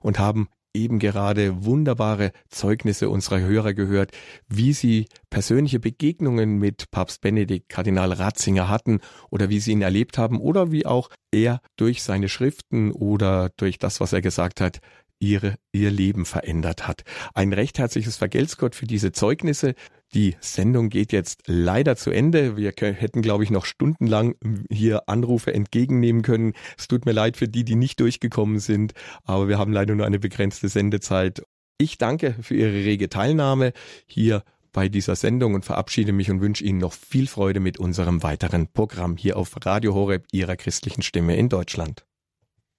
und 0.00 0.18
haben 0.18 0.48
eben 0.74 0.98
gerade 0.98 1.64
wunderbare 1.64 2.32
Zeugnisse 2.48 3.08
unserer 3.08 3.38
Hörer 3.38 3.72
gehört, 3.72 4.10
wie 4.48 4.72
sie 4.72 5.06
persönliche 5.30 5.78
Begegnungen 5.78 6.58
mit 6.58 6.90
Papst 6.90 7.20
Benedikt, 7.20 7.68
Kardinal 7.68 8.12
Ratzinger 8.12 8.68
hatten 8.68 8.98
oder 9.30 9.48
wie 9.48 9.60
sie 9.60 9.70
ihn 9.70 9.82
erlebt 9.82 10.18
haben 10.18 10.40
oder 10.40 10.72
wie 10.72 10.86
auch 10.86 11.08
er 11.30 11.60
durch 11.76 12.02
seine 12.02 12.28
Schriften 12.28 12.90
oder 12.90 13.50
durch 13.56 13.78
das, 13.78 14.00
was 14.00 14.12
er 14.12 14.22
gesagt 14.22 14.60
hat, 14.60 14.80
ihre, 15.20 15.56
ihr 15.72 15.90
Leben 15.90 16.24
verändert 16.24 16.86
hat. 16.86 17.02
Ein 17.34 17.52
recht 17.52 17.78
herzliches 17.78 18.16
Vergelt's 18.16 18.56
Gott 18.56 18.74
für 18.74 18.86
diese 18.86 19.12
Zeugnisse. 19.12 19.74
Die 20.14 20.36
Sendung 20.40 20.88
geht 20.88 21.12
jetzt 21.12 21.42
leider 21.46 21.96
zu 21.96 22.10
Ende. 22.10 22.56
Wir 22.56 22.72
hätten, 22.78 23.20
glaube 23.20 23.44
ich, 23.44 23.50
noch 23.50 23.66
stundenlang 23.66 24.36
hier 24.70 25.08
Anrufe 25.08 25.52
entgegennehmen 25.52 26.22
können. 26.22 26.54
Es 26.78 26.88
tut 26.88 27.04
mir 27.04 27.12
leid 27.12 27.36
für 27.36 27.48
die, 27.48 27.64
die 27.64 27.76
nicht 27.76 28.00
durchgekommen 28.00 28.58
sind, 28.58 28.92
aber 29.24 29.48
wir 29.48 29.58
haben 29.58 29.72
leider 29.72 29.94
nur 29.94 30.06
eine 30.06 30.18
begrenzte 30.18 30.68
Sendezeit. 30.68 31.42
Ich 31.76 31.98
danke 31.98 32.34
für 32.40 32.54
Ihre 32.54 32.72
rege 32.72 33.08
Teilnahme 33.08 33.72
hier 34.06 34.42
bei 34.72 34.88
dieser 34.88 35.16
Sendung 35.16 35.54
und 35.54 35.64
verabschiede 35.64 36.12
mich 36.12 36.30
und 36.30 36.40
wünsche 36.40 36.64
Ihnen 36.64 36.78
noch 36.78 36.92
viel 36.92 37.26
Freude 37.26 37.60
mit 37.60 37.78
unserem 37.78 38.22
weiteren 38.22 38.68
Programm 38.68 39.16
hier 39.16 39.36
auf 39.36 39.54
Radio 39.64 39.94
Horeb, 39.94 40.26
Ihrer 40.32 40.56
christlichen 40.56 41.02
Stimme 41.02 41.36
in 41.36 41.48
Deutschland. 41.48 42.07